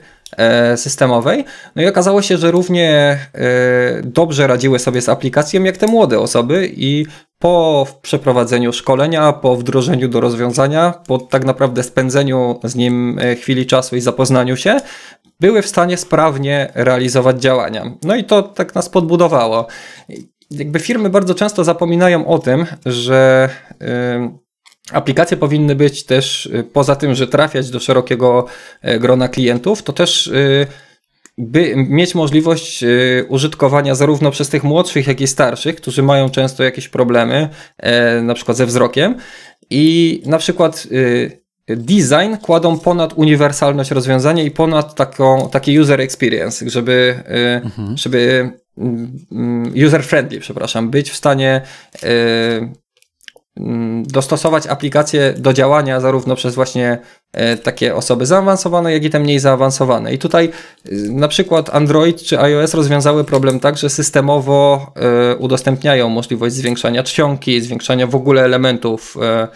systemowej. 0.77 1.45
No 1.77 1.83
i 1.83 1.87
okazało 1.87 2.23
się, 2.23 2.37
że 2.37 2.51
równie 2.51 3.19
e, 3.35 4.03
dobrze 4.03 4.47
radziły 4.47 4.79
sobie 4.79 5.01
z 5.01 5.09
aplikacją 5.09 5.65
jak 5.65 5.77
te 5.77 5.87
młode 5.87 6.19
osoby 6.19 6.73
i 6.77 7.07
po 7.39 7.87
przeprowadzeniu 8.03 8.73
szkolenia, 8.73 9.33
po 9.33 9.57
wdrożeniu 9.57 10.09
do 10.09 10.21
rozwiązania, 10.21 10.95
po 11.07 11.19
tak 11.19 11.45
naprawdę 11.45 11.83
spędzeniu 11.83 12.61
z 12.65 12.75
nim 12.75 13.19
e, 13.19 13.35
chwili 13.37 13.67
czasu 13.67 13.97
i 13.97 14.01
zapoznaniu 14.01 14.57
się, 14.57 14.81
były 15.41 15.63
w 15.63 15.67
stanie 15.67 15.97
sprawnie 15.97 16.73
realizować 16.75 17.43
działania. 17.43 17.93
No 18.03 18.17
i 18.17 18.25
to 18.25 18.43
tak 18.43 18.75
nas 18.75 18.89
podbudowało. 18.89 19.67
Jakby 20.51 20.79
firmy 20.79 21.11
bardzo 21.11 21.35
często 21.35 21.65
zapominają 21.65 22.27
o 22.27 22.39
tym, 22.39 22.67
że 22.87 23.49
ym, 24.15 24.39
aplikacje 24.93 25.37
powinny 25.37 25.75
być 25.75 26.05
też, 26.05 26.47
y, 26.47 26.65
poza 26.73 26.97
tym, 26.97 27.15
że 27.15 27.27
trafiać 27.27 27.71
do 27.71 27.81
szerokiego 27.81 28.47
e, 28.83 28.99
grona 28.99 29.29
klientów, 29.29 29.83
to 29.83 29.93
też 29.93 30.27
y, 30.27 30.67
by 31.39 31.75
mieć 31.77 32.15
możliwość 32.15 32.83
y, 32.83 33.27
użytkowania 33.29 33.95
zarówno 33.95 34.31
przez 34.31 34.49
tych 34.49 34.65
młodszych, 34.65 35.07
jak 35.07 35.21
i 35.21 35.27
starszych, 35.27 35.77
którzy 35.77 36.03
mają 36.03 36.31
często 36.31 36.65
jakieś 36.65 36.89
problemy, 36.89 37.49
e, 37.79 38.23
na 38.23 38.35
przykład 38.35 38.57
ze 38.57 38.67
wzrokiem. 38.67 39.15
I 39.71 40.23
na 40.27 40.39
przykład 40.39 40.87
design 41.69 42.37
kładą 42.43 42.79
ponad 42.79 43.13
uniwersalność 43.13 43.91
rozwiązania 43.91 44.43
i 44.43 44.51
ponad 44.51 44.95
taką, 44.95 45.49
taki 45.51 45.81
user 45.81 46.01
experience, 46.01 46.71
żeby, 46.71 47.15
y, 47.75 47.97
żeby 47.99 48.51
mm, 48.79 49.73
user 49.87 50.05
friendly, 50.05 50.41
przepraszam, 50.41 50.91
być 50.91 51.11
w 51.11 51.17
stanie 51.17 51.63
mm, 52.03 52.75
dostosować 54.03 54.67
aplikację 54.67 55.35
do 55.39 55.53
działania 55.53 56.01
zarówno 56.01 56.37
przez 56.37 56.55
właśnie 56.55 56.99
e, 57.33 57.57
takie 57.57 57.95
osoby 57.95 58.27
zaawansowane, 58.27 58.93
jak 58.93 59.05
i 59.05 59.11
te 59.11 59.21
mniej 59.21 59.39
zaawansowane. 59.39 60.15
I 60.15 60.19
tutaj 60.19 60.51
y, 60.87 61.13
na 61.13 61.29
przykład 61.29 61.75
Android 61.75 62.23
czy 62.23 62.41
iOS 62.41 62.75
rozwiązały 62.75 63.25
problem 63.25 63.61
tak, 63.61 63.79
że 63.79 63.91
systemowo 63.91 64.93
e, 64.97 65.37
udostępniają 65.37 66.09
możliwość 66.09 66.55
zwiększania 66.55 67.03
czcionki, 67.03 67.61
zwiększania 67.61 68.07
w 68.07 68.15
ogóle 68.15 68.45
elementów 68.45 69.17
e, 69.23 69.49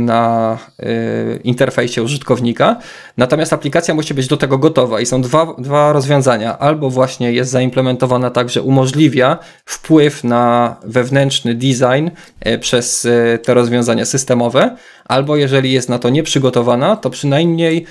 na 0.00 0.58
y, 0.82 1.40
interfejsie 1.44 2.02
użytkownika, 2.02 2.76
natomiast 3.16 3.52
aplikacja 3.52 3.94
musi 3.94 4.14
być 4.14 4.26
do 4.26 4.36
tego 4.36 4.58
gotowa 4.58 5.00
i 5.00 5.06
są 5.06 5.22
dwa, 5.22 5.54
dwa 5.58 5.92
rozwiązania. 5.92 6.58
Albo 6.58 6.90
właśnie 6.90 7.32
jest 7.32 7.50
zaimplementowana 7.50 8.30
tak, 8.30 8.50
że 8.50 8.62
umożliwia 8.62 9.38
wpływ 9.64 10.24
na 10.24 10.76
wewnętrzny 10.84 11.54
design 11.54 12.08
y, 12.46 12.58
przez 12.58 13.08
te 13.42 13.54
rozwiązania 13.54 14.04
systemowe, 14.04 14.76
albo 15.04 15.36
jeżeli 15.36 15.72
jest 15.72 15.88
na 15.88 15.98
to 15.98 16.08
nieprzygotowana, 16.08 16.96
to 16.96 17.10
przynajmniej 17.10 17.86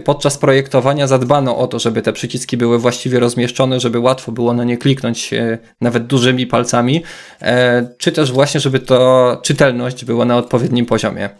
Podczas 0.00 0.38
projektowania 0.38 1.06
zadbano 1.06 1.56
o 1.56 1.66
to, 1.66 1.78
żeby 1.78 2.02
te 2.02 2.12
przyciski 2.12 2.56
były 2.56 2.78
właściwie 2.78 3.20
rozmieszczone, 3.20 3.80
żeby 3.80 3.98
łatwo 3.98 4.32
było 4.32 4.52
na 4.52 4.64
nie 4.64 4.76
kliknąć 4.76 5.32
e, 5.32 5.58
nawet 5.80 6.06
dużymi 6.06 6.46
palcami, 6.46 7.02
e, 7.42 7.88
czy 7.98 8.12
też 8.12 8.32
właśnie, 8.32 8.60
żeby 8.60 8.80
to 8.80 9.40
czytelność 9.42 10.04
była 10.04 10.24
na 10.24 10.36
odpowiednim 10.36 10.86
poziomie. 10.86 11.30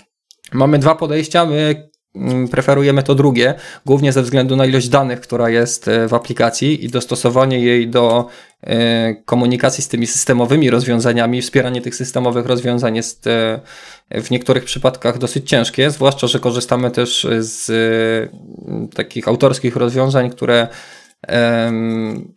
Mamy 0.52 0.78
dwa 0.78 0.94
podejścia. 0.94 1.46
My 1.46 1.90
mm, 2.14 2.48
preferujemy 2.48 3.02
to 3.02 3.14
drugie, 3.14 3.54
głównie 3.86 4.12
ze 4.12 4.22
względu 4.22 4.56
na 4.56 4.66
ilość 4.66 4.88
danych, 4.88 5.20
która 5.20 5.50
jest 5.50 5.88
e, 5.88 6.08
w 6.08 6.14
aplikacji 6.14 6.84
i 6.84 6.88
dostosowanie 6.88 7.60
jej 7.60 7.88
do 7.88 8.28
E, 8.66 9.14
komunikacji 9.14 9.84
z 9.84 9.88
tymi 9.88 10.06
systemowymi 10.06 10.70
rozwiązaniami, 10.70 11.42
wspieranie 11.42 11.80
tych 11.80 11.94
systemowych 11.94 12.46
rozwiązań 12.46 12.96
jest 12.96 13.26
e, 13.26 13.60
w 14.14 14.30
niektórych 14.30 14.64
przypadkach 14.64 15.18
dosyć 15.18 15.48
ciężkie, 15.48 15.90
zwłaszcza, 15.90 16.26
że 16.26 16.40
korzystamy 16.40 16.90
też 16.90 17.26
z 17.38 17.70
e, 17.70 18.94
takich 18.94 19.28
autorskich 19.28 19.76
rozwiązań, 19.76 20.30
które 20.30 20.68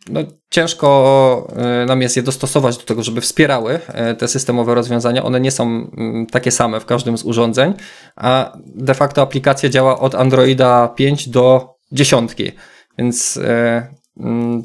no, 0.09 0.19
ciężko 0.49 1.47
nam 1.88 2.01
jest 2.01 2.17
je 2.17 2.23
dostosować 2.23 2.78
do 2.78 2.84
tego, 2.84 3.03
żeby 3.03 3.21
wspierały 3.21 3.80
te 4.17 4.28
systemowe 4.28 4.76
rozwiązania. 4.76 5.23
One 5.23 5.39
nie 5.39 5.51
są 5.51 5.91
takie 6.32 6.51
same 6.51 6.80
w 6.80 6.86
każdym 6.86 7.17
z 7.17 7.23
urządzeń, 7.23 7.73
a 8.15 8.57
de 8.65 8.93
facto 8.93 9.21
aplikacja 9.21 9.69
działa 9.69 9.99
od 9.99 10.15
Androida 10.15 10.88
5 10.88 11.30
do 11.30 11.76
dziesiątki. 11.91 12.51
Więc 12.97 13.39
Mm, 13.39 13.95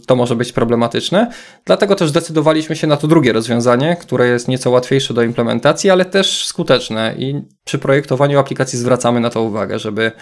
to 0.07 0.17
może 0.17 0.37
być 0.37 0.53
problematyczne. 0.53 1.33
Dlatego 1.65 1.95
też 1.95 2.09
zdecydowaliśmy 2.09 2.77
się 2.77 2.87
na 2.87 2.97
to 2.97 3.09
drugie 3.09 3.33
rozwiązanie, 3.33 3.97
które 4.01 4.29
jest 4.29 4.49
nieco 4.49 4.71
łatwiejsze 4.71 5.15
do 5.15 5.23
implementacji, 5.23 5.91
ale 5.91 6.05
też 6.05 6.47
skuteczne 6.47 7.15
i 7.19 7.43
przy 7.65 7.79
projektowaniu 7.79 8.39
aplikacji 8.39 8.79
zwracamy 8.79 9.21
na 9.21 9.31
to 9.31 9.43
uwagę, 9.43 9.79
żeby 9.79 10.13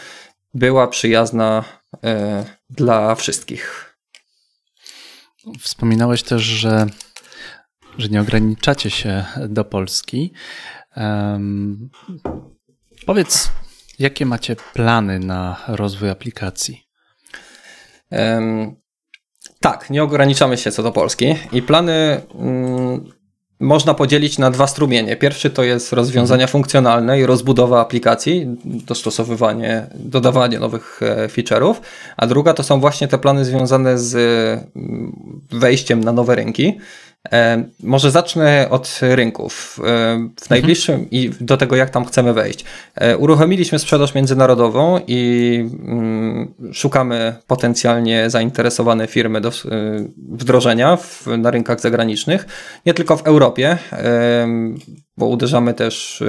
była 0.55 0.87
przyjazna 0.87 1.65
y, 1.95 1.99
dla 2.71 3.15
wszystkich. 3.15 3.95
Wspominałeś 5.61 6.23
też, 6.23 6.43
że, 6.43 6.87
że 7.99 8.09
nie 8.09 8.21
ograniczacie 8.21 8.91
się 8.91 9.25
do 9.49 9.65
Polski. 9.65 10.33
Um, 10.97 11.91
powiedz, 13.07 13.51
jakie 13.99 14.27
macie 14.27 14.57
plany 14.57 15.19
na 15.19 15.65
rozwój 15.69 16.11
aplikacji? 16.11 16.89
Um, 18.11 18.77
tak, 19.61 19.91
nie 19.91 20.03
ograniczamy 20.03 20.57
się 20.57 20.71
co 20.71 20.83
do 20.83 20.93
Polski 20.93 21.35
i 21.53 21.63
plany 21.63 22.21
mm, 22.35 23.19
można 23.61 23.95
podzielić 23.95 24.39
na 24.39 24.51
dwa 24.51 24.67
strumienie. 24.67 25.17
Pierwszy 25.17 25.51
to 25.51 25.63
jest 25.63 25.93
rozwiązania 25.93 26.45
mhm. 26.45 26.53
funkcjonalne 26.53 27.21
i 27.21 27.27
rozbudowa 27.27 27.81
aplikacji, 27.81 28.47
dostosowywanie, 28.65 29.87
dodawanie 29.95 30.59
nowych 30.59 31.01
e, 31.03 31.29
feature'ów, 31.29 31.75
a 32.17 32.27
druga 32.27 32.55
to 32.55 32.63
są 32.63 32.81
właśnie 32.81 33.09
te 33.09 33.19
plany 33.19 33.45
związane 33.45 33.99
z 33.99 34.15
mm, 34.77 35.13
wejściem 35.51 36.05
na 36.05 36.13
nowe 36.13 36.35
rynki. 36.35 36.79
E, 37.33 37.65
może 37.83 38.11
zacznę 38.11 38.67
od 38.71 39.01
rynków. 39.03 39.81
E, 39.81 39.83
w 39.83 40.19
mhm. 40.19 40.31
najbliższym 40.51 41.11
i 41.11 41.31
do 41.41 41.57
tego, 41.57 41.77
jak 41.77 41.91
tam 41.91 42.05
chcemy 42.05 42.33
wejść. 42.35 42.65
E, 42.95 43.17
uruchomiliśmy 43.17 43.79
sprzedaż 43.79 44.15
międzynarodową 44.15 45.01
i 45.07 45.71
mm, 45.87 46.55
szukamy 46.73 47.35
potencjalnie 47.47 48.31
zainteresowane 48.31 49.07
firmy 49.07 49.41
do 49.41 49.53
wdrożenia 50.17 50.97
w, 50.97 51.27
na 51.39 51.51
rynkach 51.51 51.81
zagranicznych, 51.81 52.47
nie 52.87 52.95
tylko 52.95 53.17
w 53.17 53.27
Europie, 53.27 53.79
bo 55.19 55.27
uderzamy 55.27 55.75
też 55.75 56.23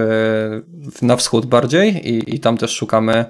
na 1.02 1.16
wschód 1.16 1.46
bardziej 1.46 2.10
i, 2.10 2.36
i 2.36 2.40
tam 2.40 2.58
też 2.58 2.72
szukamy 2.72 3.26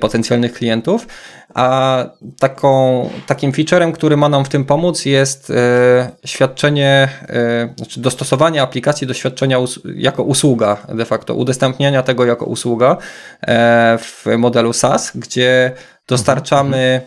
potencjalnych 0.00 0.52
klientów. 0.52 1.06
A 1.54 2.04
taką, 2.38 3.10
takim 3.26 3.52
featurem, 3.52 3.92
który 3.92 4.16
ma 4.16 4.28
nam 4.28 4.44
w 4.44 4.48
tym 4.48 4.64
pomóc, 4.64 5.04
jest 5.04 5.50
e, 5.50 6.10
świadczenie, 6.24 7.08
e, 7.28 7.74
znaczy 7.76 8.00
dostosowanie 8.00 8.62
aplikacji 8.62 9.06
do 9.06 9.14
świadczenia 9.14 9.58
us 9.58 9.80
jako 9.94 10.22
usługa, 10.22 10.76
de 10.88 11.04
facto, 11.04 11.34
udostępniania 11.34 12.02
tego 12.02 12.24
jako 12.24 12.44
usługa 12.44 12.96
e, 13.42 13.98
w 13.98 14.26
modelu 14.38 14.72
SaaS, 14.72 15.12
gdzie 15.14 15.72
dostarczamy 16.08 17.00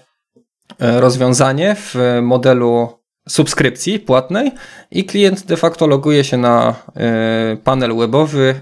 rozwiązanie 0.79 1.75
w 1.75 2.19
modelu 2.21 2.89
subskrypcji 3.29 3.99
płatnej 3.99 4.51
i 4.91 5.03
klient 5.03 5.45
de 5.45 5.57
facto 5.57 5.87
loguje 5.87 6.23
się 6.23 6.37
na 6.37 6.75
y, 7.53 7.57
panel 7.57 7.95
webowy, 7.95 8.55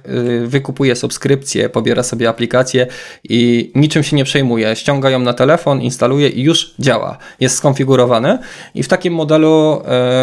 y, 0.44 0.48
wykupuje 0.48 0.96
subskrypcję, 0.96 1.70
pobiera 1.70 2.04
sobie 2.04 2.30
aplikację 2.30 2.88
i 3.24 3.72
niczym 3.76 4.04
się 4.04 4.16
nie 4.16 4.24
przejmuje. 4.24 4.76
Ściąga 4.76 5.10
ją 5.10 5.20
na 5.20 5.34
telefon, 5.34 5.82
instaluje 5.82 6.30
i 6.30 6.42
już 6.42 6.74
działa. 6.80 7.18
Jest 7.40 7.56
skonfigurowane 7.56 8.40
i 8.76 8.84
w 8.84 8.88
takim 8.88 9.14
modelu 9.14 9.82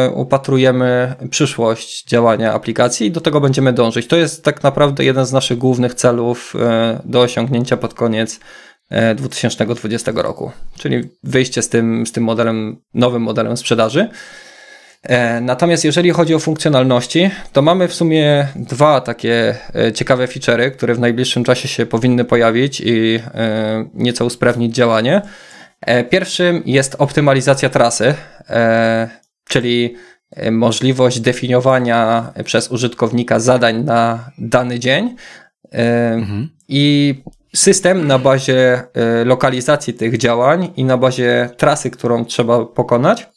y, 0.08 0.10
upatrujemy 0.10 1.14
przyszłość 1.30 2.04
działania 2.04 2.52
aplikacji 2.52 3.06
i 3.06 3.10
do 3.10 3.20
tego 3.20 3.40
będziemy 3.40 3.72
dążyć. 3.72 4.06
To 4.06 4.16
jest 4.16 4.44
tak 4.44 4.62
naprawdę 4.62 5.04
jeden 5.04 5.26
z 5.26 5.32
naszych 5.32 5.58
głównych 5.58 5.94
celów 5.94 6.54
do 7.04 7.20
osiągnięcia 7.20 7.76
pod 7.76 7.94
koniec 7.94 8.40
2020 9.16 10.12
roku, 10.14 10.52
czyli 10.78 11.08
wyjście 11.24 11.62
z 11.62 11.68
tym, 11.68 12.06
z 12.06 12.12
tym 12.12 12.24
modelem, 12.24 12.76
nowym 12.94 13.22
modelem 13.22 13.56
sprzedaży. 13.56 14.08
E, 15.02 15.40
natomiast 15.40 15.84
jeżeli 15.84 16.10
chodzi 16.10 16.34
o 16.34 16.38
funkcjonalności, 16.38 17.30
to 17.52 17.62
mamy 17.62 17.88
w 17.88 17.94
sumie 17.94 18.48
dwa 18.56 19.00
takie 19.00 19.54
e, 19.74 19.92
ciekawe 19.92 20.26
feature'y, 20.26 20.70
które 20.70 20.94
w 20.94 21.00
najbliższym 21.00 21.44
czasie 21.44 21.68
się 21.68 21.86
powinny 21.86 22.24
pojawić 22.24 22.80
i 22.80 23.20
e, 23.34 23.84
nieco 23.94 24.24
usprawnić 24.24 24.74
działanie. 24.74 25.22
Pierwszym 26.10 26.62
jest 26.66 26.96
optymalizacja 26.98 27.68
trasy, 27.68 28.14
czyli 29.48 29.94
możliwość 30.50 31.20
definiowania 31.20 32.32
przez 32.44 32.70
użytkownika 32.70 33.40
zadań 33.40 33.84
na 33.84 34.30
dany 34.38 34.78
dzień. 34.78 35.16
Mhm. 35.72 36.48
I 36.68 37.14
system 37.54 38.06
na 38.06 38.18
bazie 38.18 38.82
e, 38.94 39.24
lokalizacji 39.24 39.94
tych 39.94 40.18
działań 40.18 40.72
i 40.76 40.84
na 40.84 40.96
bazie 40.96 41.50
trasy, 41.56 41.90
którą 41.90 42.24
trzeba 42.24 42.64
pokonać, 42.64 43.28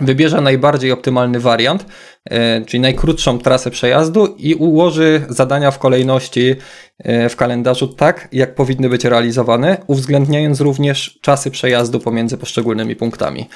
wybierze 0.00 0.40
najbardziej 0.40 0.92
optymalny 0.92 1.40
wariant, 1.40 1.86
e, 2.24 2.64
czyli 2.64 2.80
najkrótszą 2.80 3.38
trasę 3.38 3.70
przejazdu 3.70 4.26
i 4.38 4.54
ułoży 4.54 5.26
zadania 5.28 5.70
w 5.70 5.78
kolejności 5.78 6.56
e, 6.98 7.28
w 7.28 7.36
kalendarzu 7.36 7.88
tak, 7.88 8.28
jak 8.32 8.54
powinny 8.54 8.88
być 8.88 9.04
realizowane, 9.04 9.76
uwzględniając 9.86 10.60
również 10.60 11.18
czasy 11.22 11.50
przejazdu 11.50 12.00
pomiędzy 12.00 12.38
poszczególnymi 12.38 12.96
punktami. 12.96 13.48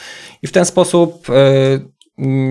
I 0.43 0.47
w 0.47 0.53
ten 0.53 0.65
sposób 0.65 1.27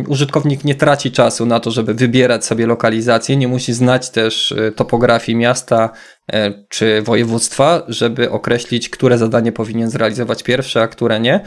użytkownik 0.07 0.63
nie 0.63 0.76
traci 0.76 1.11
czasu 1.11 1.45
na 1.45 1.59
to, 1.59 1.72
żeby 1.72 1.93
wybierać 1.93 2.45
sobie 2.45 2.68
lokalizację, 2.68 3.38
nie 3.38 3.47
musi 3.47 3.74
znać 3.74 4.09
też 4.09 4.51
e, 4.51 4.72
topografii 4.72 5.38
miasta 5.38 5.89
e, 6.34 6.66
czy 6.70 7.01
województwa, 7.01 7.84
żeby 7.88 8.32
określić, 8.32 8.89
które 8.89 9.18
zadanie 9.18 9.51
powinien 9.51 9.89
zrealizować 9.89 10.43
pierwsze, 10.43 10.82
a 10.82 10.88
które 10.88 11.20
nie, 11.20 11.39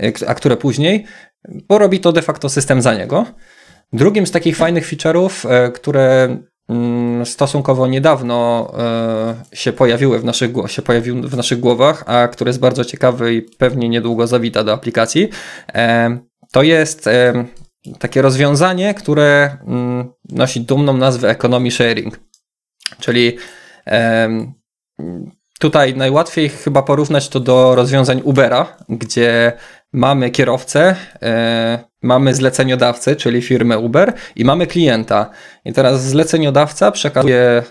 e, 0.00 0.12
a 0.26 0.34
które 0.34 0.56
później, 0.56 1.04
bo 1.68 1.78
robi 1.78 2.00
to 2.00 2.12
de 2.12 2.22
facto 2.22 2.48
system 2.48 2.82
za 2.82 2.94
niego. 2.94 3.26
Drugim 3.92 4.26
z 4.26 4.30
takich 4.30 4.56
fajnych 4.56 4.88
feature'ów, 4.88 5.48
które 5.74 6.36
mm, 6.68 7.26
stosunkowo 7.26 7.86
niedawno 7.86 8.72
się 9.52 9.72
pojawiły 9.72 10.18
w 10.18 10.24
naszych, 10.24 10.50
się 10.66 10.82
pojawiły 10.82 11.28
w 11.28 11.36
naszych 11.36 11.60
głowach, 11.60 12.04
a 12.06 12.28
który 12.28 12.48
jest 12.48 12.60
bardzo 12.60 12.84
ciekawy 12.84 13.34
i 13.34 13.42
pewnie 13.42 13.88
niedługo 13.88 14.26
zawita 14.26 14.64
do 14.64 14.72
aplikacji, 14.72 15.28
to 16.52 16.62
jest 16.62 17.08
takie 17.98 18.22
rozwiązanie, 18.22 18.94
które 18.94 19.58
mm, 19.66 20.12
nosi 20.28 20.60
dumną 20.60 20.96
nazwę 20.96 21.30
economy 21.30 21.70
sharing. 21.70 22.20
Czyli 23.00 23.38
tutaj 25.58 25.94
najłatwiej 25.94 26.48
chyba 26.48 26.82
porównać 26.82 27.28
to 27.28 27.40
do 27.40 27.74
rozwiązań 27.74 28.20
Ubera, 28.24 28.76
gdzie 28.88 29.52
mamy 29.92 30.30
kierowcę, 30.30 30.96
e, 31.22 31.78
mamy 32.02 32.34
zleceniodawcę, 32.34 33.16
czyli 33.16 33.42
firmę 33.42 33.78
Uber 33.78 34.12
i 34.36 34.44
mamy 34.44 34.66
klienta. 34.66 35.30
I 35.64 35.72
teraz 35.72 36.04
zleceniodawca 36.04 36.90
przekazuje 36.90 37.62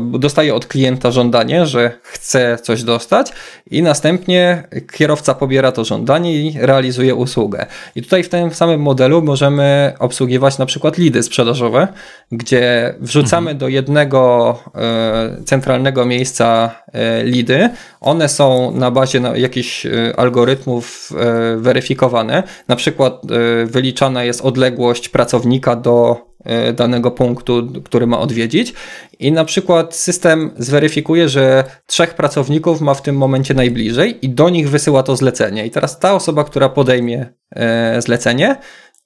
dostaje 0.00 0.54
od 0.54 0.66
klienta 0.66 1.10
żądanie, 1.10 1.66
że 1.66 1.98
chce 2.02 2.58
coś 2.62 2.82
dostać 2.82 3.32
i 3.70 3.82
następnie 3.82 4.68
kierowca 4.92 5.34
pobiera 5.34 5.72
to 5.72 5.84
żądanie 5.84 6.42
i 6.42 6.58
realizuje 6.60 7.14
usługę. 7.14 7.66
I 7.96 8.02
tutaj 8.02 8.22
w 8.22 8.28
tym 8.28 8.54
samym 8.54 8.80
modelu 8.80 9.22
możemy 9.22 9.92
obsługiwać 9.98 10.58
na 10.58 10.66
przykład 10.66 10.98
lidy 10.98 11.22
sprzedażowe, 11.22 11.88
gdzie 12.32 12.94
wrzucamy 13.00 13.50
mhm. 13.50 13.58
do 13.58 13.68
jednego 13.68 14.58
e, 14.74 15.44
centralnego 15.44 16.04
miejsca 16.04 16.70
e, 16.92 17.24
lidy. 17.24 17.70
One 18.00 18.28
są 18.28 18.70
na 18.70 18.90
bazie 18.90 19.20
na 19.20 19.36
jakichś 19.36 19.86
e, 19.86 19.90
algorytmów 20.16 21.12
weryfikowane. 21.56 22.42
Na 22.68 22.76
przykład 22.76 23.22
wyliczana 23.66 24.24
jest 24.24 24.40
odległość 24.40 25.08
pracownika 25.08 25.76
do 25.76 26.26
danego 26.74 27.10
punktu, 27.10 27.68
który 27.84 28.06
ma 28.06 28.18
odwiedzić. 28.18 28.74
I 29.18 29.32
na 29.32 29.44
przykład 29.44 29.94
system 29.96 30.50
zweryfikuje, 30.58 31.28
że 31.28 31.64
trzech 31.86 32.14
pracowników 32.14 32.80
ma 32.80 32.94
w 32.94 33.02
tym 33.02 33.16
momencie 33.16 33.54
najbliżej 33.54 34.26
i 34.26 34.28
do 34.28 34.48
nich 34.48 34.70
wysyła 34.70 35.02
to 35.02 35.16
zlecenie. 35.16 35.66
I 35.66 35.70
teraz 35.70 35.98
ta 35.98 36.14
osoba, 36.14 36.44
która 36.44 36.68
podejmie 36.68 37.26
e, 37.50 38.02
zlecenie, 38.02 38.56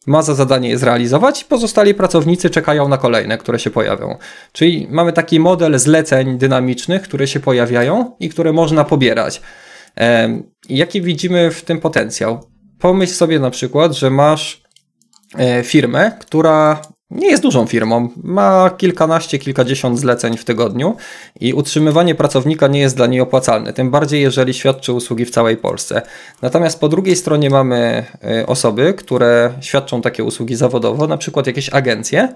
ma 0.06 0.22
za 0.22 0.34
zadanie 0.34 0.68
je 0.68 0.78
zrealizować, 0.78 1.44
pozostali 1.44 1.94
pracownicy 1.94 2.50
czekają 2.50 2.88
na 2.88 2.98
kolejne, 2.98 3.38
które 3.38 3.58
się 3.58 3.70
pojawią. 3.70 4.16
Czyli 4.52 4.88
mamy 4.90 5.12
taki 5.12 5.40
model 5.40 5.78
zleceń 5.78 6.38
dynamicznych, 6.38 7.02
które 7.02 7.26
się 7.26 7.40
pojawiają 7.40 8.16
i 8.20 8.28
które 8.28 8.52
można 8.52 8.84
pobierać. 8.84 9.42
E, 10.00 10.40
jaki 10.68 11.02
widzimy 11.02 11.50
w 11.50 11.64
tym 11.64 11.80
potencjał? 11.80 12.40
Pomyśl 12.78 13.12
sobie 13.12 13.38
na 13.38 13.50
przykład, 13.50 13.92
że 13.92 14.10
masz 14.10 14.62
firmę, 15.64 16.12
która 16.20 16.82
nie 17.10 17.30
jest 17.30 17.42
dużą 17.42 17.66
firmą, 17.66 18.08
ma 18.16 18.70
kilkanaście, 18.70 19.38
kilkadziesiąt 19.38 19.98
zleceń 19.98 20.36
w 20.36 20.44
tygodniu 20.44 20.96
i 21.40 21.52
utrzymywanie 21.54 22.14
pracownika 22.14 22.66
nie 22.66 22.80
jest 22.80 22.96
dla 22.96 23.06
niej 23.06 23.20
opłacalne, 23.20 23.72
tym 23.72 23.90
bardziej 23.90 24.22
jeżeli 24.22 24.54
świadczy 24.54 24.92
usługi 24.92 25.24
w 25.24 25.30
całej 25.30 25.56
Polsce. 25.56 26.02
Natomiast 26.42 26.80
po 26.80 26.88
drugiej 26.88 27.16
stronie 27.16 27.50
mamy 27.50 28.04
y, 28.40 28.46
osoby, 28.46 28.94
które 28.94 29.52
świadczą 29.60 30.02
takie 30.02 30.24
usługi 30.24 30.56
zawodowo, 30.56 31.06
na 31.06 31.16
przykład 31.16 31.46
jakieś 31.46 31.68
agencje 31.68 32.28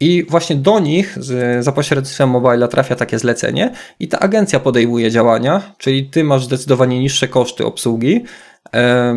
i 0.00 0.24
właśnie 0.28 0.56
do 0.56 0.78
nich 0.78 1.18
za 1.60 1.72
pośrednictwem 1.72 2.30
mobila 2.30 2.68
trafia 2.68 2.96
takie 2.96 3.18
zlecenie 3.18 3.72
i 4.00 4.08
ta 4.08 4.18
agencja 4.18 4.60
podejmuje 4.60 5.10
działania, 5.10 5.74
czyli 5.78 6.10
ty 6.10 6.24
masz 6.24 6.44
zdecydowanie 6.44 7.00
niższe 7.00 7.28
koszty 7.28 7.66
obsługi, 7.66 8.24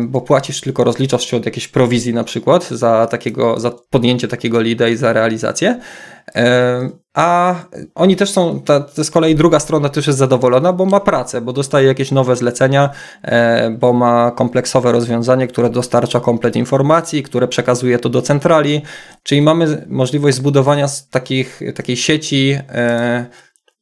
bo 0.00 0.20
płacisz 0.20 0.60
tylko, 0.60 0.84
rozliczasz 0.84 1.26
się 1.26 1.36
od 1.36 1.46
jakiejś 1.46 1.68
prowizji 1.68 2.14
na 2.14 2.24
przykład 2.24 2.68
za 2.68 3.06
takiego, 3.06 3.60
za 3.60 3.70
podjęcie 3.90 4.28
takiego 4.28 4.60
lida 4.60 4.88
i 4.88 4.96
za 4.96 5.12
realizację. 5.12 5.80
A 7.14 7.54
oni 7.94 8.16
też 8.16 8.30
są, 8.30 8.60
ta, 8.60 8.86
z 9.02 9.10
kolei 9.10 9.34
druga 9.34 9.60
strona 9.60 9.88
też 9.88 10.06
jest 10.06 10.18
zadowolona, 10.18 10.72
bo 10.72 10.86
ma 10.86 11.00
pracę, 11.00 11.40
bo 11.40 11.52
dostaje 11.52 11.86
jakieś 11.86 12.10
nowe 12.10 12.36
zlecenia, 12.36 12.90
bo 13.78 13.92
ma 13.92 14.30
kompleksowe 14.30 14.92
rozwiązanie, 14.92 15.46
które 15.46 15.70
dostarcza 15.70 16.20
komplet 16.20 16.56
informacji, 16.56 17.22
które 17.22 17.48
przekazuje 17.48 17.98
to 17.98 18.08
do 18.08 18.22
centrali, 18.22 18.82
czyli 19.22 19.42
mamy 19.42 19.86
możliwość 19.88 20.36
zbudowania 20.36 20.86
takich, 21.10 21.60
takiej 21.74 21.96
sieci 21.96 22.58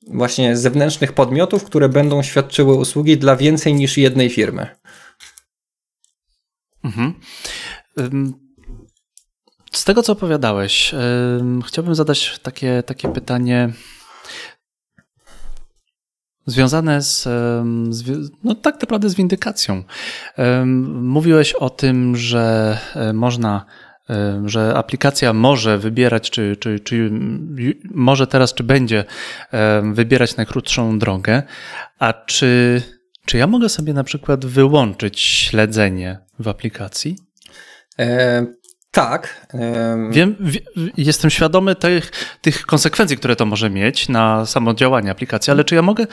właśnie 0.09 0.57
zewnętrznych 0.57 1.13
podmiotów, 1.13 1.65
które 1.65 1.89
będą 1.89 2.23
świadczyły 2.23 2.75
usługi 2.75 3.19
dla 3.19 3.37
więcej 3.37 3.75
niż 3.75 3.99
jednej 3.99 4.31
firmy. 4.31 4.67
Mhm. 6.85 7.15
Z 9.73 9.85
tego, 9.85 10.03
co 10.03 10.13
opowiadałeś, 10.13 10.95
chciałbym 11.67 11.95
zadać 11.95 12.39
takie, 12.43 12.83
takie 12.83 13.09
pytanie 13.09 13.73
związane 16.47 17.03
z, 17.03 17.29
no 18.45 18.55
tak 18.55 18.81
naprawdę 18.81 19.09
z 19.09 19.15
windykacją. 19.15 19.83
Mówiłeś 20.87 21.53
o 21.53 21.71
tym, 21.71 22.17
że 22.17 22.79
e, 22.95 23.13
można, 23.13 23.65
że 24.45 24.75
aplikacja 24.77 25.33
może 25.33 25.79
wybierać, 25.79 26.31
czy, 26.31 26.57
czy, 26.57 26.81
czy 26.81 27.11
może 27.91 28.27
teraz, 28.27 28.55
czy 28.55 28.65
będzie 28.65 29.05
wybierać 29.93 30.37
najkrótszą 30.37 30.99
drogę, 30.99 31.43
a 31.99 32.13
czy 32.13 32.83
czy 33.27 33.39
ja 33.39 33.47
mogę 33.47 33.69
sobie 33.69 33.93
na 33.93 34.05
przykład 34.05 34.47
wyłączyć 34.47 35.21
śledzenie 35.21 36.19
w 36.41 36.49
aplikacji? 36.49 37.17
E, 37.99 38.47
tak. 38.91 39.47
E... 39.55 40.11
Wiem, 40.11 40.37
jestem 40.97 41.31
świadomy 41.31 41.75
tych, 41.75 42.13
tych 42.41 42.67
konsekwencji, 42.67 43.17
które 43.17 43.37
to 43.37 43.47
może 43.47 43.71
mieć 43.71 44.09
na 44.09 44.47
samo 44.47 44.75
działanie 44.75 45.11
aplikacji, 45.11 45.51
ale 45.51 45.65
czy 45.65 45.75
ja 45.75 45.83
mogę 45.83 46.07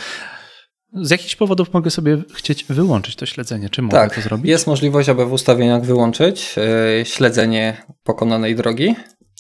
z 0.94 1.12
jakichś 1.12 1.36
powodów 1.36 1.74
mogę 1.74 1.92
sobie 1.92 2.18
chcieć 2.34 2.64
wyłączyć 2.64 3.16
to 3.16 3.26
śledzenie? 3.26 3.70
Czy 3.70 3.82
mogę 3.82 3.98
tak, 3.98 4.16
to 4.16 4.22
zrobić? 4.22 4.50
Jest 4.50 4.68
możliwość, 4.68 5.10
aby 5.10 5.26
w 5.26 5.34
ustawieniach 5.34 5.84
wyłączyć 5.84 6.56
e, 6.58 7.06
śledzenie 7.06 7.78
pokonanej 8.04 8.56
drogi 8.56 8.96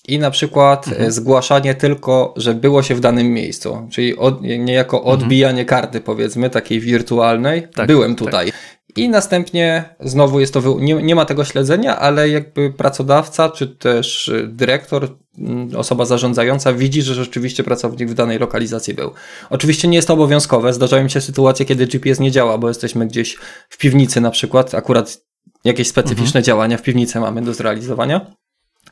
i 0.07 0.19
na 0.19 0.31
przykład 0.31 0.87
mhm. 0.87 1.11
zgłaszanie 1.11 1.75
tylko, 1.75 2.33
że 2.37 2.53
było 2.53 2.83
się 2.83 2.95
w 2.95 2.99
danym 2.99 3.27
miejscu, 3.27 3.87
czyli 3.91 4.17
od, 4.17 4.41
niejako 4.41 4.97
mhm. 4.97 5.13
odbijanie 5.13 5.61
mhm. 5.61 5.67
karty, 5.67 6.01
powiedzmy, 6.01 6.49
takiej 6.49 6.79
wirtualnej. 6.79 7.67
Tak, 7.75 7.87
Byłem 7.87 8.15
tak. 8.15 8.25
tutaj. 8.25 8.45
Tak. 8.45 8.76
I 8.97 9.09
następnie 9.09 9.95
znowu 9.99 10.39
jest 10.39 10.53
to, 10.53 10.77
nie, 10.79 10.93
nie 10.93 11.15
ma 11.15 11.25
tego 11.25 11.45
śledzenia, 11.45 11.99
ale 11.99 12.29
jakby 12.29 12.73
pracodawca, 12.73 13.49
czy 13.49 13.67
też 13.67 14.27
y, 14.27 14.47
dyrektor, 14.47 15.17
mm, 15.37 15.75
osoba 15.75 16.05
zarządzająca 16.05 16.73
widzi, 16.73 17.01
że 17.01 17.13
rzeczywiście 17.15 17.63
pracownik 17.63 18.09
w 18.09 18.13
danej 18.13 18.39
lokalizacji 18.39 18.93
był. 18.93 19.11
Oczywiście 19.49 19.87
nie 19.87 19.95
jest 19.95 20.07
to 20.07 20.13
obowiązkowe. 20.13 20.73
Zdarzają 20.73 21.07
się 21.07 21.21
sytuacje, 21.21 21.65
kiedy 21.65 21.87
GPS 21.87 22.19
nie 22.19 22.31
działa, 22.31 22.57
bo 22.57 22.67
jesteśmy 22.67 23.07
gdzieś 23.07 23.37
w 23.69 23.77
piwnicy 23.77 24.21
na 24.21 24.31
przykład, 24.31 24.75
akurat 24.75 25.17
jakieś 25.63 25.87
specyficzne 25.87 26.39
mhm. 26.39 26.43
działania 26.43 26.77
w 26.77 26.81
piwnicy 26.81 27.19
mamy 27.19 27.41
do 27.41 27.53
zrealizowania. 27.53 28.31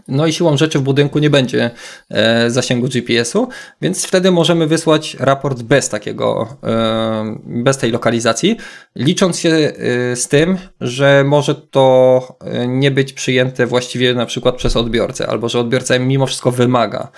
No 0.08 0.26
i 0.26 0.34
siłą 0.34 0.58
rzeczy 0.58 0.80
w 0.80 0.82
budynku 0.82 1.20
nie 1.20 1.30
będzie 1.30 1.72
e, 2.10 2.50
zasięgu 2.50 2.88
GPS-u, 2.88 3.48
więc 3.82 4.06
wtedy 4.06 4.32
możemy 4.32 4.68
wysłać 4.68 5.18
raport 5.20 5.62
bez 5.64 5.90
takiego, 5.90 6.58
e, 6.64 7.36
bez 7.46 7.78
tej 7.78 7.92
lokalizacji, 7.92 8.58
licząc 8.96 9.40
się 9.40 9.50
e, 9.50 9.72
z 10.16 10.28
tym, 10.28 10.58
że 10.82 11.24
może 11.24 11.56
to 11.56 12.38
nie 12.68 12.92
być 12.92 13.14
przyjęte 13.14 13.66
właściwie 13.66 14.14
na 14.14 14.26
przykład 14.26 14.56
przez 14.56 14.76
odbiorcę, 14.76 15.28
albo 15.28 15.50
że 15.50 15.60
odbiorca 15.60 16.00
mimo 16.00 16.28
wszystko 16.28 16.52
wymaga, 16.52 17.12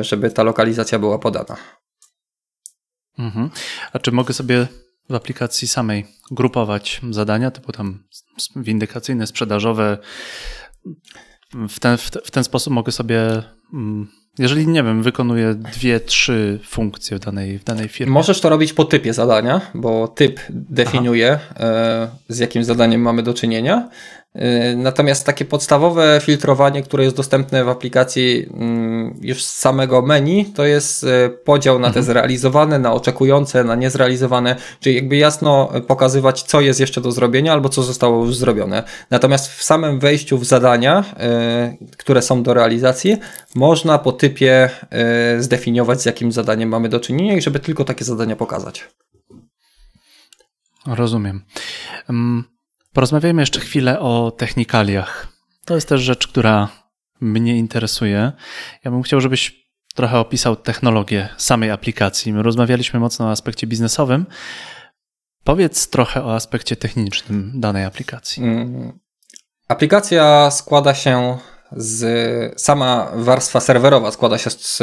żeby 0.00 0.30
ta 0.30 0.42
lokalizacja 0.42 0.98
była 0.98 1.18
podana. 1.18 1.56
Mhm. 3.18 3.50
A 3.92 3.98
czy 3.98 4.12
mogę 4.12 4.34
sobie 4.34 4.66
w 5.10 5.14
aplikacji 5.14 5.68
samej 5.68 6.06
grupować 6.30 7.00
zadania, 7.10 7.50
typu 7.50 7.72
tam 7.72 8.02
windykacyjne, 8.56 9.26
sprzedażowe, 9.26 9.98
w 11.68 11.80
ten, 11.80 11.96
w 11.98 12.30
ten 12.30 12.44
sposób 12.44 12.72
mogę 12.72 12.92
sobie, 12.92 13.42
mm, 13.72 14.08
jeżeli 14.38 14.66
nie 14.66 14.82
wiem, 14.82 15.02
wykonuję 15.02 15.54
dwie, 15.54 16.00
trzy 16.00 16.60
funkcje 16.64 17.16
w 17.16 17.20
danej, 17.20 17.58
w 17.58 17.64
danej 17.64 17.88
firmie. 17.88 18.12
Możesz 18.12 18.40
to 18.40 18.48
robić 18.48 18.72
po 18.72 18.84
typie 18.84 19.12
zadania, 19.12 19.60
bo 19.74 20.08
typ 20.08 20.40
definiuje, 20.50 21.38
Aha. 21.50 21.64
E, 21.64 22.08
z 22.28 22.38
jakim 22.38 22.64
zadaniem 22.64 23.00
mamy 23.00 23.22
do 23.22 23.34
czynienia. 23.34 23.88
Y, 24.36 24.76
natomiast 24.76 25.26
takie 25.26 25.44
podstawowe 25.44 26.20
filtrowanie, 26.22 26.82
które 26.82 27.04
jest 27.04 27.16
dostępne 27.16 27.64
w 27.64 27.68
aplikacji 27.68 28.46
mm, 28.54 29.18
już 29.22 29.44
z 29.44 29.58
samego 29.58 30.02
menu, 30.02 30.44
to 30.44 30.64
jest 30.64 31.04
y, 31.04 31.38
podział 31.44 31.78
na 31.78 31.86
te 31.86 31.88
mhm. 31.88 32.04
zrealizowane, 32.04 32.78
na 32.78 32.92
oczekujące, 32.92 33.64
na 33.64 33.74
niezrealizowane, 33.74 34.56
czyli 34.80 34.94
jakby 34.94 35.16
jasno 35.16 35.68
pokazywać, 35.86 36.42
co 36.42 36.60
jest 36.60 36.80
jeszcze 36.80 37.00
do 37.00 37.12
zrobienia 37.12 37.52
albo 37.52 37.68
co 37.68 37.82
zostało 37.82 38.24
już 38.24 38.36
zrobione. 38.36 38.82
Natomiast 39.10 39.48
w 39.48 39.62
samym 39.62 39.98
wejściu 39.98 40.38
w 40.38 40.44
zadania, 40.44 41.04
y, 41.82 41.96
które 41.96 42.22
są 42.22 42.42
do 42.42 42.54
realizacji, 42.54 43.16
można 43.54 43.98
po 43.98 44.12
typie 44.12 44.70
zdefiniować, 45.38 46.02
z 46.02 46.06
jakim 46.06 46.32
zadaniem 46.32 46.68
mamy 46.68 46.88
do 46.88 47.00
czynienia 47.00 47.36
i 47.36 47.42
żeby 47.42 47.60
tylko 47.60 47.84
takie 47.84 48.04
zadania 48.04 48.36
pokazać. 48.36 48.88
Rozumiem. 50.86 51.44
Porozmawiajmy 52.96 53.42
jeszcze 53.42 53.60
chwilę 53.60 54.00
o 54.00 54.30
technikaliach. 54.30 55.28
To 55.64 55.74
jest 55.74 55.88
też 55.88 56.00
rzecz, 56.00 56.28
która 56.28 56.68
mnie 57.20 57.56
interesuje. 57.56 58.32
Ja 58.84 58.90
bym 58.90 59.02
chciał, 59.02 59.20
żebyś 59.20 59.66
trochę 59.94 60.18
opisał 60.18 60.56
technologię 60.56 61.28
samej 61.36 61.70
aplikacji. 61.70 62.32
My 62.32 62.42
rozmawialiśmy 62.42 63.00
mocno 63.00 63.26
o 63.26 63.30
aspekcie 63.30 63.66
biznesowym. 63.66 64.26
Powiedz 65.44 65.88
trochę 65.88 66.24
o 66.24 66.34
aspekcie 66.34 66.76
technicznym 66.76 67.52
danej 67.54 67.84
aplikacji. 67.84 68.42
Mm. 68.42 68.98
Aplikacja 69.68 70.50
składa 70.50 70.94
się 70.94 71.38
z, 71.72 72.60
sama 72.60 73.10
warstwa 73.14 73.60
serwerowa 73.60 74.10
składa 74.10 74.38
się 74.38 74.50
z 74.50 74.82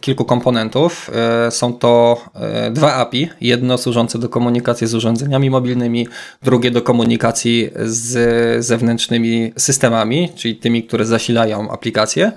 kilku 0.00 0.24
komponentów. 0.24 1.10
E, 1.46 1.50
są 1.50 1.72
to 1.72 2.20
e, 2.34 2.70
dwa 2.70 2.94
API. 2.94 3.30
Jedno 3.40 3.78
służące 3.78 4.18
do 4.18 4.28
komunikacji 4.28 4.86
z 4.86 4.94
urządzeniami 4.94 5.50
mobilnymi, 5.50 6.08
drugie 6.42 6.70
do 6.70 6.82
komunikacji 6.82 7.70
z 7.84 8.64
zewnętrznymi 8.66 9.52
systemami, 9.56 10.32
czyli 10.34 10.56
tymi, 10.56 10.82
które 10.82 11.04
zasilają 11.04 11.70
aplikację. 11.70 12.32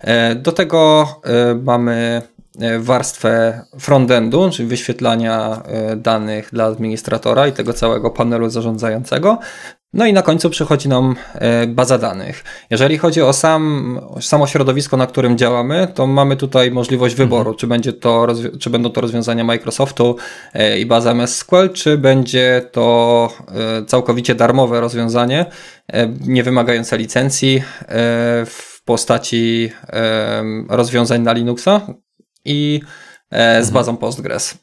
E, 0.00 0.34
do 0.34 0.52
tego 0.52 1.06
mamy 1.62 2.22
warstwę 2.78 3.64
frontendu, 3.78 4.50
czyli 4.50 4.68
wyświetlania 4.68 5.62
danych 5.96 6.48
dla 6.52 6.64
administratora 6.64 7.46
i 7.46 7.52
tego 7.52 7.72
całego 7.72 8.10
panelu 8.10 8.50
zarządzającego. 8.50 9.38
No 9.92 10.06
i 10.06 10.12
na 10.12 10.22
końcu 10.22 10.50
przychodzi 10.50 10.88
nam 10.88 11.16
baza 11.68 11.98
danych. 11.98 12.44
Jeżeli 12.70 12.98
chodzi 12.98 13.22
o 13.22 13.32
sam, 13.32 14.00
samo 14.20 14.46
środowisko, 14.46 14.96
na 14.96 15.06
którym 15.06 15.38
działamy, 15.38 15.88
to 15.94 16.06
mamy 16.06 16.36
tutaj 16.36 16.70
możliwość 16.70 17.14
wyboru, 17.14 17.40
mhm. 17.50 17.56
czy, 17.56 17.66
będzie 17.66 17.92
to, 17.92 18.26
czy 18.60 18.70
będą 18.70 18.90
to 18.90 19.00
rozwiązania 19.00 19.44
Microsoftu 19.44 20.16
i 20.78 20.86
baza 20.86 21.10
MS 21.10 21.36
SQL, 21.36 21.70
czy 21.72 21.98
będzie 21.98 22.68
to 22.72 23.28
całkowicie 23.86 24.34
darmowe 24.34 24.80
rozwiązanie, 24.80 25.46
nie 26.26 26.42
wymagające 26.42 26.98
licencji 26.98 27.62
w 28.46 28.72
postaci 28.84 29.72
rozwiązań 30.68 31.22
na 31.22 31.32
Linuxa 31.32 31.80
i 32.44 32.80
e, 33.30 33.64
z 33.64 33.68
mhm. 33.68 33.74
bazą 33.74 33.96
Postgres. 33.96 34.58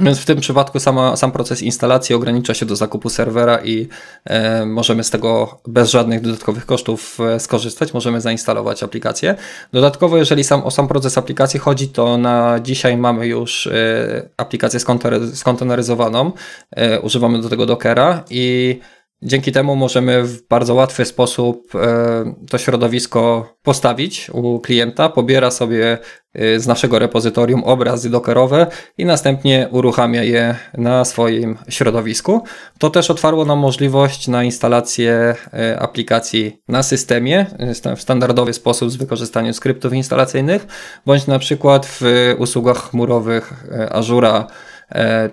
Więc 0.00 0.18
w 0.18 0.24
tym 0.24 0.40
przypadku 0.40 0.80
sama, 0.80 1.16
sam 1.16 1.32
proces 1.32 1.62
instalacji 1.62 2.14
ogranicza 2.14 2.54
się 2.54 2.66
do 2.66 2.76
zakupu 2.76 3.10
serwera 3.10 3.58
i 3.64 3.88
e, 4.24 4.66
możemy 4.66 5.04
z 5.04 5.10
tego 5.10 5.60
bez 5.66 5.90
żadnych 5.90 6.20
dodatkowych 6.20 6.66
kosztów 6.66 7.18
e, 7.20 7.40
skorzystać, 7.40 7.94
możemy 7.94 8.20
zainstalować 8.20 8.82
aplikację. 8.82 9.34
Dodatkowo, 9.72 10.16
jeżeli 10.16 10.44
sam, 10.44 10.62
o 10.62 10.70
sam 10.70 10.88
proces 10.88 11.18
aplikacji 11.18 11.60
chodzi, 11.60 11.88
to 11.88 12.18
na 12.18 12.60
dzisiaj 12.60 12.96
mamy 12.96 13.26
już 13.26 13.66
e, 13.66 14.28
aplikację 14.36 14.80
skonteneryzowaną, 15.34 16.32
e, 16.70 17.00
używamy 17.00 17.42
do 17.42 17.48
tego 17.48 17.66
Dockera 17.66 18.24
i 18.30 18.80
Dzięki 19.24 19.52
temu 19.52 19.76
możemy 19.76 20.22
w 20.22 20.48
bardzo 20.48 20.74
łatwy 20.74 21.04
sposób 21.04 21.74
e, 21.74 22.34
to 22.50 22.58
środowisko 22.58 23.54
postawić 23.62 24.30
u 24.30 24.60
klienta, 24.60 25.08
pobiera 25.08 25.50
sobie 25.50 25.98
e, 26.34 26.60
z 26.60 26.66
naszego 26.66 26.98
repozytorium 26.98 27.64
obrazy 27.64 28.10
dockerowe 28.10 28.66
i 28.98 29.04
następnie 29.04 29.68
uruchamia 29.70 30.22
je 30.22 30.54
na 30.78 31.04
swoim 31.04 31.58
środowisku. 31.68 32.44
To 32.78 32.90
też 32.90 33.10
otwarło 33.10 33.44
nam 33.44 33.58
możliwość 33.58 34.28
na 34.28 34.44
instalację 34.44 35.34
e, 35.52 35.78
aplikacji 35.80 36.60
na 36.68 36.82
systemie 36.82 37.46
w 37.96 38.02
standardowy 38.02 38.52
sposób 38.52 38.90
z 38.90 38.96
wykorzystaniem 38.96 39.54
skryptów 39.54 39.92
instalacyjnych, 39.92 40.66
bądź 41.06 41.26
na 41.26 41.38
przykład 41.38 41.86
w 41.86 42.00
usługach 42.38 42.90
chmurowych 42.90 43.52
Azura 43.90 44.46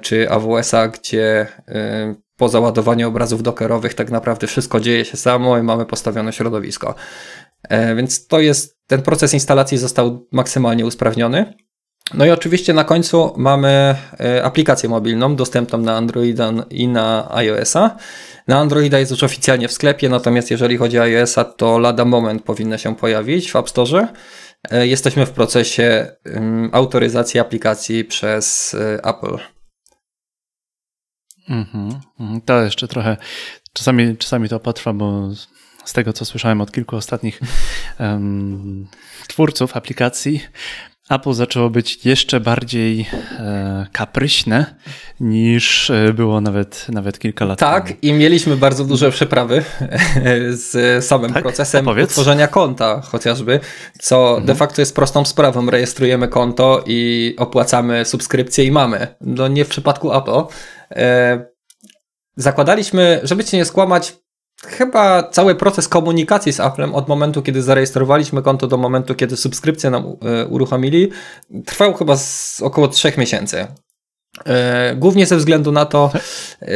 czy 0.01 0.29
AWS-a, 0.29 0.87
gdzie 0.87 1.47
po 2.39 2.49
załadowaniu 2.49 3.07
obrazów 3.07 3.43
dockerowych 3.43 3.93
tak 3.93 4.11
naprawdę 4.11 4.47
wszystko 4.47 4.79
dzieje 4.79 5.05
się 5.05 5.17
samo 5.17 5.57
i 5.57 5.63
mamy 5.63 5.85
postawione 5.85 6.33
środowisko. 6.33 6.95
E, 7.69 7.95
więc 7.95 8.27
to 8.27 8.39
jest, 8.39 8.77
ten 8.87 9.01
proces 9.01 9.33
instalacji 9.33 9.77
został 9.77 10.27
maksymalnie 10.31 10.85
usprawniony. 10.85 11.53
No 12.13 12.25
i 12.25 12.31
oczywiście 12.31 12.73
na 12.73 12.83
końcu 12.83 13.33
mamy 13.37 13.95
e, 14.19 14.43
aplikację 14.43 14.89
mobilną 14.89 15.35
dostępną 15.35 15.77
na 15.77 15.97
Androida 15.97 16.51
i 16.69 16.87
na 16.87 17.35
iOS-a. 17.35 17.97
Na 18.47 18.59
Androida 18.59 18.99
jest 18.99 19.11
już 19.11 19.23
oficjalnie 19.23 19.67
w 19.67 19.71
sklepie, 19.71 20.09
natomiast 20.09 20.51
jeżeli 20.51 20.77
chodzi 20.77 20.99
o 20.99 21.03
iOS-a, 21.03 21.43
to 21.43 21.79
lada 21.79 22.05
moment 22.05 22.43
powinna 22.43 22.77
się 22.77 22.95
pojawić 22.95 23.51
w 23.51 23.55
App 23.55 23.69
Store. 23.69 24.07
E, 24.71 24.87
jesteśmy 24.87 25.25
w 25.25 25.31
procesie 25.31 26.07
autoryzacji 26.71 27.39
aplikacji 27.39 28.05
przez 28.05 28.75
Apple. 29.03 29.58
Mhm, 31.49 31.99
mm 32.19 32.41
to 32.41 32.63
jeszcze 32.63 32.87
trochę, 32.87 33.17
czasami, 33.73 34.17
czasami 34.17 34.49
to 34.49 34.59
potrwa, 34.59 34.93
bo 34.93 35.29
z 35.85 35.93
tego 35.93 36.13
co 36.13 36.25
słyszałem 36.25 36.61
od 36.61 36.71
kilku 36.71 36.95
ostatnich 36.95 37.39
um, 37.99 38.87
twórców 39.27 39.77
aplikacji, 39.77 40.41
Apple 41.09 41.33
zaczęło 41.33 41.69
być 41.69 42.05
jeszcze 42.05 42.39
bardziej 42.39 43.05
e, 43.39 43.87
kapryśne 43.91 44.75
niż 45.19 45.89
e, 45.89 46.13
było 46.13 46.41
nawet, 46.41 46.85
nawet 46.89 47.19
kilka 47.19 47.45
lat 47.45 47.59
tak, 47.59 47.83
temu. 47.83 47.95
Tak, 47.95 48.03
i 48.03 48.13
mieliśmy 48.13 48.57
bardzo 48.57 48.85
duże 48.85 49.11
przeprawy 49.11 49.63
z 50.51 51.05
samym 51.05 51.33
tak? 51.33 51.43
procesem 51.43 51.87
utworzenia 51.87 52.47
konta 52.47 53.01
chociażby, 53.01 53.59
co 53.99 54.27
mhm. 54.27 54.45
de 54.45 54.55
facto 54.55 54.81
jest 54.81 54.95
prostą 54.95 55.25
sprawą. 55.25 55.69
Rejestrujemy 55.69 56.27
konto 56.27 56.83
i 56.87 57.35
opłacamy 57.37 58.05
subskrypcję 58.05 58.63
i 58.65 58.71
mamy. 58.71 59.07
No 59.21 59.47
nie 59.47 59.65
w 59.65 59.69
przypadku 59.69 60.13
Apple. 60.13 60.41
E, 60.91 61.45
zakładaliśmy, 62.35 63.19
żeby 63.23 63.43
cię 63.43 63.57
nie 63.57 63.65
skłamać, 63.65 64.17
chyba 64.65 65.23
cały 65.23 65.55
proces 65.55 65.87
komunikacji 65.87 66.53
z 66.53 66.59
Applem 66.59 66.95
od 66.95 67.07
momentu, 67.07 67.41
kiedy 67.41 67.61
zarejestrowaliśmy 67.61 68.41
konto 68.41 68.67
do 68.67 68.77
momentu, 68.77 69.15
kiedy 69.15 69.37
subskrypcję 69.37 69.89
nam 69.89 70.03
e, 70.05 70.45
uruchomili, 70.45 71.11
trwał 71.65 71.93
chyba 71.93 72.15
około 72.61 72.87
trzech 72.87 73.17
miesięcy. 73.17 73.67
E, 74.45 74.95
głównie 74.95 75.25
ze 75.25 75.37
względu 75.37 75.71
na 75.71 75.85
to, 75.85 76.11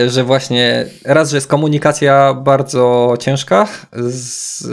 że 0.07 0.23
właśnie 0.23 0.85
raz, 1.05 1.29
że 1.29 1.37
jest 1.37 1.47
komunikacja 1.47 2.33
bardzo 2.33 3.13
ciężka, 3.19 3.67
z, 3.93 4.63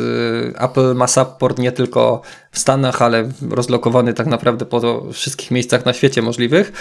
Apple 0.58 0.94
ma 0.94 1.06
support 1.06 1.58
nie 1.58 1.72
tylko 1.72 2.22
w 2.52 2.58
Stanach, 2.58 3.02
ale 3.02 3.28
rozlokowany 3.50 4.14
tak 4.14 4.26
naprawdę 4.26 4.66
po 4.66 5.02
wszystkich 5.12 5.50
miejscach 5.50 5.84
na 5.84 5.92
świecie 5.92 6.22
możliwych 6.22 6.72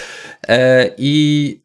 i 0.98 1.62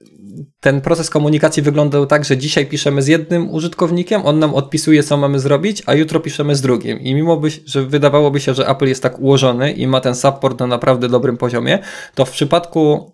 ten 0.59 0.82
proces 0.82 1.09
komunikacji 1.09 1.63
wyglądał 1.63 2.05
tak, 2.05 2.26
że 2.26 2.38
dzisiaj 2.38 2.65
piszemy 2.65 3.01
z 3.01 3.07
jednym 3.07 3.49
użytkownikiem, 3.49 4.26
on 4.26 4.39
nam 4.39 4.55
odpisuje, 4.55 5.03
co 5.03 5.17
mamy 5.17 5.39
zrobić, 5.39 5.84
a 5.86 5.93
jutro 5.93 6.19
piszemy 6.19 6.55
z 6.55 6.61
drugim. 6.61 6.99
I 6.99 7.15
mimo, 7.15 7.38
by, 7.38 7.49
że 7.65 7.84
wydawałoby 7.84 8.39
się, 8.39 8.53
że 8.53 8.67
Apple 8.67 8.88
jest 8.88 9.03
tak 9.03 9.19
ułożony 9.19 9.71
i 9.71 9.88
ma 9.88 10.01
ten 10.01 10.15
support 10.15 10.59
na 10.59 10.67
naprawdę 10.67 11.09
dobrym 11.09 11.38
poziomie, 11.38 11.80
to 12.15 12.26
w 12.26 12.32
przypadku 12.32 13.11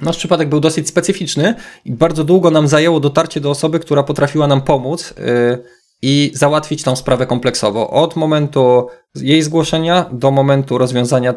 Nasz 0.00 0.16
przypadek 0.16 0.48
był 0.48 0.60
dosyć 0.60 0.88
specyficzny 0.88 1.54
i 1.84 1.92
bardzo 1.92 2.24
długo 2.24 2.50
nam 2.50 2.68
zajęło 2.68 3.00
dotarcie 3.00 3.40
do 3.40 3.50
osoby, 3.50 3.80
która 3.80 4.02
potrafiła 4.02 4.46
nam 4.46 4.62
pomóc 4.62 5.14
yy, 5.18 5.64
i 6.02 6.30
załatwić 6.34 6.82
tą 6.82 6.96
sprawę 6.96 7.26
kompleksowo. 7.26 7.90
Od 7.90 8.16
momentu 8.16 8.86
jej 9.14 9.42
zgłoszenia 9.42 10.10
do 10.12 10.30
momentu 10.30 10.78
rozwiązania, 10.78 11.34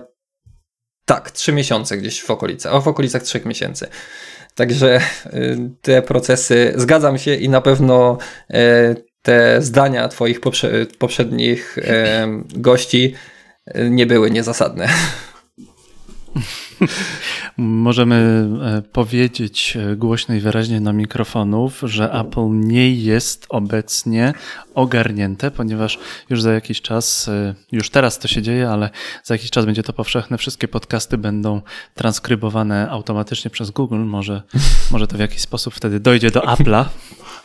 tak, 1.06 1.32
trzy 1.32 1.54
miesiące 1.54 1.98
gdzieś 1.98 2.22
w 2.22 2.32
okolicach, 2.32 2.84
w 2.84 2.88
okolicach 2.88 3.24
trzech 3.24 3.46
miesięcy. 3.46 3.88
Także 4.56 5.00
y, 5.34 5.58
te 5.82 6.02
procesy, 6.02 6.74
zgadzam 6.76 7.18
się 7.18 7.36
i 7.36 7.50
na 7.50 7.62
pewno 7.62 8.18
e, 8.50 8.96
te 9.22 9.62
zdania 9.62 10.08
Twoich 10.08 10.40
poprzednich 11.00 11.78
gości 12.56 13.14
e, 13.66 13.90
nie 13.90 14.06
były 14.06 14.32
niezasadne. 14.32 14.88
Możemy 17.58 18.48
e, 18.64 18.82
powiedzieć 18.82 19.78
e, 19.78 19.96
głośno 19.96 20.36
i 20.36 20.40
wyraźnie 20.40 20.80
na 20.80 20.94
mikrofonów, 20.94 21.82
że 21.84 22.14
Apple 22.14 22.50
nie 22.50 22.92
jest 22.92 23.46
obecnie 23.50 24.34
ogarnięte, 24.74 25.52
ponieważ 25.52 26.00
już 26.30 26.42
za 26.42 26.54
jakiś 26.54 26.82
czas, 26.82 27.28
e, 27.28 27.56
już 27.72 27.90
teraz 27.90 28.20
to 28.20 28.28
się 28.28 28.42
dzieje, 28.42 28.70
ale 28.70 28.90
za 29.24 29.34
jakiś 29.34 29.52
czas 29.52 29.66
będzie 29.66 29.84
to 29.84 29.94
powszechne. 29.94 30.38
Wszystkie 30.38 30.68
podcasty 30.68 31.18
będą 31.18 31.62
transkrybowane 31.94 32.90
automatycznie 32.90 33.52
przez 33.52 33.72
Google. 33.72 34.00
Może, 34.00 34.42
może 34.92 35.08
to 35.08 35.18
w 35.18 35.20
jakiś 35.20 35.42
sposób 35.42 35.74
wtedy 35.74 36.00
dojdzie 36.00 36.32
do 36.32 36.40
Apple'a. 36.40 36.86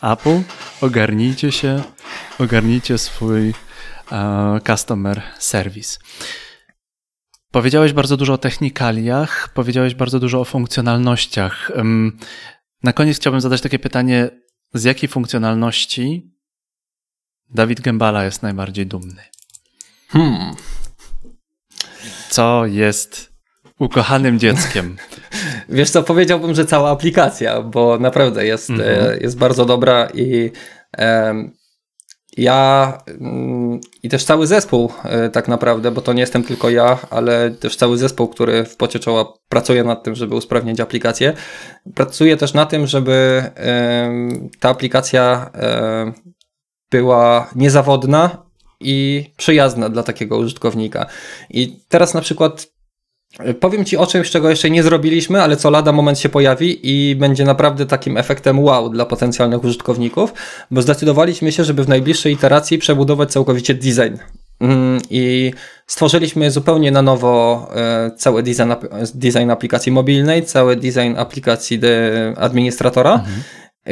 Apple, 0.03 0.41
ogarnijcie 0.81 1.53
się, 1.53 1.83
ogarnijcie 2.39 2.99
swój 2.99 3.51
uh, 3.51 4.63
customer 4.67 5.23
service. 5.39 5.99
Powiedziałeś 7.51 7.93
bardzo 7.93 8.17
dużo 8.17 8.33
o 8.33 8.39
technikaliach, 8.39 9.49
powiedziałeś 9.55 9.95
bardzo 9.95 10.21
dużo 10.21 10.41
o 10.41 10.45
funkcjonalnościach. 10.45 11.73
Na 12.83 12.93
koniec 12.93 13.17
chciałbym 13.17 13.41
zadać 13.41 13.61
takie 13.61 13.79
pytanie: 13.79 14.31
z 14.75 14.85
jakiej 14.85 15.09
funkcjonalności 15.09 16.31
Dawid 17.55 17.81
Gębala 17.81 18.25
jest 18.25 18.43
najbardziej 18.43 18.87
dumny? 18.87 19.23
Hmm. 20.09 20.55
Co 22.31 22.67
jest 22.67 23.33
ukochanym 23.79 24.39
dzieckiem? 24.39 24.97
Wiesz 25.69 25.91
co, 25.91 26.03
powiedziałbym, 26.03 26.55
że 26.55 26.67
cała 26.67 26.91
aplikacja, 26.91 27.63
bo 27.63 27.99
naprawdę 27.99 28.47
jest, 28.47 28.71
mm 28.71 28.83
-hmm. 28.83 29.23
jest 29.23 29.39
bardzo 29.39 29.65
dobra 29.65 30.09
i 30.15 30.51
ja 32.41 32.99
mm, 33.07 33.81
i 34.03 34.09
też 34.09 34.25
cały 34.25 34.47
zespół 34.47 34.93
e, 35.05 35.31
tak 35.31 35.49
naprawdę, 35.49 35.91
bo 35.91 36.01
to 36.01 36.13
nie 36.13 36.21
jestem 36.21 36.43
tylko 36.43 36.71
ja, 36.71 36.99
ale 37.11 37.51
też 37.51 37.77
cały 37.77 37.99
zespół, 37.99 38.29
który 38.29 38.65
w 38.65 38.77
pocie 38.77 38.99
czoła 38.99 39.33
pracuje 39.49 39.85
nad 39.85 40.03
tym, 40.03 40.15
żeby 40.15 40.35
usprawnić 40.35 40.81
aplikację. 40.81 41.33
Pracuje 41.95 42.37
też 42.37 42.55
na 42.55 42.67
tym, 42.67 42.87
żeby 42.87 43.43
ta 44.61 44.69
aplikacja 44.69 45.51
była 46.91 47.51
niezawodna 47.57 48.47
i 48.81 49.25
przyjazna 49.37 49.89
dla 49.89 50.03
takiego 50.03 50.39
użytkownika. 50.39 51.07
I 51.51 51.81
teraz 51.89 52.15
na 52.15 52.21
przykład 52.21 52.67
Powiem 53.61 53.85
Ci 53.85 53.97
o 53.97 54.07
czymś, 54.07 54.31
czego 54.31 54.51
jeszcze 54.51 54.71
nie 54.71 54.83
zrobiliśmy, 54.83 55.43
ale 55.43 55.57
co 55.57 55.71
lada 55.71 55.93
moment 55.93 56.19
się 56.19 56.29
pojawi 56.29 56.79
i 56.83 57.17
będzie 57.17 57.45
naprawdę 57.45 57.87
takim 57.87 58.17
efektem 58.17 58.59
wow 58.59 58.89
dla 58.89 59.07
potencjalnych 59.07 59.65
użytkowników, 59.65 60.35
bo 60.71 60.83
zdecydowaliśmy 60.83 61.53
się, 61.53 61.65
żeby 61.65 61.85
w 61.85 61.89
najbliższej 61.89 62.33
iteracji 62.33 62.79
przebudować 62.79 63.33
całkowicie 63.33 63.75
design 63.75 64.17
mm, 64.61 65.01
i 65.11 65.53
stworzyliśmy 65.87 66.51
zupełnie 66.51 66.91
na 66.91 67.03
nowo 67.03 67.69
e, 67.75 68.11
cały 68.17 68.43
design, 68.43 68.73
design 69.15 69.51
aplikacji 69.51 69.93
mobilnej, 69.93 70.45
cały 70.45 70.77
design 70.77 71.17
aplikacji 71.17 71.81
administratora. 72.37 73.13
Mhm. 73.13 73.43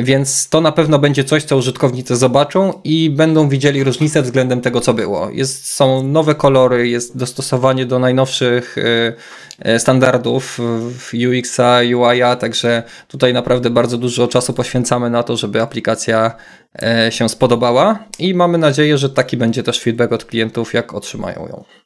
Więc 0.03 0.49
to 0.49 0.61
na 0.61 0.73
pewno 0.73 0.99
będzie 0.99 1.25
coś, 1.25 1.45
co 1.45 1.57
użytkownicy 1.57 2.17
zobaczą 2.17 2.73
i 2.85 3.11
będą 3.11 3.49
widzieli 3.49 3.85
różnicę 3.85 4.23
względem 4.23 4.61
tego, 4.61 4.81
co 4.81 4.95
było. 4.95 5.31
Jest, 5.31 5.67
są 5.67 6.03
nowe 6.03 6.35
kolory, 6.35 6.89
jest 6.89 7.17
dostosowanie 7.17 7.87
do 7.87 7.99
najnowszych 7.99 8.79
y, 8.79 9.15
y, 9.69 9.79
standardów 9.79 10.59
UX-a, 11.29 11.81
UI-a, 11.95 12.37
także 12.37 12.83
tutaj 13.09 13.33
naprawdę 13.33 13.71
bardzo 13.71 13.99
dużo 13.99 14.29
czasu 14.29 14.53
poświęcamy 14.53 15.11
na 15.11 15.23
to, 15.23 15.37
żeby 15.37 15.63
aplikacja 15.63 16.33
y, 17.09 17.13
się 17.13 17.29
spodobała 17.29 17.99
i 18.19 18.35
mamy 18.35 18.59
nadzieję, 18.59 18.99
że 18.99 19.11
taki 19.11 19.37
będzie 19.37 19.63
też 19.63 19.81
feedback 19.81 20.13
od 20.13 20.25
klientów, 20.25 20.75
jak 20.75 20.95
otrzymają 20.95 21.47
ją. 21.47 21.78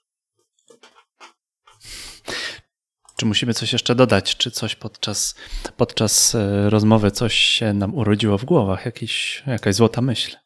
Czy 3.23 3.27
musimy 3.27 3.55
coś 3.55 3.73
jeszcze 3.73 3.95
dodać? 3.95 4.37
Czy 4.37 4.51
coś 4.51 4.75
podczas, 4.75 5.35
podczas 5.77 6.35
e, 6.35 6.71
rozmowy 6.71 7.11
coś 7.11 7.35
się 7.35 7.73
nam 7.73 7.95
urodziło 7.95 8.39
w 8.39 8.45
głowach? 8.45 8.87
Jakiś, 8.87 9.43
jakaś 9.47 9.75
złota 9.75 10.01
myśl? 10.01 10.37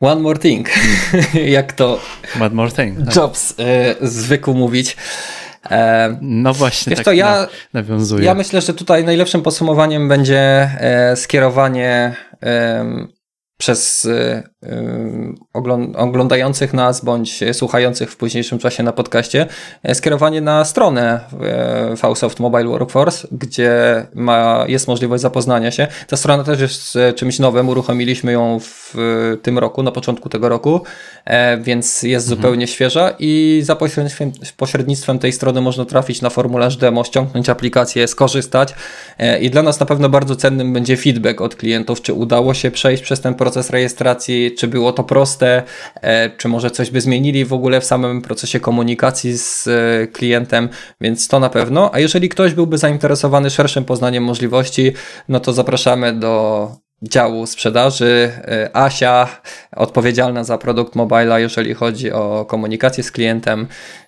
One 0.00 0.20
more 0.20 0.38
thing. 0.38 0.68
Jak 1.58 1.72
to 1.72 2.00
One 2.40 2.54
more 2.54 2.70
thing. 2.70 3.04
Tak. 3.04 3.16
Jobs 3.16 3.54
e, 3.58 3.94
zwykł 4.08 4.54
mówić. 4.54 4.96
E, 5.70 6.18
no 6.20 6.54
właśnie, 6.54 6.96
tak 6.96 7.04
to 7.04 7.12
ja, 7.12 7.48
nawiązuje. 7.72 8.24
Ja 8.24 8.34
myślę, 8.34 8.60
że 8.60 8.74
tutaj 8.74 9.04
najlepszym 9.04 9.42
podsumowaniem 9.42 10.08
będzie 10.08 10.70
e, 10.80 11.16
skierowanie 11.16 12.16
przez 13.60 14.04
y, 14.04 14.42
oglądających 15.94 16.74
nas 16.74 17.04
bądź 17.04 17.40
słuchających 17.52 18.10
w 18.10 18.16
późniejszym 18.16 18.58
czasie 18.58 18.82
na 18.82 18.92
podcaście 18.92 19.46
e, 19.82 19.94
skierowanie 19.94 20.40
na 20.40 20.64
stronę 20.64 21.20
e, 21.92 21.96
Fausoft 21.96 22.40
Mobile 22.40 22.64
Workforce, 22.64 23.28
gdzie 23.32 23.72
ma, 24.14 24.64
jest 24.68 24.88
możliwość 24.88 25.22
zapoznania 25.22 25.70
się. 25.70 25.86
Ta 26.06 26.16
strona 26.16 26.44
też 26.44 26.60
jest 26.60 26.96
e, 26.96 27.12
czymś 27.12 27.38
nowym, 27.38 27.68
uruchomiliśmy 27.68 28.32
ją 28.32 28.60
w 28.60 28.94
tym 29.42 29.58
roku, 29.58 29.82
na 29.82 29.92
początku 29.92 30.28
tego 30.28 30.48
roku, 30.48 30.80
więc 31.60 32.02
jest 32.02 32.26
mhm. 32.26 32.40
zupełnie 32.40 32.66
świeża 32.66 33.14
i 33.18 33.60
za 33.64 33.76
pośrednictwem, 33.76 34.32
pośrednictwem 34.56 35.18
tej 35.18 35.32
strony 35.32 35.60
można 35.60 35.84
trafić 35.84 36.22
na 36.22 36.30
formularz 36.30 36.76
demo, 36.76 37.04
ściągnąć 37.04 37.48
aplikację, 37.48 38.08
skorzystać 38.08 38.74
i 39.40 39.50
dla 39.50 39.62
nas 39.62 39.80
na 39.80 39.86
pewno 39.86 40.08
bardzo 40.08 40.36
cennym 40.36 40.72
będzie 40.72 40.96
feedback 40.96 41.40
od 41.40 41.56
klientów, 41.56 42.02
czy 42.02 42.12
udało 42.12 42.54
się 42.54 42.70
przejść 42.70 43.02
przez 43.02 43.20
ten 43.20 43.34
proces 43.34 43.70
rejestracji, 43.70 44.49
czy 44.54 44.68
było 44.68 44.92
to 44.92 45.04
proste, 45.04 45.62
e, 45.94 46.30
czy 46.30 46.48
może 46.48 46.70
coś 46.70 46.90
by 46.90 47.00
zmienili 47.00 47.44
w 47.44 47.52
ogóle 47.52 47.80
w 47.80 47.84
samym 47.84 48.22
procesie 48.22 48.60
komunikacji 48.60 49.38
z 49.38 49.68
e, 49.68 50.06
klientem, 50.06 50.68
więc 51.00 51.28
to 51.28 51.40
na 51.40 51.48
pewno. 51.48 51.94
A 51.94 51.98
jeżeli 51.98 52.28
ktoś 52.28 52.54
byłby 52.54 52.78
zainteresowany 52.78 53.50
szerszym 53.50 53.84
poznaniem 53.84 54.24
możliwości, 54.24 54.92
no 55.28 55.40
to 55.40 55.52
zapraszamy 55.52 56.12
do 56.12 56.68
działu 57.02 57.46
sprzedaży. 57.46 58.32
E, 58.36 58.76
Asia, 58.76 59.28
odpowiedzialna 59.76 60.44
za 60.44 60.58
produkt 60.58 60.94
mobila, 60.94 61.38
jeżeli 61.38 61.74
chodzi 61.74 62.12
o 62.12 62.44
komunikację 62.44 63.04
z 63.04 63.10
klientem, 63.12 63.66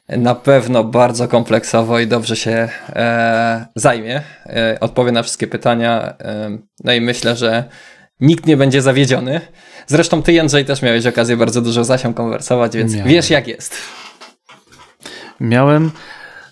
na 0.09 0.35
pewno 0.35 0.85
bardzo 0.85 1.29
kompleksowo 1.29 1.99
i 1.99 2.07
dobrze 2.07 2.37
się 2.37 2.69
e, 2.89 3.67
zajmie. 3.77 4.23
E, 4.47 4.77
odpowie 4.81 5.13
na 5.13 5.23
wszystkie 5.23 5.47
pytania. 5.47 6.15
E, 6.21 6.59
no 6.85 6.93
i 6.93 7.01
myślę, 7.01 7.37
że 7.37 7.65
nikt 8.21 8.47
nie 8.47 8.57
będzie 8.57 8.83
zawiedziony. 8.83 9.41
Zresztą 9.87 10.23
ty, 10.23 10.33
Jędrzej, 10.33 10.65
też 10.65 10.83
miałeś 10.83 11.07
okazję 11.07 11.37
bardzo 11.37 11.61
dużo 11.63 11.85
z 11.85 11.91
Asią 11.91 12.15
konwersować, 12.15 12.77
więc 12.77 12.93
Miałem. 12.95 13.09
wiesz 13.09 13.31
jak 13.31 13.49
jest. 13.49 13.77
Miałem, 15.41 15.91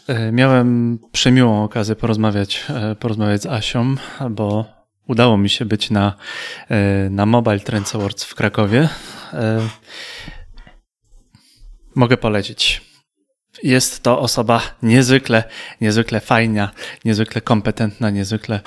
e, 0.09 0.33
miałem 0.33 0.99
przemiłą 1.13 1.65
okazję 1.65 1.97
porozmawiać, 1.97 2.65
e, 2.69 2.95
porozmawiać 2.95 3.43
z 3.43 3.47
Asią, 3.47 3.95
bo 4.31 4.65
udało 5.09 5.39
mi 5.39 5.49
się 5.49 5.65
być 5.65 5.91
na, 5.91 6.17
e, 6.69 7.11
na 7.11 7.27
Mobile 7.27 7.61
Trends 7.61 7.95
Awards 7.95 8.25
w 8.25 8.35
Krakowie. 8.35 8.89
Mogę 11.95 12.17
polecić. 12.17 12.91
Jest 13.63 14.03
to 14.03 14.21
osoba 14.21 14.63
niezwykle, 14.83 15.45
niezwykle 15.81 16.21
fajna, 16.21 16.71
niezwykle 17.05 17.41
kompetentna, 17.41 18.11
niezwykle 18.11 18.61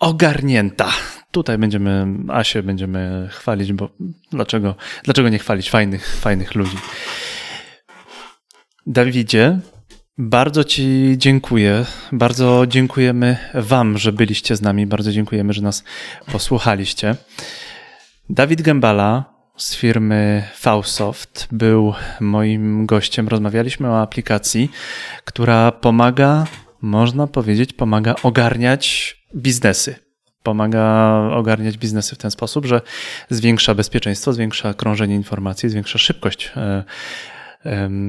ogarnięta. 0.00 0.88
Tutaj 1.34 1.58
będziemy, 1.58 2.06
Asię 2.28 2.62
będziemy 2.62 3.28
chwalić, 3.30 3.72
bo 3.72 3.88
dlaczego, 4.30 4.74
dlaczego 5.04 5.28
nie 5.28 5.38
chwalić 5.38 5.70
fajnych, 5.70 6.16
fajnych 6.16 6.54
ludzi? 6.54 6.76
Dawidzie, 8.86 9.58
bardzo 10.18 10.64
Ci 10.64 11.14
dziękuję. 11.16 11.84
Bardzo 12.12 12.64
dziękujemy 12.68 13.36
Wam, 13.54 13.98
że 13.98 14.12
byliście 14.12 14.56
z 14.56 14.62
nami. 14.62 14.86
Bardzo 14.86 15.12
dziękujemy, 15.12 15.52
że 15.52 15.62
nas 15.62 15.84
posłuchaliście. 16.32 17.16
Dawid 18.30 18.62
Gębala 18.62 19.24
z 19.56 19.76
firmy 19.76 20.44
Fausoft 20.54 21.48
był 21.52 21.94
moim 22.20 22.86
gościem. 22.86 23.28
Rozmawialiśmy 23.28 23.88
o 23.88 24.00
aplikacji, 24.00 24.70
która 25.24 25.72
pomaga, 25.72 26.46
można 26.80 27.26
powiedzieć, 27.26 27.72
pomaga 27.72 28.14
ogarniać 28.22 29.16
biznesy. 29.36 30.03
Pomaga 30.44 31.14
ogarniać 31.32 31.78
biznesy 31.78 32.14
w 32.14 32.18
ten 32.18 32.30
sposób, 32.30 32.66
że 32.66 32.80
zwiększa 33.30 33.74
bezpieczeństwo, 33.74 34.32
zwiększa 34.32 34.74
krążenie 34.74 35.14
informacji, 35.14 35.68
zwiększa 35.68 35.98
szybkość 35.98 36.52
e, 36.56 36.84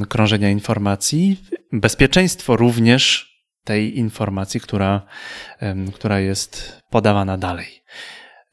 krążenia 0.10 0.50
informacji, 0.50 1.42
bezpieczeństwo 1.72 2.58
również 2.58 3.36
tej 3.64 3.98
informacji, 4.00 4.60
która, 4.60 5.02
która 5.94 6.20
jest 6.20 6.82
podawana 6.90 7.38
dalej. 7.38 7.84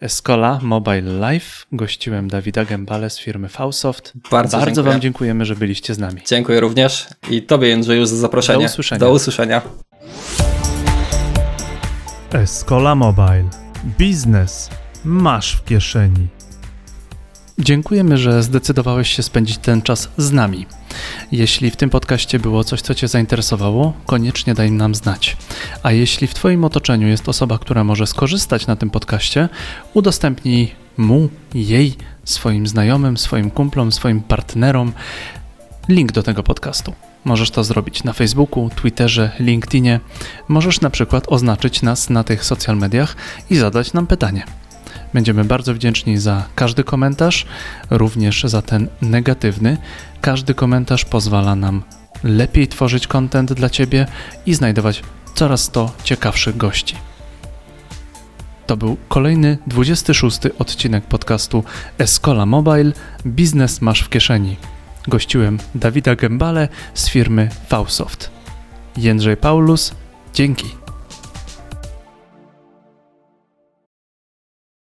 Escola 0.00 0.58
Mobile 0.62 1.32
Life. 1.32 1.66
Gościłem 1.72 2.28
Dawida 2.28 2.64
Gębale 2.64 3.10
z 3.10 3.18
firmy 3.18 3.48
Fausoft. 3.48 4.12
Bardzo, 4.30 4.58
Bardzo 4.58 4.82
Wam 4.82 5.00
dziękujemy, 5.00 5.44
że 5.44 5.56
byliście 5.56 5.94
z 5.94 5.98
nami. 5.98 6.20
Dziękuję 6.26 6.60
również 6.60 7.06
i 7.30 7.42
Tobie, 7.42 7.68
Jędrzeju, 7.68 8.06
za 8.06 8.16
zaproszenie. 8.16 8.58
Do 8.58 8.64
usłyszenia. 8.64 8.98
Do 8.98 9.12
usłyszenia. 9.12 9.62
Escola 12.32 12.94
Mobile. 12.94 13.71
Biznes 13.84 14.70
masz 15.04 15.52
w 15.52 15.64
kieszeni. 15.64 16.26
Dziękujemy, 17.58 18.16
że 18.16 18.42
zdecydowałeś 18.42 19.16
się 19.16 19.22
spędzić 19.22 19.58
ten 19.58 19.82
czas 19.82 20.08
z 20.16 20.32
nami. 20.32 20.66
Jeśli 21.32 21.70
w 21.70 21.76
tym 21.76 21.90
podcaście 21.90 22.38
było 22.38 22.64
coś, 22.64 22.80
co 22.80 22.94
Cię 22.94 23.08
zainteresowało, 23.08 23.92
koniecznie 24.06 24.54
daj 24.54 24.70
nam 24.70 24.94
znać. 24.94 25.36
A 25.82 25.92
jeśli 25.92 26.26
w 26.26 26.34
Twoim 26.34 26.64
otoczeniu 26.64 27.08
jest 27.08 27.28
osoba, 27.28 27.58
która 27.58 27.84
może 27.84 28.06
skorzystać 28.06 28.66
na 28.66 28.76
tym 28.76 28.90
podcaście, 28.90 29.48
udostępnij 29.94 30.74
mu, 30.96 31.28
jej, 31.54 31.94
swoim 32.24 32.66
znajomym, 32.66 33.16
swoim 33.16 33.50
kumplom, 33.50 33.92
swoim 33.92 34.20
partnerom 34.20 34.92
link 35.88 36.12
do 36.12 36.22
tego 36.22 36.42
podcastu. 36.42 36.92
Możesz 37.24 37.50
to 37.50 37.64
zrobić 37.64 38.04
na 38.04 38.12
Facebooku, 38.12 38.70
Twitterze, 38.70 39.30
LinkedInie. 39.40 40.00
Możesz 40.48 40.80
na 40.80 40.90
przykład 40.90 41.24
oznaczyć 41.28 41.82
nas 41.82 42.10
na 42.10 42.24
tych 42.24 42.44
social 42.44 42.76
mediach 42.76 43.16
i 43.50 43.56
zadać 43.56 43.92
nam 43.92 44.06
pytanie. 44.06 44.44
Będziemy 45.14 45.44
bardzo 45.44 45.74
wdzięczni 45.74 46.18
za 46.18 46.44
każdy 46.54 46.84
komentarz, 46.84 47.46
również 47.90 48.42
za 48.44 48.62
ten 48.62 48.88
negatywny. 49.02 49.76
Każdy 50.20 50.54
komentarz 50.54 51.04
pozwala 51.04 51.56
nam 51.56 51.82
lepiej 52.24 52.68
tworzyć 52.68 53.06
kontent 53.06 53.52
dla 53.52 53.70
Ciebie 53.70 54.06
i 54.46 54.54
znajdować 54.54 55.02
coraz 55.34 55.70
to 55.70 55.92
ciekawszych 56.04 56.56
gości. 56.56 56.96
To 58.66 58.76
był 58.76 58.96
kolejny 59.08 59.58
26 59.66 60.38
odcinek 60.58 61.04
podcastu 61.04 61.64
Escola 61.98 62.46
Mobile 62.46 62.92
Biznes 63.26 63.80
masz 63.80 64.00
w 64.00 64.08
kieszeni. 64.08 64.56
Gościłem 65.08 65.58
Dawida 65.74 66.16
Gębale 66.16 66.68
z 66.94 67.08
firmy 67.08 67.48
Fausoft. 67.68 68.30
Jędrzej 68.96 69.36
Paulus, 69.36 69.94
dzięki. 70.34 70.81